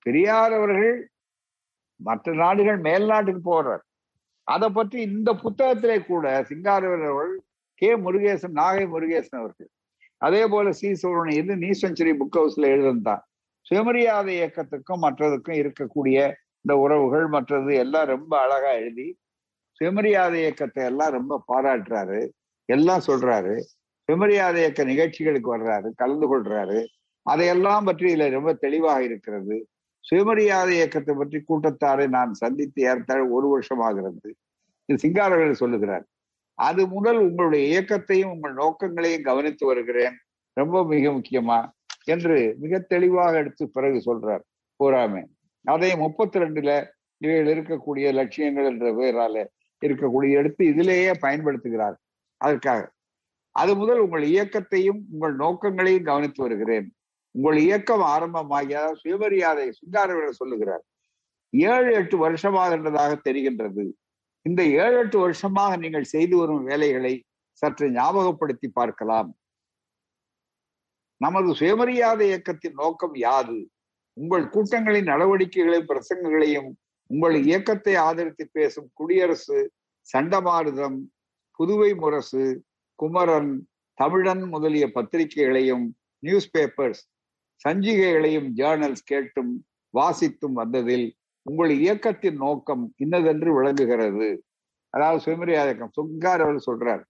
பெரியார் 0.02 0.52
அவர்கள் 0.52 1.10
மற்ற 2.00 2.32
நாடுகள் 2.32 2.78
மேல் 2.78 3.06
நாட்டுக்கு 3.06 3.42
போறார் 3.48 3.84
அதை 4.48 4.68
பற்றி 4.68 4.98
இந்த 5.00 5.30
புத்தகத்திலே 5.42 5.96
கூட 6.06 6.26
சிங்காரவர் 6.48 7.04
அவர்கள் 7.10 7.34
கே 7.82 7.90
முருகேசன் 7.96 8.58
நாகை 8.60 8.84
முருகேசன் 8.94 9.38
அவர்கள். 9.40 9.70
அதே 10.22 10.42
போல 10.46 10.72
சி 10.72 10.88
சோழன் 10.94 11.36
இது 11.40 11.56
நீ 11.56 11.68
செஞ்சுரி 11.82 12.12
புக் 12.20 12.38
ஹவுஸ்ல 12.38 12.70
எழுதிருந்தான் 12.72 13.22
சுயமரியாதை 13.66 14.32
இயக்கத்துக்கும் 14.40 15.02
மற்றதுக்கும் 15.02 15.58
இருக்கக்கூடிய 15.62 16.18
இந்த 16.64 16.74
உறவுகள் 16.76 17.26
மற்றது 17.26 17.72
எல்லாம் 17.74 18.06
ரொம்ப 18.06 18.32
அழகா 18.40 18.70
எழுதி 18.80 19.08
சுயமரியாதை 19.80 20.38
இயக்கத்தை 20.40 20.84
எல்லாம் 20.84 21.10
ரொம்ப 21.10 21.42
பாராட்டுறாரு 21.48 22.20
எல்லாம் 22.68 23.02
சொல்றாரு. 23.06 23.54
சுயமரியாதை 24.08 24.58
இயக்க 24.60 24.84
நிகழ்ச்சிகளுக்கு 24.84 25.50
வர்றாரு 25.56 25.88
கலந்து 25.96 26.26
கொள்றாரு. 26.32 26.78
அதையெல்லாம் 27.26 27.84
பற்றி 27.84 28.06
இதுல 28.14 28.26
ரொம்ப 28.30 28.52
தெளிவாக 28.54 29.00
இருக்கிறது. 29.02 29.56
சுயமரியாதை 30.08 30.74
இயக்கத்தை 30.74 31.14
பற்றி 31.14 31.42
கூட்டத்தாரை 31.48 32.08
நான் 32.08 32.32
சந்தித்து 32.32 32.82
ஏறத்தாழ 32.82 33.26
ஒரு 33.26 33.48
வருஷம் 33.48 33.78
ஆகிறது 33.78 34.36
இது 34.84 35.54
சொல்லுகிறார் 35.54 36.06
அது 36.54 36.86
முதல் 36.86 37.18
உங்களுடைய 37.18 37.64
இயக்கத்தையும் 37.66 38.30
உங்கள் 38.30 38.52
நோக்கங்களையும் 38.52 39.22
கவனித்து 39.22 39.66
வருகிறேன். 39.66 40.16
ரொம்ப 40.52 40.84
மிக 40.84 41.10
முக்கியமா? 41.10 41.58
என்று 42.04 42.56
மிக 42.58 42.78
தெளிவாக 42.78 43.36
எடுத்து 43.36 43.68
பிறகு 43.68 43.98
சொல்றார் 44.04 44.40
பூராமே. 44.80 45.24
அதை 45.64 45.96
முப்பத்தி 45.96 46.38
ரெண்டுல 46.38 46.86
இவைகள் 47.18 47.48
இருக்கக்கூடிய 47.56 48.12
லட்சியங்கள் 48.12 48.64
என்ற 48.64 48.92
பெயரால 48.92 49.44
இருக்கக்கூடிய 49.86 50.30
எடுத்து 50.30 50.64
இதிலேயே 50.64 51.12
பயன்படுத்துகிறார். 51.20 51.96
அதற்காக 52.36 52.92
அது 53.50 53.76
முதல் 53.76 53.98
உங்கள் 53.98 54.22
இயக்கத்தையும் 54.22 55.00
உங்கள் 55.10 55.36
நோக்கங்களையும் 55.36 56.04
கவனித்து 56.04 56.42
வருகிறேன். 56.42 56.92
உங்கள் 57.34 57.58
இயக்கம் 57.64 58.04
ஆரம்பமாகி 58.14 58.72
அதாவது 58.74 59.00
சுயமரியாதை 59.02 59.66
சுங்காரவர் 59.70 60.38
சொல்லுகிறார் 60.40 60.84
ஏழு 61.52 61.90
எட்டு 62.00 62.16
வருஷமாகின்றதாக 62.24 63.12
தெரிகின்றது. 63.28 63.84
இந்த 64.46 64.60
ஏழு 64.82 64.96
எட்டு 65.02 65.18
வருஷமாக 65.18 65.72
நீங்கள் 65.76 66.10
செய்து 66.14 66.34
வரும் 66.36 66.64
வேலைகளை 66.64 67.14
சற்று 67.62 67.86
ஞாபகப்படுத்தி 67.90 68.68
பார்க்கலாம். 68.70 69.30
நமது 71.20 71.50
சுயமரியாதை 71.60 72.26
இயக்கத்தின் 72.28 72.78
நோக்கம் 72.82 73.16
யாது? 73.26 73.58
உங்கள் 74.16 74.44
கூட்டங்களின் 74.54 75.10
நடவடிக்கைகளையும் 75.12 75.88
பிரசங்கங்களையும் 75.90 76.70
உங்கள் 77.10 77.36
இயக்கத்தை 77.44 77.94
ஆதரித்து 78.08 78.44
பேசும் 78.52 78.88
குடியரசு 78.94 79.58
சண்டமாருதம் 80.08 80.98
புதுவை 81.58 81.90
முரசு 81.94 82.44
குமரன் 82.98 83.52
தமிழன் 83.98 84.44
முதலிய 84.52 84.84
பத்திரிகைகளையும் 84.96 85.86
நியூஸ் 86.22 86.50
பேப்பர்ஸ் 86.54 87.02
சஞ்சிகைகளையும் 87.64 88.48
ஜேர்னல்ஸ் 88.56 89.04
கேட்டும் 89.04 89.52
வாசித்தும் 89.94 90.58
வந்ததில் 90.60 91.06
உங்கள் 91.46 91.72
இயக்கத்தின் 91.78 92.36
நோக்கம் 92.36 92.84
இன்னதென்று 92.96 93.50
விளங்குகிறது. 93.54 94.28
அதாவது 94.94 95.20
சுயமரியாதை 95.20 95.70
இயக்கம் 95.70 95.96
சுங்கார் 95.98 96.42
அவர் 96.44 96.66
சொல்றார் 96.66 97.02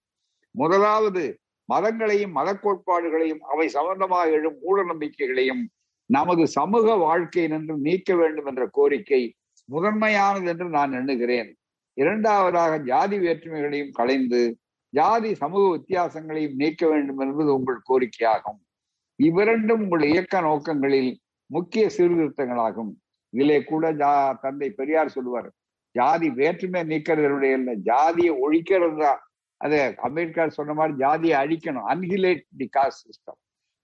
முதலாவது 0.55 1.23
மதங்களையும் 1.69 2.31
மத 2.31 2.49
கோட்பாடுகளையும் 2.53 3.41
அவை 3.51 3.67
சம்பந்தமாக 3.67 4.29
எழும் 4.29 4.57
மூட 4.61 4.83
நம்பிக்கைகளையும் 4.83 5.63
நமது 6.09 6.43
சமூக 6.47 6.95
வாழ்க்கையினின்று 6.95 7.75
நீக்க 7.77 8.15
வேண்டும் 8.15 8.45
என்ற 8.45 8.63
கோரிக்கை 8.67 9.21
முதன்மையானது 9.69 10.47
என்று 10.47 10.67
நான் 10.69 10.93
எண்ணுகிறேன். 10.93 11.49
இரண்டாவதாக 11.97 12.79
ஜாதி 12.79 13.17
வேற்றுமைகளையும் 13.19 13.91
களைந்து 13.91 14.41
ஜாதி 14.93 15.31
சமூக 15.35 15.63
வித்தியாசங்களையும் 15.77 16.55
நீக்க 16.55 16.83
வேண்டும் 16.87 17.19
என்பது 17.19 17.49
உங்கள் 17.53 17.87
கோரிக்கையாகும். 17.89 18.59
இவ்விரண்டும் 19.19 19.81
உங்கள் 19.85 20.03
இயக்க 20.11 20.41
நோக்கங்களில் 20.41 21.11
முக்கிய 21.49 21.85
சீர்திருத்தங்களாகும். 21.97 22.91
இதிலே 23.33 23.57
கூட 23.71 23.85
ஜா 24.01 24.11
தந்தை 24.43 24.69
பெரியார் 24.79 25.15
சொல்லுவார் 25.15 25.49
ஜாதி 25.95 26.27
வேற்றுமை 26.39 26.81
நீக்கிறதுடைய 26.91 27.57
இல்லை 27.59 27.73
ஜாதியை 27.89 28.33
ஒழிக்கிறது? 28.45 28.97
தான் 29.03 29.21
அது 29.61 29.79
அம்பேத்கர் 30.07 30.57
சொன்ன 30.57 30.73
மாதிரி 30.79 30.93
ஜாதியை 31.03 31.35
அழிக்கணும் 31.43 31.87
அன்ஹிலேட் 31.93 32.43
தி 32.59 32.67
காஸ்ட் 32.77 33.05
சிஸ்டம் 33.07 33.39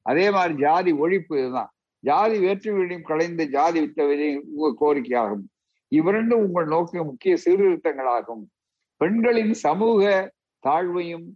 அதே 0.06 0.26
மாதிரி 0.32 0.54
ஜாதி 0.66 0.92
ஒழிப்பு 1.04 1.34
இதுதான். 1.40 1.72
ஜாதி 2.04 2.36
வேற்றுமைகளையும் 2.46 3.08
கலைந்து 3.10 3.44
ஜாதி 3.56 3.80
வித்தவதையும் 3.84 4.48
உங்கள் 4.54 4.80
கோரிக்கையாகும். 4.82 5.46
இவ்விரண்டும் 5.92 6.44
உங்கள் 6.46 6.72
நோக்க 6.74 7.04
முக்கிய 7.04 7.34
சீர்திருத்தங்களாகும். 7.46 8.44
பெண்களின் 9.02 9.54
சமூக 9.66 10.04
தாழ்வையும் 10.64 11.28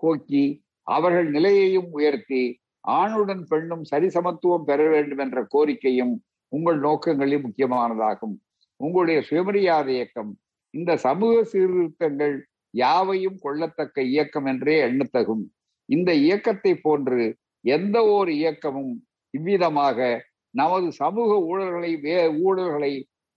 போக்கி 0.00 0.44
அவர்கள் 0.86 1.28
நிலையையும் 1.30 1.88
உயர்த்தி 1.98 2.42
ஆணுடன் 2.86 3.42
பெண்ணும் 3.48 3.84
சரிசமத்துவம் 3.90 4.64
பெற 4.64 4.88
வேண்டும் 4.88 5.18
என்ற 5.18 5.46
கோரிக்கையும் 5.54 6.14
உங்கள் 6.48 6.80
நோக்கங்களில் 6.80 7.44
முக்கியமானதாகும். 7.46 8.34
உங்களுடைய 8.76 9.22
சுயமரியாதை 9.22 9.94
இயக்கம். 9.94 10.38
இந்த 10.70 10.96
சமூக 10.96 11.44
சீர்திருத்தங்கள் 11.44 12.36
யாவையும் 12.70 13.38
கொள்ளத்தக்க 13.44 14.00
இயக்கம் 14.00 14.44
என்றே 14.44 14.82
எண்ணத்தகும். 14.82 15.44
இந்த 15.84 16.14
இயக்கத்தை 16.14 16.74
போன்று 16.76 17.36
எந்த 17.60 18.06
ஒரு 18.06 18.32
இயக்கமும் 18.32 19.06
இவ்விதமாக 19.30 19.98
நமது 20.50 20.92
சமூக 20.92 21.30
ஊழல்களை 21.50 22.00
வே 22.00 22.16
ஊழல்களை 22.32 22.92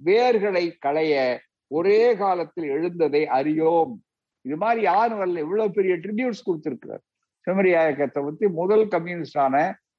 வேர்களை 0.06 0.66
களைய 0.80 1.40
ஒரே 1.68 2.16
காலத்தில் 2.16 2.70
எழுந்ததை 2.70 3.26
அறியோம். 3.40 3.94
இது 4.42 4.58
மாதிரி 4.58 4.82
யாரும் 4.82 5.20
வரல? 5.20 5.38
இவ்வளவு 5.38 5.72
பெரிய 5.72 5.96
ட்ரிபியூட்ஸ் 5.96 6.46
கொடுத்திருக்கிறார். 6.46 7.04
செம்மறியா 7.50 7.82
இயக்கத்தை 7.86 8.22
பற்றி 8.24 8.48
முதல் 8.62 8.86
கம்யூனிஸ்டான 8.88 9.56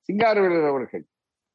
சிங்காரவேலர் 0.09 0.66
அவர்கள் 0.72 1.05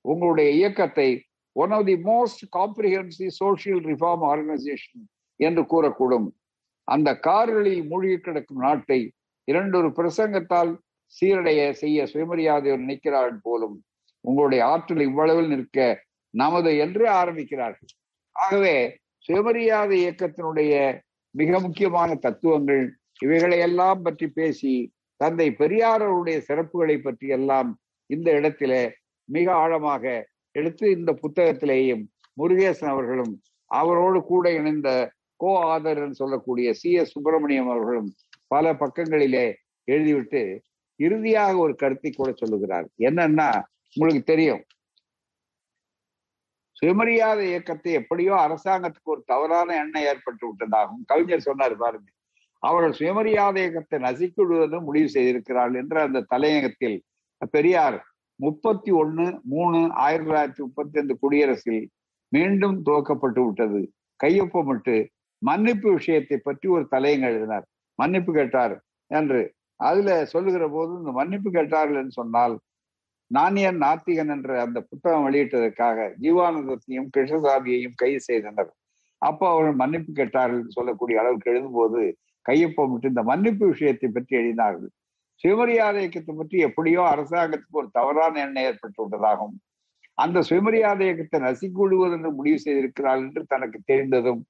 உங்களுடைய 0.05 0.47
இயக்கத்தை 0.59 1.09
one 1.55 1.73
of 1.75 1.85
the 1.85 1.95
most 2.07 2.41
comprehensive 2.57 3.35
social 3.41 3.83
reform 3.91 4.23
organisation 4.31 5.03
என்று 5.39 5.61
கூறக்கூடும். 5.71 6.27
அந்த 6.87 7.09
கார்களில் 7.27 7.83
மூழ்கி 7.91 8.17
கிடக்கும் 8.17 8.63
நாட்டை 8.65 8.99
இரண்டொரு 9.47 9.89
பிரசங்கத்தால் 9.99 10.71
சீரடைய 11.15 11.61
செய்ய 11.81 12.07
சுயமரியாதையோர் 12.13 12.83
நினைக்கிறார்கள் 12.83 13.39
போலும் 13.41 13.77
உங்களுடைய 14.25 14.61
ஆற்றல் 14.65 15.03
இவ்வளவில் 15.07 15.49
நிற்க 15.53 15.79
நமது 16.33 16.71
என்று 16.77 17.03
ஆரம்பிக்கிறார்கள். 17.21 17.91
ஆகவே 18.35 18.75
சுயமரியாதை 19.25 19.95
இயக்கத்தினுடைய 20.03 20.73
மிக 21.35 21.59
முக்கியமான 21.59 22.09
தத்துவங்கள் 22.15 22.83
இவைகளையெல்லாம் 23.19 24.01
பற்றி 24.01 24.27
பேசி 24.29 24.73
தந்தை 25.15 25.47
பெரியாரருடைய 25.59 26.37
சிறப்புகளை 26.47 26.97
பற்றி 26.97 27.27
எல்லாம் 27.27 27.69
இந்த 28.09 28.31
இடத்திலே 28.31 28.83
மிக 29.29 29.53
ஆழமாக 29.53 30.03
எடுத்து 30.55 30.85
இந்த 30.91 31.11
புத்தகத்திலேயும் 31.21 32.03
முருகேசன் 32.37 32.89
அவர்களும் 32.89 33.33
அவரோடு 33.71 34.19
கூட 34.23 34.51
இணைந்த 34.51 34.89
கோ 35.39 35.51
ஆதர் 35.73 36.11
சொல்லக்கூடிய 36.11 36.73
சி. 36.73 36.91
எஸ். 36.91 37.11
சுப்பிரமணியம் 37.11 37.69
அவர்களும் 37.69 38.09
பல 38.47 38.73
பக்கங்களிலே 38.73 39.45
எழுதிவிட்டு 39.87 40.41
இறுதியாக 40.99 41.57
ஒரு 41.57 41.75
கருத்தை 41.75 42.11
கூட 42.11 42.29
சொல்லுகிறார். 42.31 42.87
என்னன்னா 42.99 43.49
உங்களுக்கு 43.95 44.23
தெரியும். 44.23 44.63
சுயமரியாதை 46.77 47.43
இயக்கத்தை 47.47 47.91
எப்படியோ 47.93 48.33
அரசாங்கத்துக்கு 48.45 49.11
ஒரு 49.13 49.21
தவறான 49.25 49.75
எண்ணம் 49.75 50.03
ஏற்பட்டு 50.03 50.43
விட்டதாகவும் 50.47 51.05
கவிஞர் 51.05 51.47
சொன்னார் 51.47 51.75
பாருங்க. 51.77 52.07
அவர்கள் 52.67 52.97
சுயமரியாதை 52.99 53.59
இயக்கத்தை 53.63 53.97
நசிக்கிடுவதும் 54.07 54.85
முடிவு 54.87 55.09
செய்திருக்கிறார்கள் 55.15 55.79
என்ற 55.83 55.95
அந்த 56.07 56.25
தலையங்கத்தில் 56.33 56.97
பெரியார் 57.55 57.97
முப்பத்தி 58.39 58.91
ஒண்ணு 59.01 59.25
மூணு 59.53 59.79
ஆயிரத்தி 60.03 60.29
தொள்ளாயிரத்தி 60.29 60.63
முப்பத்தி 60.67 60.95
ஐந்து 61.01 61.15
குடியரசில் 61.23 61.83
மீண்டும் 62.31 62.77
துவக்கப்பட்டு 62.87 63.41
விட்டது. 63.45 63.81
கையொப்பமிட்டு 64.19 64.95
மன்னிப்பு 65.41 65.87
விஷயத்தை 65.97 66.37
பற்றி 66.37 66.67
ஒரு 66.75 66.85
தலையங்க 66.93 67.25
எழுதினார். 67.31 67.65
மன்னிப்பு 67.99 68.31
கேட்டார் 68.33 68.75
என்று. 69.11 69.41
அதுல 69.79 70.09
சொல்லுகிற 70.33 70.65
போது 70.75 70.91
இந்த 70.99 71.11
மன்னிப்பு 71.19 71.49
கேட்டார்கள் 71.57 71.99
என்று 72.01 72.19
சொன்னால் 72.19 72.55
நானியன் 73.31 73.79
நாத்திகன் 73.85 74.31
என்ற 74.35 74.51
அந்த 74.65 74.79
புத்தகம் 74.89 75.25
வெளியிட்டதற்காக 75.27 76.07
ஜீவானந்தத்தையும் 76.23 77.09
கிருஷ்ணசாமியையும் 77.15 77.97
கைது 78.01 78.21
செய்தனர்? 78.29 78.71
அப்போ 79.21 79.45
அவர்கள் 79.53 79.81
மன்னிப்பு 79.81 80.11
கேட்டார்கள் 80.19 80.75
சொல்லக்கூடிய 80.77 81.21
அளவுக்கு 81.21 81.51
எழுதும்போது 81.53 82.01
கையொப்பமிட்டு 82.45 83.11
இந்த 83.13 83.23
மன்னிப்பு 83.29 83.65
விஷயத்தை 83.73 84.07
பற்றி 84.09 84.33
எழுதினார்கள். 84.41 84.91
சுயமரியாதை 85.43 85.99
இயக்கத்தை 86.01 86.33
பற்றி 86.35 86.57
எப்படியோ 86.67 87.01
அரசாங்கத்துக்கு 87.13 87.79
ஒரு 87.81 87.89
தவறான 87.97 88.39
எண்ணம் 88.43 88.67
ஏற்பட்டு 88.69 88.99
விட்டதாகவும் 89.03 89.55
அந்த 90.17 90.43
சுயமரியாதை 90.49 91.05
இயக்கத்தை 91.07 91.39
நசிக்கூடுவது 91.47 92.15
என்று 92.17 92.29
முடிவு 92.37 92.59
செய்திருக்கிறாள் 92.65 93.23
என்று 93.25 93.41
தனக்கு 93.53 93.79
தெரிந்ததும் 93.91 94.41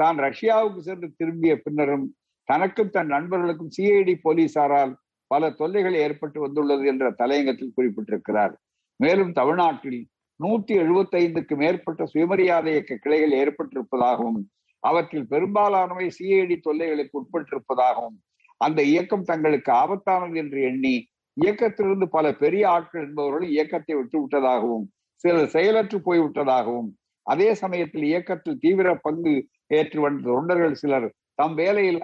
தான் 0.00 0.18
ரஷ்யாவுக்கு 0.26 0.80
சென்று 0.88 1.08
திரும்பிய 1.20 1.54
பின்னரும் 1.64 2.06
தனக்கும் 2.48 2.94
தன் 2.96 3.12
நண்பர்களுக்கும் 3.14 3.74
சிஐடி 3.76 4.14
போலீசாரால் 4.24 4.94
பல 5.30 5.50
தொல்லைகள் 5.60 5.96
ஏற்பட்டு 6.04 6.38
வந்துள்ளது 6.44 6.84
என்ற 6.92 7.06
தலையங்கத்தில் 7.20 7.76
குறிப்பிட்டிருக்கிறார். 7.76 8.54
மேலும் 9.00 9.32
தமிழ்நாட்டில் 9.38 10.00
நூத்தி 10.40 10.74
எழுபத்தி 10.82 11.16
ஐந்துக்கு 11.20 11.54
மேற்பட்ட 11.62 12.02
சுயமரியாதை 12.12 12.70
இயக்க 12.74 12.98
கிளைகள் 13.04 13.36
ஏற்பட்டிருப்பதாகவும் 13.42 14.40
அவற்றில் 14.82 15.26
பெரும்பாலானவை 15.26 16.06
சிஐடி 16.10 16.60
தொல்லைகளுக்கு 16.60 17.18
உட்பட்டிருப்பதாகவும் 17.18 18.18
அந்த 18.60 18.82
இயக்கம் 18.82 19.22
தங்களுக்கு 19.22 19.72
ஆபத்தானது 19.72 20.34
என்று 20.36 20.62
எண்ணி 20.62 21.08
இயக்கத்திலிருந்து 21.36 22.08
பல 22.08 22.32
பெரிய 22.32 22.68
ஆட்கள் 22.68 23.02
என்பவர்கள் 23.02 23.46
இயக்கத்தை 23.48 23.94
விட்டு 23.96 24.20
விட்டதாகவும் 24.20 24.86
சிலர் 25.16 25.48
செயலற்று 25.48 25.98
போய்விட்டதாகவும் 26.00 26.90
அதே 27.26 27.54
சமயத்தில் 27.54 28.02
இயக்கத்தில் 28.02 28.58
தீவிர 28.58 28.94
பங்கு 28.94 29.48
ஏற்று 29.68 30.00
வந்த 30.00 30.30
தொண்டர்கள் 30.30 30.74
சிலர் 30.74 31.08
தம் 31.34 31.54
வேலையில் 31.54 32.00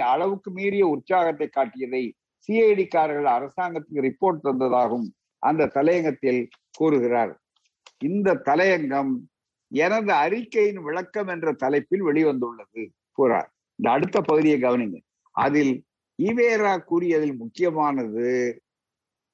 அளவுக்கு 0.00 0.50
மீறிய 0.50 0.86
உற்சாகத்தை 0.86 1.48
காட்டியதை 1.48 2.14
சிஐடிக்காரர்கள் 2.48 3.28
அரசாங்கத்துக்கு 3.28 4.00
ரிப்போர்ட் 4.00 4.44
தந்ததாகவும் 4.44 5.08
அந்த 5.38 5.66
தலையங்கத்தில் 5.66 6.48
கூறுகிறார். 6.76 7.32
இந்த 7.98 8.34
தலையங்கம் 8.34 9.12
எனது 9.68 10.12
அறிக்கையின் 10.12 10.82
விளக்கம் 10.82 11.28
என்ற 11.28 11.52
தலைப்பில் 11.52 12.04
வெளிவந்துள்ளது. 12.04 12.88
கூறார். 13.18 13.46
இந்த 13.74 13.90
அடுத்த 13.90 14.20
பகுதியை 14.20 14.60
கவனிங்க 14.60 15.00
அதில் 15.30 15.84
ஈவேரா 16.22 16.84
கூறியதில் 16.84 17.36
முக்கியமானது 17.36 18.60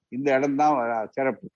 இந்த 0.08 0.32
இடம்தான் 0.32 1.08
சிறப்பு. 1.10 1.48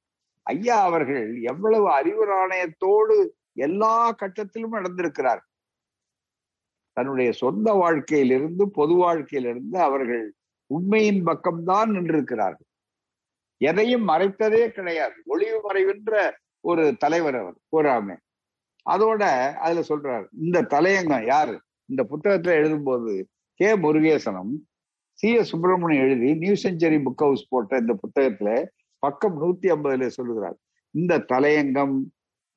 ஐயா 0.43 0.83
அவர்கள் 0.83 1.41
எவ்வளவு 1.41 1.91
அறிவுராணயத்தோடு 1.91 3.29
எல்லா 3.53 4.12
கட்டத்திலும் 4.12 4.72
நடந்திருக்கிறார். 4.72 5.41
தன்னுடைய 6.93 7.33
சொந்த 7.33 7.72
வாழ்க்கையிலிருந்து 7.72 8.70
பொது 8.70 8.95
வாழ்க்கையிலிருந்து 8.95 9.79
அவர்கள் 9.79 10.33
உண்மையின் 10.66 11.26
பக்கம்தான் 11.26 11.87
நின்றிருக்கிறார்கள். 11.87 12.66
எதையும் 13.57 14.09
மறைத்ததே 14.09 14.68
கிடையாது. 14.68 15.14
ஒளிவு 15.24 15.61
மறைவின்ற 15.70 16.31
ஒரு 16.61 16.97
தலைவர் 16.99 17.37
அவர். 17.37 17.57
கூறாமே. 17.76 18.16
அதோட 18.89 19.22
அதுல 19.59 19.80
சொல்றாரு 19.89 20.26
இந்த 20.41 20.62
தலையங்கம் 20.70 21.26
யாரு? 21.26 21.55
இந்த 21.89 22.03
புத்தகத்துல 22.11 22.57
எழுதும்போது 22.61 23.12
கே 23.61 23.68
முருகேசனம் 23.76 24.53
சி 25.18 25.28
எஸ் 25.32 25.51
சுப்பிரமணியம் 25.51 26.05
எழுதி 26.05 26.34
நியூ 26.34 26.55
செஞ்சுரி 26.62 26.99
புக் 27.03 27.22
ஹவுஸ் 27.24 27.49
போட்ட 27.49 27.78
இந்த 27.78 27.95
புத்தகத்துல 28.03 28.51
பக்கம் 29.03 29.36
நூத்தி 29.43 29.66
ஐம்பதுல 29.72 30.07
சொல்லுகிறார் 30.09 30.59
இந்த 30.95 31.24
தலையங்கம் 31.32 31.97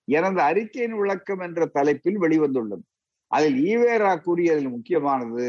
எனது 0.07 0.41
அறிக்கையின் 0.41 0.97
விளக்கம் 0.97 1.39
என்ற 1.39 1.65
தலைப்பில் 1.73 2.19
வெளிவந்துள்ளது. 2.21 2.83
அதில் 3.31 3.57
ஈவேரா 3.65 4.13
கூறியதில் 4.23 4.69
முக்கியமானது 4.69 5.45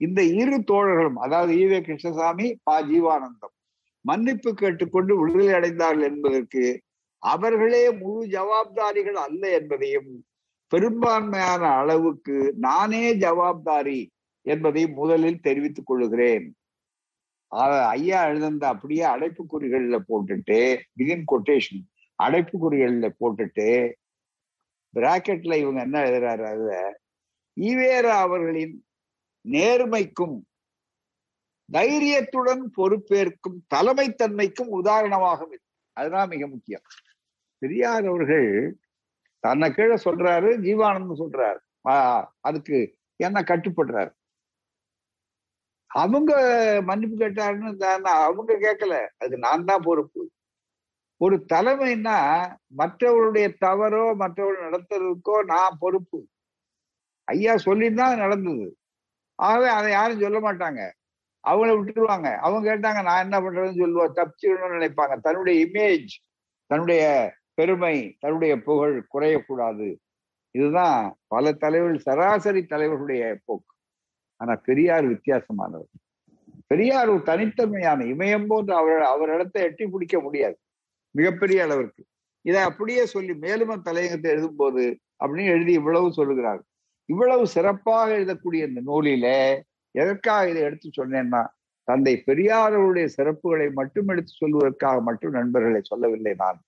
இந்த 0.00 0.20
இரு 0.40 0.56
தோழர்களும் 0.70 1.18
அதாவது 1.18 1.52
ஈவே 1.54 1.78
கிருஷ்ணசாமி 1.80 2.46
பா 2.62 2.76
ஜீவானந்தம் 2.82 3.54
மன்னிப்பு 4.04 4.50
கேட்டுக்கொண்டு 4.54 5.12
விடுதலை 5.20 5.52
அடைந்தார்கள் 5.52 6.08
என்பதற்கு 6.10 6.62
அவர்களே 7.18 7.90
முழு 7.90 8.26
ஜவாப்தாரிகள் 8.26 9.18
அல்ல 9.26 9.50
என்பதையும் 9.50 10.10
பெரும்பான்மையான 10.72 11.62
அளவுக்கு 11.76 12.54
நானே 12.56 13.14
ஜவாப்தாரி 13.14 14.00
என்பதை 14.46 14.86
முதலில் 14.88 15.40
தெரிவித்துக் 15.40 15.86
கொள்கிறேன். 15.86 16.46
ஐயா 17.90 18.26
எழுந்த 18.26 18.68
அப்படியே 18.68 19.04
அடைப்புக்குறிகள்ல 19.04 19.98
போட்டுட்டு 20.08 20.58
பிகின் 20.98 21.24
கொட்டேஷன் 21.32 21.84
அடைப்புக்குறிகள்ல 22.22 23.08
போட்டுட்டு 23.20 23.68
பிராக்கெட்ல 24.94 25.54
இவங்க 25.60 25.80
என்ன 25.80 26.02
எழுதுறாரு 26.02 26.44
அதுல? 26.52 27.00
ஈவேரா 27.60 28.14
அவர்களின் 28.26 28.74
நேர்மைக்கும் 29.44 30.36
தைரியத்துடன் 31.72 32.64
பொறுப்பேற்கும் 32.76 33.58
தலைமைத்தன்மைக்கும் 33.74 34.70
உதாரணமாகும் 34.80 35.54
அதுதான் 35.96 36.28
மிக 36.28 36.46
முக்கியம். 36.46 36.84
பெரியார் 37.58 38.06
அவர்கள் 38.06 38.48
தன்னை 39.44 39.68
கீழே 39.72 39.96
சொல்றாரு 40.04 40.50
ஜீவானந்தம் 40.66 41.20
சொல்றாரு. 41.22 41.58
அதுக்கு 42.40 42.78
என்ன 43.16 43.40
கட்டுப்படுறாரு? 43.40 44.12
அவங்க 45.90 46.32
மன்னிப்பு 46.84 47.16
கேட்டாருன்னு 47.16 48.00
அவங்க 48.26 48.52
கேட்கல. 48.66 48.94
அது 49.18 49.34
நான் 49.38 49.64
தான் 49.64 49.84
பொறுப்பு. 49.88 50.22
ஒரு 51.20 51.36
தலைமைன்னா 51.52 52.18
மற்றவருடைய 52.78 53.46
தவறோ 53.64 54.02
மற்றவர்கள் 54.14 54.70
நடத்துறதுக்கோ 54.70 55.36
நான் 55.52 55.78
பொறுப்பு. 55.78 56.20
ஐயா 57.28 57.54
சொல்லிதான் 57.56 58.22
நடந்தது. 58.24 58.66
ஆகவே 59.38 59.68
அதை 59.78 59.90
யாரும் 59.90 60.22
சொல்ல 60.24 60.38
மாட்டாங்க. 60.40 60.80
அவங்கள 61.48 61.70
விட்டுருவாங்க. 61.78 62.28
அவங்க 62.46 62.62
கேட்டாங்க 62.68 63.02
நான் 63.08 63.22
என்ன 63.24 63.36
பண்றதுன்னு 63.40 63.80
சொல்லுவோம் 63.82 64.14
தப்பிச்சுக்கணும்னு 64.14 64.76
நினைப்பாங்க. 64.76 65.16
தன்னுடைய 65.26 65.66
இமேஜ் 65.66 66.14
தன்னுடைய 66.70 67.04
பெருமை 67.58 67.94
தன்னுடைய 68.20 68.54
புகழ் 68.62 68.96
குறையக்கூடாது. 69.14 69.88
இதுதான் 70.50 71.00
பல 71.26 71.52
தலைவர்கள் 71.52 72.06
சராசரி 72.08 72.60
தலைவர்களுடைய 72.62 73.24
போக்கு. 73.44 73.74
ஆனா 74.36 74.54
பெரியார் 74.64 75.06
வித்தியாசமானவர். 75.12 75.90
பெரியார் 76.66 77.08
ஒரு 77.08 77.22
தனித்தன்மையான 77.24 78.04
இமயம் 78.04 78.46
போன்று 78.46 78.74
அவர் 78.74 79.02
அவரிடத்தை 79.12 79.60
எட்டி 79.68 79.86
பிடிக்க 79.86 80.20
முடியாது. 80.20 80.56
மிகப்பெரிய 81.10 81.62
அளவிற்கு. 81.62 82.02
இதை 82.40 82.60
அப்படியே 82.60 83.06
சொல்லி 83.06 83.34
மேலும் 83.34 83.82
தலையங்கத்தை 83.82 84.30
எழுதும் 84.30 84.56
போது 84.56 84.98
அப்படின்னு 85.24 85.46
எழுதி 85.46 85.72
இவ்வளவு 85.72 86.12
சொல்லுகிறார். 86.12 86.62
இவ்வளவு 87.04 87.46
சிறப்பாக 87.46 88.18
எழுதக்கூடிய 88.18 88.62
இந்த 88.68 88.80
நூலில 88.86 89.26
எதற்காக 89.90 90.48
இதை 90.48 90.62
எடுத்து 90.62 90.88
சொன்னேன்னா 90.98 91.42
தந்தை 91.84 92.14
பெரியாரவருடைய 92.26 93.08
சிறப்புகளை 93.16 93.72
மட்டும் 93.72 94.08
எடுத்து 94.08 94.32
சொல்வதற்காக 94.40 95.02
மட்டும் 95.02 95.32
நண்பர்களை 95.32 95.80
சொல்லவில்லை 95.84 96.34
நான். 96.36 96.60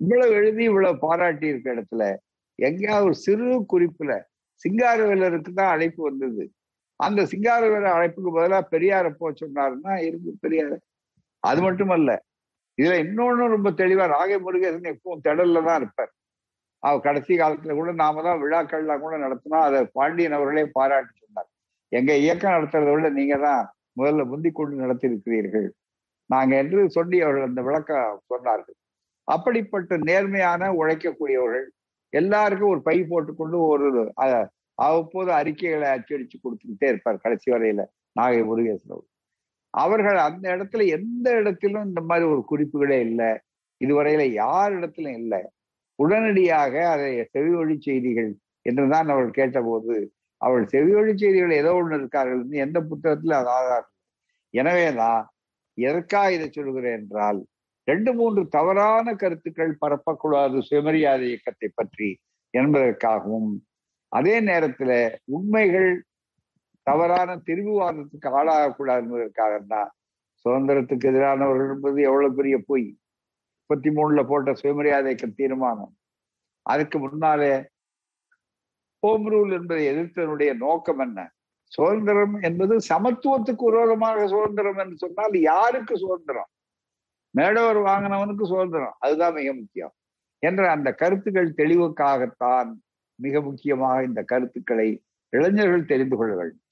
இவ்வளவு 0.00 0.34
எழுதி 0.40 0.62
இவ்வளவு 0.70 1.02
பாராட்டி 1.06 1.46
இருக்க 1.52 1.68
இடத்துல 1.76 2.02
எங்கேயாவது 2.58 3.08
ஒரு 3.08 3.16
சிறு 3.24 3.48
குறிப்புல 3.72 4.12
சிங்காரவேலருக்கு 4.64 5.50
தான் 5.58 5.72
அழைப்பு 5.74 6.00
வந்தது. 6.08 6.44
அந்த 7.00 7.20
சிங்காரவேலர் 7.32 7.96
அழைப்புக்கு 7.96 8.30
பதிலாக 8.36 8.64
பெரியார 8.74 9.06
போ 9.18 9.26
சொன்னாருன்னா 9.42 9.92
இருக்கு 10.08 10.30
பெரியார. 10.44 10.72
அது 11.42 11.60
மட்டுமல்ல 11.66 12.10
இதுல 12.78 12.96
இன்னொன்னு 13.04 13.44
ரொம்ப 13.56 13.68
தெளிவா 13.80 14.04
ராகை 14.14 14.36
முருகேசன் 14.46 14.90
எப்பவும் 14.92 15.22
திடல்ல 15.26 15.62
தான் 15.68 15.78
இருப்பார். 15.80 16.12
அவர் 16.82 17.04
கடைசி 17.06 17.32
காலத்துல 17.40 17.74
கூட 17.78 17.92
நாம 18.02 18.22
தான் 18.26 18.40
விழாக்கள்லாம் 18.42 19.02
கூட 19.04 19.14
நடத்தினோம் 19.24 19.66
அதை 19.68 19.80
பாண்டியன் 19.98 20.36
அவர்களே 20.38 20.64
பாராட்டி 20.78 21.14
சொன்னார். 21.22 21.48
எங்க 21.92 22.12
இயக்கம் 22.24 22.54
நடத்துறதை 22.56 22.92
விட 22.94 23.08
நீங்க 23.20 23.36
தான் 23.46 23.62
முதல்ல 24.00 24.24
முந்தி 24.32 24.50
கொண்டு 24.58 24.82
நடத்தியிருக்கிறீர்கள். 24.84 25.68
நாங்க 26.30 26.52
என்று 26.62 26.80
சொல்லி 26.96 27.18
அவர்கள் 27.24 27.48
அந்த 27.50 27.62
விளக்கம் 27.68 28.20
சொன்னார்கள். 28.32 28.76
அப்படிப்பட்ட 29.28 29.96
நேர்மையான 30.08 30.70
உழைக்கக்கூடியவர்கள் 30.80 31.66
எல்லாருக்கும் 32.12 32.72
ஒரு 32.74 32.82
பை 32.82 32.96
போட்டுக்கொண்டு 33.02 33.58
ஒரு 33.72 33.88
அவ்வப்போது 34.78 35.30
அறிக்கைகளை 35.32 35.88
அச்சடிச்சு 35.90 36.36
கொடுத்துக்கிட்டே 36.36 36.88
இருப்பார் 36.90 37.22
கடைசி 37.22 37.48
வரையில 37.50 37.82
நாகை 38.16 38.42
முருகேசன் 38.42 38.92
அவர்கள். 39.74 40.18
அந்த 40.26 40.44
இடத்துல 40.54 40.84
எந்த 40.96 41.26
இடத்திலும் 41.40 41.86
இந்த 41.88 42.00
மாதிரி 42.00 42.26
ஒரு 42.34 42.42
குறிப்புகளே 42.50 42.98
இல்லை. 43.08 43.30
இதுவரையில 43.80 44.22
யார் 44.34 44.76
இடத்திலும் 44.78 45.18
இல்லை. 45.22 45.40
உடனடியாக 45.98 46.74
அதை 46.92 47.10
செவிவழி 47.34 47.76
செய்திகள் 47.78 48.30
என்றுதான் 48.66 49.08
அவள் 49.14 49.30
கேட்டபோது 49.30 49.94
அவள் 50.40 50.64
செவிவழி 50.72 51.12
செய்திகள் 51.14 51.54
ஏதோ 51.60 51.70
ஒன்று 51.78 51.96
இருக்கார்கள் 52.00 52.42
எந்த 52.66 52.78
புத்தகத்துல 52.90 53.38
அது 53.40 53.50
ஆதாரம் 53.58 53.92
எனவேதான் 54.54 55.22
எதற்காக 55.78 56.28
இதை 56.36 56.46
சொல்கிறேன் 56.48 56.96
என்றால் 57.00 57.40
ரெண்டு 57.88 58.10
மூன்று 58.14 58.42
தவறான 58.48 59.14
கருத்துக்கள் 59.14 59.78
பரப்பக்கூடாது 59.80 60.58
சுயமரியாதை 60.58 61.26
இயக்கத்தை 61.26 61.68
பற்றி 61.74 62.08
என்பதற்காகவும் 62.54 63.50
அதே 64.12 64.40
நேரத்துல 64.40 64.90
உண்மைகள் 65.36 65.90
தவறான 66.82 67.30
திருவிவாதத்துக்கு 67.46 68.28
ஆளாகக்கூடாது 68.40 69.02
என்பதற்காக 69.02 69.54
தான் 69.72 69.90
சுதந்திரத்துக்கு 70.44 71.06
எதிரானவர்கள் 71.12 71.72
என்பது 71.74 72.02
எவ்வளவு 72.02 72.34
பெரிய 72.34 72.56
பொய்? 72.66 72.86
முப்பத்தி 73.60 73.90
மூணுல 73.90 74.20
போட்ட 74.26 74.50
சுயமரியாதை 74.54 75.08
இயக்க 75.10 75.26
தீர்மானம். 75.40 75.92
அதுக்கு 76.66 76.96
முன்னாலே 76.98 77.52
ஹோம் 79.02 79.26
ரூல் 79.32 79.52
என்பதை 79.52 79.82
எதிர்த்தனுடைய 79.92 80.50
நோக்கம் 80.56 80.98
என்ன? 80.98 81.18
சுதந்திரம் 81.72 82.36
என்பது 82.40 82.74
சமத்துவத்துக்கு 82.88 83.64
விரோதமாக 83.68 84.28
சுதந்திரம் 84.28 84.76
என்று 84.76 84.96
சொன்னால் 84.96 85.36
யாருக்கு 85.40 85.94
சுதந்திரம்? 85.98 86.50
மேடவர் 87.30 87.76
வாங்கினவனுக்கு 87.76 88.44
சுதந்திரம். 88.44 88.96
அதுதான் 88.98 89.32
மிக 89.32 89.52
முக்கியம். 89.52 89.92
என்ற 90.38 90.70
அந்த 90.70 90.92
கருத்துக்கள் 90.92 91.54
தெளிவுக்காகத்தான் 91.56 92.72
மிக 93.14 93.40
முக்கியமாக 93.40 94.04
இந்த 94.04 94.22
கருத்துக்களை 94.22 95.02
இளைஞர்கள் 95.28 95.84
தெரிந்து 95.84 96.16
கொள்ள 96.16 96.34
வேண்டும். 96.34 96.62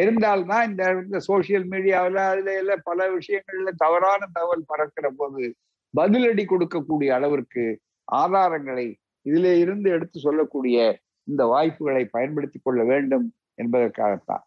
தெரிந்தால்தான் 0.00 0.68
இந்த 0.68 0.90
இந்த 0.90 1.18
சோசியல் 1.28 1.66
மீடியாவில் 1.66 2.14
அதுல 2.14 2.56
எல்லாம் 2.56 2.80
பல 2.82 3.08
விஷயங்கள்ல 3.16 3.70
தவறான 3.76 4.26
தகவல் 4.32 4.64
பறக்கிற 4.66 5.12
போது 5.16 5.54
பதிலடி 6.00 6.44
கொடுக்கக்கூடிய 6.44 7.08
அளவிற்கு 7.08 7.80
ஆதாரங்களை 8.12 8.94
இதுல 9.24 9.58
இருந்து 9.58 9.90
எடுத்து 9.90 10.20
சொல்லக்கூடிய 10.20 10.98
இந்த 11.24 11.44
வாய்ப்புகளை 11.44 12.04
பயன்படுத்தி 12.04 12.60
கொள்ள 12.62 12.84
வேண்டும் 12.84 13.34
என்பதற்காகத்தான். 13.54 14.44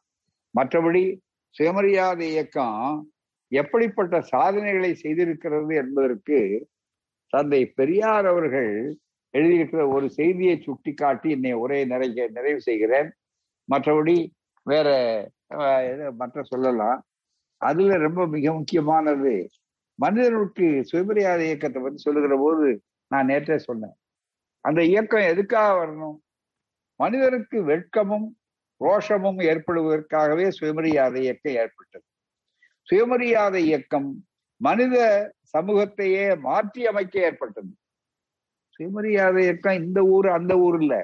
மற்றபடி 0.56 1.20
சுயமரியாதை 1.50 2.30
இயக்கம் 2.30 3.10
எப்படிப்பட்ட 3.60 4.16
சாதனைகளை 4.34 4.92
செய்திருக்கிறது 5.04 5.74
என்பதற்கு 5.82 6.38
தந்தை 7.34 7.62
பெரியார் 7.80 8.28
அவர்கள் 8.32 8.72
எழுதியிருக்கிற 9.34 9.84
ஒரு 9.96 10.08
செய்தியை 10.18 10.56
சுட்டிக்காட்டி 10.66 11.30
என்னை 11.36 11.52
உரையை 11.64 11.86
நிறைய 11.94 12.28
நிறைவு 12.38 12.62
செய்கிறேன். 12.68 13.10
மற்றபடி 13.70 14.16
வேற 14.68 14.88
மற்ற 16.22 16.44
சொல்லலாம். 16.52 17.00
அதுல 17.62 17.98
ரொம்ப 18.06 18.22
மிக 18.36 18.54
முக்கியமானது 18.60 19.34
மனிதர்களுக்கு 20.00 20.68
சுயமரியாதை 20.90 21.44
இயக்கத்தை 21.50 21.80
பற்றி 21.82 22.00
சொல்லுகிற 22.06 22.36
போது 22.44 22.68
நான் 23.12 23.30
நேற்றே 23.32 23.58
சொன்னேன். 23.68 23.96
அந்த 24.66 24.80
இயக்கம் 24.92 25.30
எதுக்காக 25.34 25.70
வரணும்? 25.82 26.18
மனிதனுக்கு 27.00 27.58
வெட்கமும் 27.72 28.28
ரோஷமும் 28.82 29.40
ஏற்படுவதற்காகவே 29.50 30.46
சுயமரியாதை 30.58 31.20
இயக்கம் 31.26 31.58
ஏற்பட்டது. 31.62 32.06
சுயமரியாதை 32.88 33.66
இயக்கம் 33.66 34.28
மனித 34.62 34.98
சமூகத்தையே 35.58 36.40
மாற்றி 36.40 36.88
அமைக்க 36.88 37.20
ஏற்பட்டது. 37.20 37.72
சுயமரியாதை 38.70 39.44
இயக்கம் 39.44 39.84
இந்த 39.84 40.00
ஊர் 40.04 40.28
அந்த 40.28 40.58
ஊர் 40.58 40.82
இல்ல. 40.82 40.96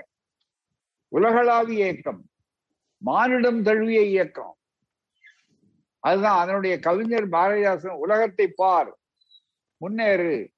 உலகளாவிய 1.07 1.86
இயக்கம். 1.86 2.21
மானிடம் 2.97 3.61
தழுவிய 3.61 4.01
இயக்கம். 4.01 4.55
அதுதான் 5.99 6.39
அதனுடைய 6.39 6.79
கவிஞர் 6.79 7.29
பாரதிதாசன் 7.29 8.01
உலகத்தை 8.05 8.47
பார் 8.47 8.97
முன்னேறு 9.77 10.51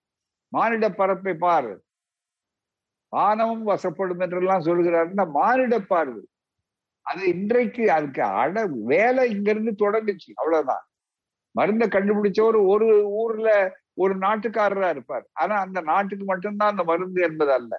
மானிட 0.54 0.90
பரப்பை 0.90 1.34
பார். 1.34 1.74
வானமும் 3.14 3.68
வசப்படும் 3.68 4.20
என்றெல்லாம் 4.20 4.62
சொல்கிறாருன்னா 4.62 5.32
மானிட 5.32 5.80
பார்வை 5.80 6.24
அது 7.02 7.28
இன்றைக்கு 7.28 7.92
அதுக்கு 7.92 8.24
அட 8.24 8.66
வேலை 8.66 9.24
இங்கிருந்து 9.30 9.72
தொடங்குச்சு. 9.80 10.30
அவ்வளவுதான். 10.36 10.86
மருந்தை 11.56 11.88
கண்டுபிடிச்சவர் 11.88 12.58
ஒரு 12.74 12.88
ஊர்ல 13.22 13.50
ஒரு 14.04 14.14
நாட்டுக்காரரா 14.16 14.90
இருப்பார். 14.90 15.26
ஆனா 15.34 15.56
அந்த 15.66 15.80
நாட்டுக்கு 15.82 16.26
மட்டும்தான் 16.26 16.74
அந்த 16.74 16.84
மருந்து 16.84 17.22
என்பது 17.22 17.52
அல்ல 17.52 17.74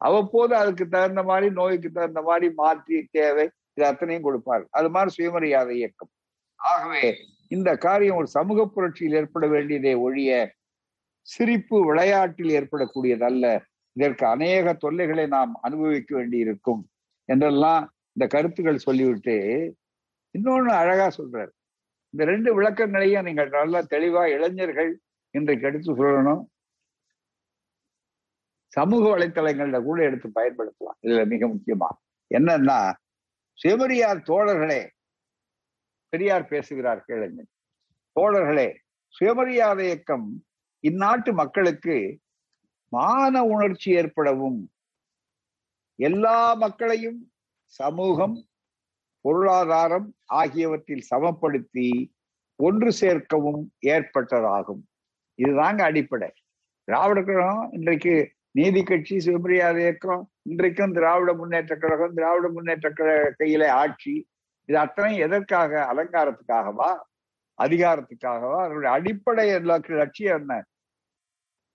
அவ்வப்போது 0.00 0.52
அதுக்கு 0.56 0.84
தகுந்த 0.88 1.22
மாதிரி 1.22 1.46
நோய்க்கு 1.50 1.88
தகுந்த 1.90 2.20
மாதிரி 2.22 2.48
மாற்றி 2.54 2.98
தேவை 3.10 3.44
இது 3.74 3.84
அத்தனையும் 3.86 4.26
கொடுப்பார். 4.26 4.64
அது 4.70 4.88
மாதிரி 4.90 5.10
சுயமரியாதை 5.16 5.72
இயக்கம். 5.76 6.10
ஆகவே 6.60 7.02
இந்த 7.56 7.70
காரியம் 7.76 8.18
ஒரு 8.20 8.28
சமூக 8.36 8.66
புரட்சியில் 8.66 9.16
ஏற்பட 9.20 9.46
வேண்டியதே 9.46 9.92
ஒழிய 10.06 10.30
சிரிப்பு 11.26 11.76
விளையாட்டில் 11.88 12.54
ஏற்படக்கூடியதல்ல. 12.58 13.46
இதற்கு 13.96 14.24
அநேக 14.26 14.72
தொல்லைகளை 14.72 15.26
நாம் 15.26 15.52
அனுபவிக்க 15.66 16.10
வேண்டியிருக்கும். 16.16 16.82
என்றெல்லாம் 17.28 17.82
இந்த 18.16 18.26
கருத்துக்கள் 18.26 18.84
சொல்லிவிட்டு 18.86 19.36
இன்னொன்னு 20.34 20.72
அழகா 20.82 21.06
சொல்றாரு. 21.18 21.52
இந்த 22.14 22.24
ரெண்டு 22.24 22.50
விளக்கங்களையும் 22.58 23.26
நீங்கள் 23.28 23.48
நல்லா 23.48 23.80
தெளிவா 23.94 24.22
இளைஞர்கள் 24.34 24.90
இன்றைக்கு 25.34 25.66
எடுத்து 25.66 25.90
சொல்லணும். 25.92 26.42
சமூக 28.72 29.04
வலைத்தளங்கள்ல 29.16 29.78
கூட 29.82 29.98
எடுத்து 30.02 30.28
பயன்படுத்தலாம். 30.28 30.98
இதுல 31.06 31.20
மிக 31.26 31.46
முக்கியமா. 31.46 31.90
என்னன்னா 32.30 32.78
செவரியார் 33.58 34.26
தோழர்களே 34.30 34.82
பெரியார் 36.12 36.50
பேசுகிறார் 36.52 37.04
கேளுங்க. 37.08 37.40
தோழர்களே 38.16 38.68
சுயமரியாதை 39.14 39.84
இயக்கம் 39.86 40.26
இந்நாட்டு 40.84 41.30
மக்களுக்கு 41.32 41.96
மான 42.92 43.42
உணர்ச்சி 43.44 43.88
ஏற்படவும் 43.96 44.58
எல்லா 45.98 46.54
மக்களையும் 46.54 47.18
சமூகம் 47.80 48.36
பொருளாதாரம் 49.20 50.14
ஆகியவற்றில் 50.24 51.04
சமப்படுத்தி 51.14 52.10
ஒன்று 52.56 52.92
சேர்க்கவும் 52.92 53.72
ஏற்பட்டதாகும். 53.86 54.82
இதுதாங்க 55.42 55.80
அடிப்படை. 55.80 56.32
திராவிட 56.84 57.22
கழகம் 57.22 57.72
இன்றைக்கு 57.72 58.32
நீதி 58.50 58.82
கட்சி 58.82 59.20
சுயமரியாதை 59.20 59.80
இயக்கம் 59.80 60.30
இன்றைக்கும் 60.42 60.92
திராவிட 60.92 61.32
முன்னேற்ற 61.32 61.76
கழகம் 61.76 62.14
திராவிட 62.14 62.48
முன்னேற்ற 62.48 62.90
கழக 62.90 63.34
கையில 63.38 63.66
ஆட்சி. 63.66 64.28
இது 64.64 64.78
அத்தனை 64.78 65.16
எதற்காக? 65.16 65.94
அலங்காரத்துக்காகவா? 65.94 66.98
அதிகாரத்துக்காகவா? 67.62 68.58
அதனுடைய 68.58 68.90
அடிப்படை 68.90 69.60
லட்சியம் 69.60 70.38
என்ன? 70.38 70.64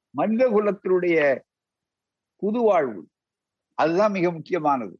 மனித 0.10 0.50
குலத்தினுடைய 0.50 1.40
புது 2.36 2.62
வாழ்வு 2.62 3.08
அதுதான் 3.74 4.12
மிக 4.12 4.32
முக்கியமானது. 4.32 5.00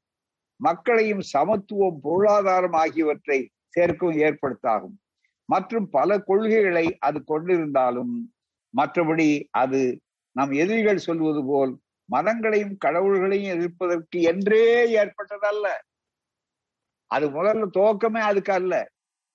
மக்களையும் 0.64 1.24
சமத்துவம் 1.34 1.98
பொருளாதாரம் 2.06 2.78
ஆகியவற்றை 2.84 3.40
சேர்க்கவும் 3.76 4.20
ஏற்படுத்தாகும். 4.26 4.96
மற்றும் 5.50 5.88
பல 5.90 6.10
கொள்கைகளை 6.28 6.86
அது 7.00 7.20
கொண்டிருந்தாலும் 7.24 8.14
மற்றபடி 8.74 9.30
அது 9.62 9.82
நம் 10.36 10.54
எதிரிகள் 10.64 11.06
சொல்வது 11.08 11.42
போல் 11.44 11.74
மதங்களையும் 12.10 12.76
கடவுள்களையும் 12.86 13.54
எதிர்ப்பதற்கு 13.56 14.18
என்றே 14.32 14.64
ஏற்பட்டதல்ல. 15.02 15.66
அது 17.12 17.26
முதல்ல 17.30 17.68
துவக்கமே 17.78 18.22
அதுக்கு 18.22 18.54
அல்ல. 18.54 18.74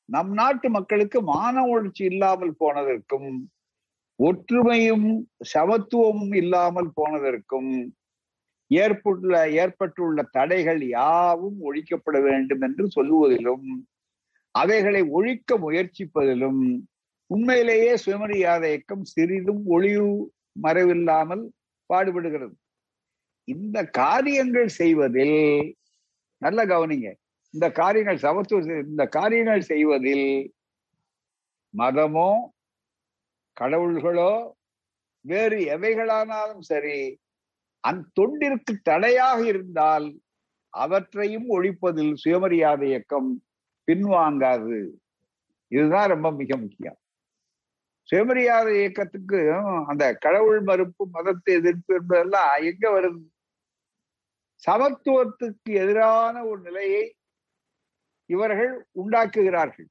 நம் 0.09 0.33
நாட்டு 0.33 0.67
மக்களுக்கு 0.71 1.19
மான 1.31 1.65
உணர்ச்சி 1.73 2.03
இல்லாமல் 2.13 2.59
போனதற்கும் 2.61 3.31
ஒற்றுமையும் 4.19 5.09
சமத்துவமும் 5.53 6.35
இல்லாமல் 6.35 6.91
போனதற்கும் 6.97 7.71
ஏற்பட்டுள்ள 8.71 9.37
ஏற்பட்டுள்ள 9.63 10.23
தடைகள் 10.37 10.83
யாவும் 10.89 11.59
ஒழிக்கப்பட 11.61 12.17
வேண்டும் 12.23 12.61
என்று 12.61 12.85
சொல்லுவதிலும் 12.97 13.69
அவைகளை 14.55 15.03
ஒழிக்க 15.09 15.59
முயற்சிப்பதிலும் 15.59 16.63
உண்மையிலேயே 17.31 17.93
சுயமரியாத 17.97 18.63
இயக்கம் 18.69 19.05
சிறிதும் 19.05 19.63
ஒளிவு 19.67 20.11
மறைவில்லாமல் 20.63 21.45
பாடுபடுகிறது. 21.91 22.55
இந்த 23.49 23.79
காரியங்கள் 24.01 24.71
செய்வதில் 24.81 25.39
நல்ல 26.43 26.61
கவனிங்க 26.67 27.09
இந்த 27.55 27.67
காரியங்கள் 27.71 28.19
சமத்துவ 28.19 28.81
இந்த 28.93 29.05
காரியங்கள் 29.09 29.63
செய்வதில் 29.63 30.29
மதமோ 31.75 32.31
கடவுள்களோ 33.57 34.33
வேறு 35.25 35.59
எவைகளானாலும் 35.77 36.65
சரி 36.71 36.99
அந்த 37.85 38.09
தொண்டிற்கு 38.21 38.73
தடையாக 38.83 39.41
இருந்தால் 39.47 40.07
அவற்றையும் 40.75 41.49
ஒழிப்பதில் 41.49 42.15
சுயமரியாதை 42.15 42.89
இயக்கம் 42.89 43.29
பின்வாங்காது. 43.89 44.79
இதுதான் 45.73 46.09
ரொம்ப 46.09 46.29
மிக 46.33 46.57
முக்கியம். 46.57 46.99
சுயமரியாதை 48.09 48.73
இயக்கத்துக்கு 48.79 49.41
அந்த 49.87 50.05
கடவுள் 50.15 50.61
மறுப்பு 50.61 51.05
மதத்தை 51.11 51.55
எதிர்ப்பு 51.55 51.93
என்பதெல்லாம் 51.95 52.53
எங்க 52.63 52.85
வருது? 52.91 53.23
சமத்துவத்துக்கு 54.67 55.71
எதிரான 55.83 56.45
ஒரு 56.45 56.61
நிலையை 56.61 57.05
இவர்கள் 58.31 58.73
உண்டாக்குகிறார்கள். 59.03 59.89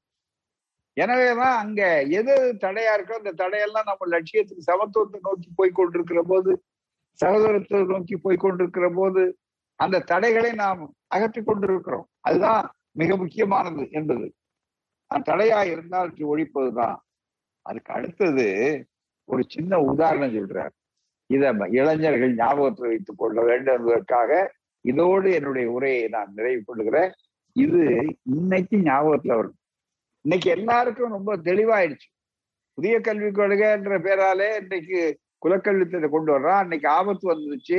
எனவேதான் 0.96 1.56
அங்க 1.58 1.82
எது 2.10 2.34
தடையா 2.60 2.92
இருக்கோ 2.96 3.18
அந்த 3.20 3.32
தடையெல்லாம் 3.42 3.88
நம்ம 3.90 4.06
லட்சியத்துக்கு 4.16 4.70
சமத்துவத்தை 4.70 5.18
நோக்கி 5.20 5.50
போய் 5.56 5.70
கொண்டிருக்கிற 5.70 6.22
போது 6.22 6.52
சகோதரத்தை 7.18 7.84
நோக்கி 7.84 8.16
போய் 8.16 8.36
கொண்டிருக்கிற 8.36 8.92
போது 8.94 9.38
அந்த 9.74 10.00
தடைகளை 10.00 10.52
நாம் 10.52 10.94
அகற்றி 11.06 11.42
கொண்டிருக்கிறோம். 11.42 12.06
அதுதான் 12.20 12.70
மிக 12.92 13.16
முக்கியமானது 13.16 13.88
என்பது. 13.90 14.34
அந்த 15.06 15.32
தடையா 15.32 15.70
இருந்தால் 15.70 16.10
ஒழிப்பதுதான். 16.10 16.96
அதுக்கு 17.62 17.94
அடுத்தது 17.94 18.46
ஒரு 19.24 19.42
சின்ன 19.48 19.80
உதாரணம் 19.80 20.34
சொல்றார். 20.34 20.74
இத 21.26 21.66
இளைஞர்கள் 21.70 22.34
ஞாபகத்தில் 22.34 22.88
வைத்துக் 22.88 23.18
கொள்ள 23.18 23.42
வேண்டும் 23.42 23.78
என்பதற்காக 23.78 24.54
இதோடு 24.80 25.32
என்னுடைய 25.32 25.70
உரையை 25.70 26.08
நான் 26.08 26.32
நிறைவு 26.34 26.62
கொள்கிறேன். 26.64 27.12
இது 27.52 28.04
இன்னைக்கு 28.22 28.76
ஞாபகத்துல 28.76 29.34
வரும். 29.34 29.58
இன்னைக்கு 30.20 30.50
எல்லாருக்கும் 30.50 31.10
ரொம்ப 31.10 31.36
தெளிவாயிடுச்சு. 31.36 32.08
புதிய 32.74 33.00
கல்விக் 33.00 33.38
கொள்கைன்ற 33.38 34.02
பேராலே 34.02 34.60
இன்னைக்கு 35.38 35.64
குலக்கல்வித்தை 35.64 36.08
கொண்டு 36.08 36.30
வர்றான் 36.34 36.60
அன்னைக்கு 36.60 36.88
ஆபத்து 36.90 37.26
வந்துச்சு 37.28 37.78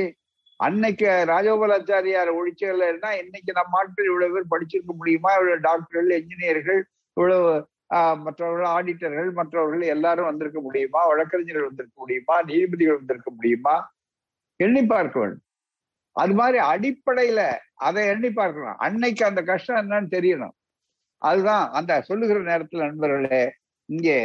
அன்னைக்கு 0.60 1.08
ராஜகோபாலாச்சாரியார் 1.30 2.30
ஒழிச்சதுன்னா 2.36 3.10
இன்னைக்கு 3.20 3.52
நம்ம 3.52 3.72
நாட்டில் 3.76 4.08
இவ்வளவு 4.08 4.34
பேர் 4.34 4.52
படிச்சிருக்க 4.52 4.92
முடியுமா? 4.94 5.30
இவ்வளவு 5.36 5.64
டாக்டர்கள் 5.66 6.16
என்ஜினியர்கள் 6.18 6.80
இவ்வளவு 7.16 7.50
ஆஹ், 7.90 8.18
மற்றவர்கள் 8.24 8.68
ஆடிட்டர்கள் 8.74 9.30
மற்றவர்கள் 9.32 9.84
எல்லாரும் 9.88 10.28
வந்திருக்க 10.28 10.58
முடியுமா? 10.60 11.00
வழக்கறிஞர்கள் 11.08 11.68
வந்திருக்க 11.68 11.96
முடியுமா? 11.98 12.34
நீதிபதிகள் 12.42 12.98
வந்திருக்க 12.98 13.30
முடியுமா? 13.30 13.72
எண்ணி 14.60 14.82
பார்க்க 14.86 15.16
வேண்டும் 15.18 15.46
அது 16.16 16.34
மாதிரி 16.34 16.58
அடிப்படையில 16.68 17.40
அதை 17.80 18.02
எண்ணி 18.08 18.30
பார்க்கணும். 18.32 18.78
அன்னைக்கு 18.86 19.22
அந்த 19.26 19.40
கஷ்டம் 19.42 19.80
என்னன்னு 19.82 20.14
தெரியணும். 20.14 20.54
அதுதான் 21.22 21.64
அந்த 21.78 21.92
சொல்லுகிற 22.08 22.38
நேரத்துல 22.48 22.86
நண்பர்களே 22.86 23.42
இங்கே 23.88 24.16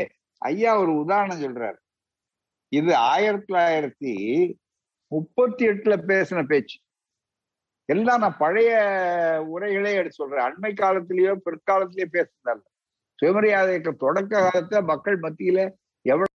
ஐயா 0.42 0.72
ஒரு 0.82 0.94
உதாரணம் 1.02 1.44
சொல்றாரு. 1.44 1.78
இது 2.78 2.92
ஆயிரத்தி 3.12 3.54
தொள்ளாயிரத்தி 3.54 4.14
முப்பத்தி 5.08 5.64
எட்டுல 5.68 5.96
பேசின 6.10 6.44
பேச்சு. 6.44 6.78
எல்லாம் 7.92 8.20
நான் 8.20 8.42
பழைய 8.44 8.72
உரைகளே 9.54 9.92
எடுத்து 9.94 10.20
சொல்றேன். 10.20 10.46
அண்மை 10.46 10.72
காலத்திலேயோ 10.74 11.34
பிற்காலத்திலேயோ 11.46 12.08
பேசுறதால 12.16 12.62
சுயமரியாதை 13.20 13.76
தொடக்க 13.82 14.34
காலத்துல 14.42 14.84
மக்கள் 14.84 15.20
மத்தியில 15.20 15.60
எவ்வளவு 16.02 16.24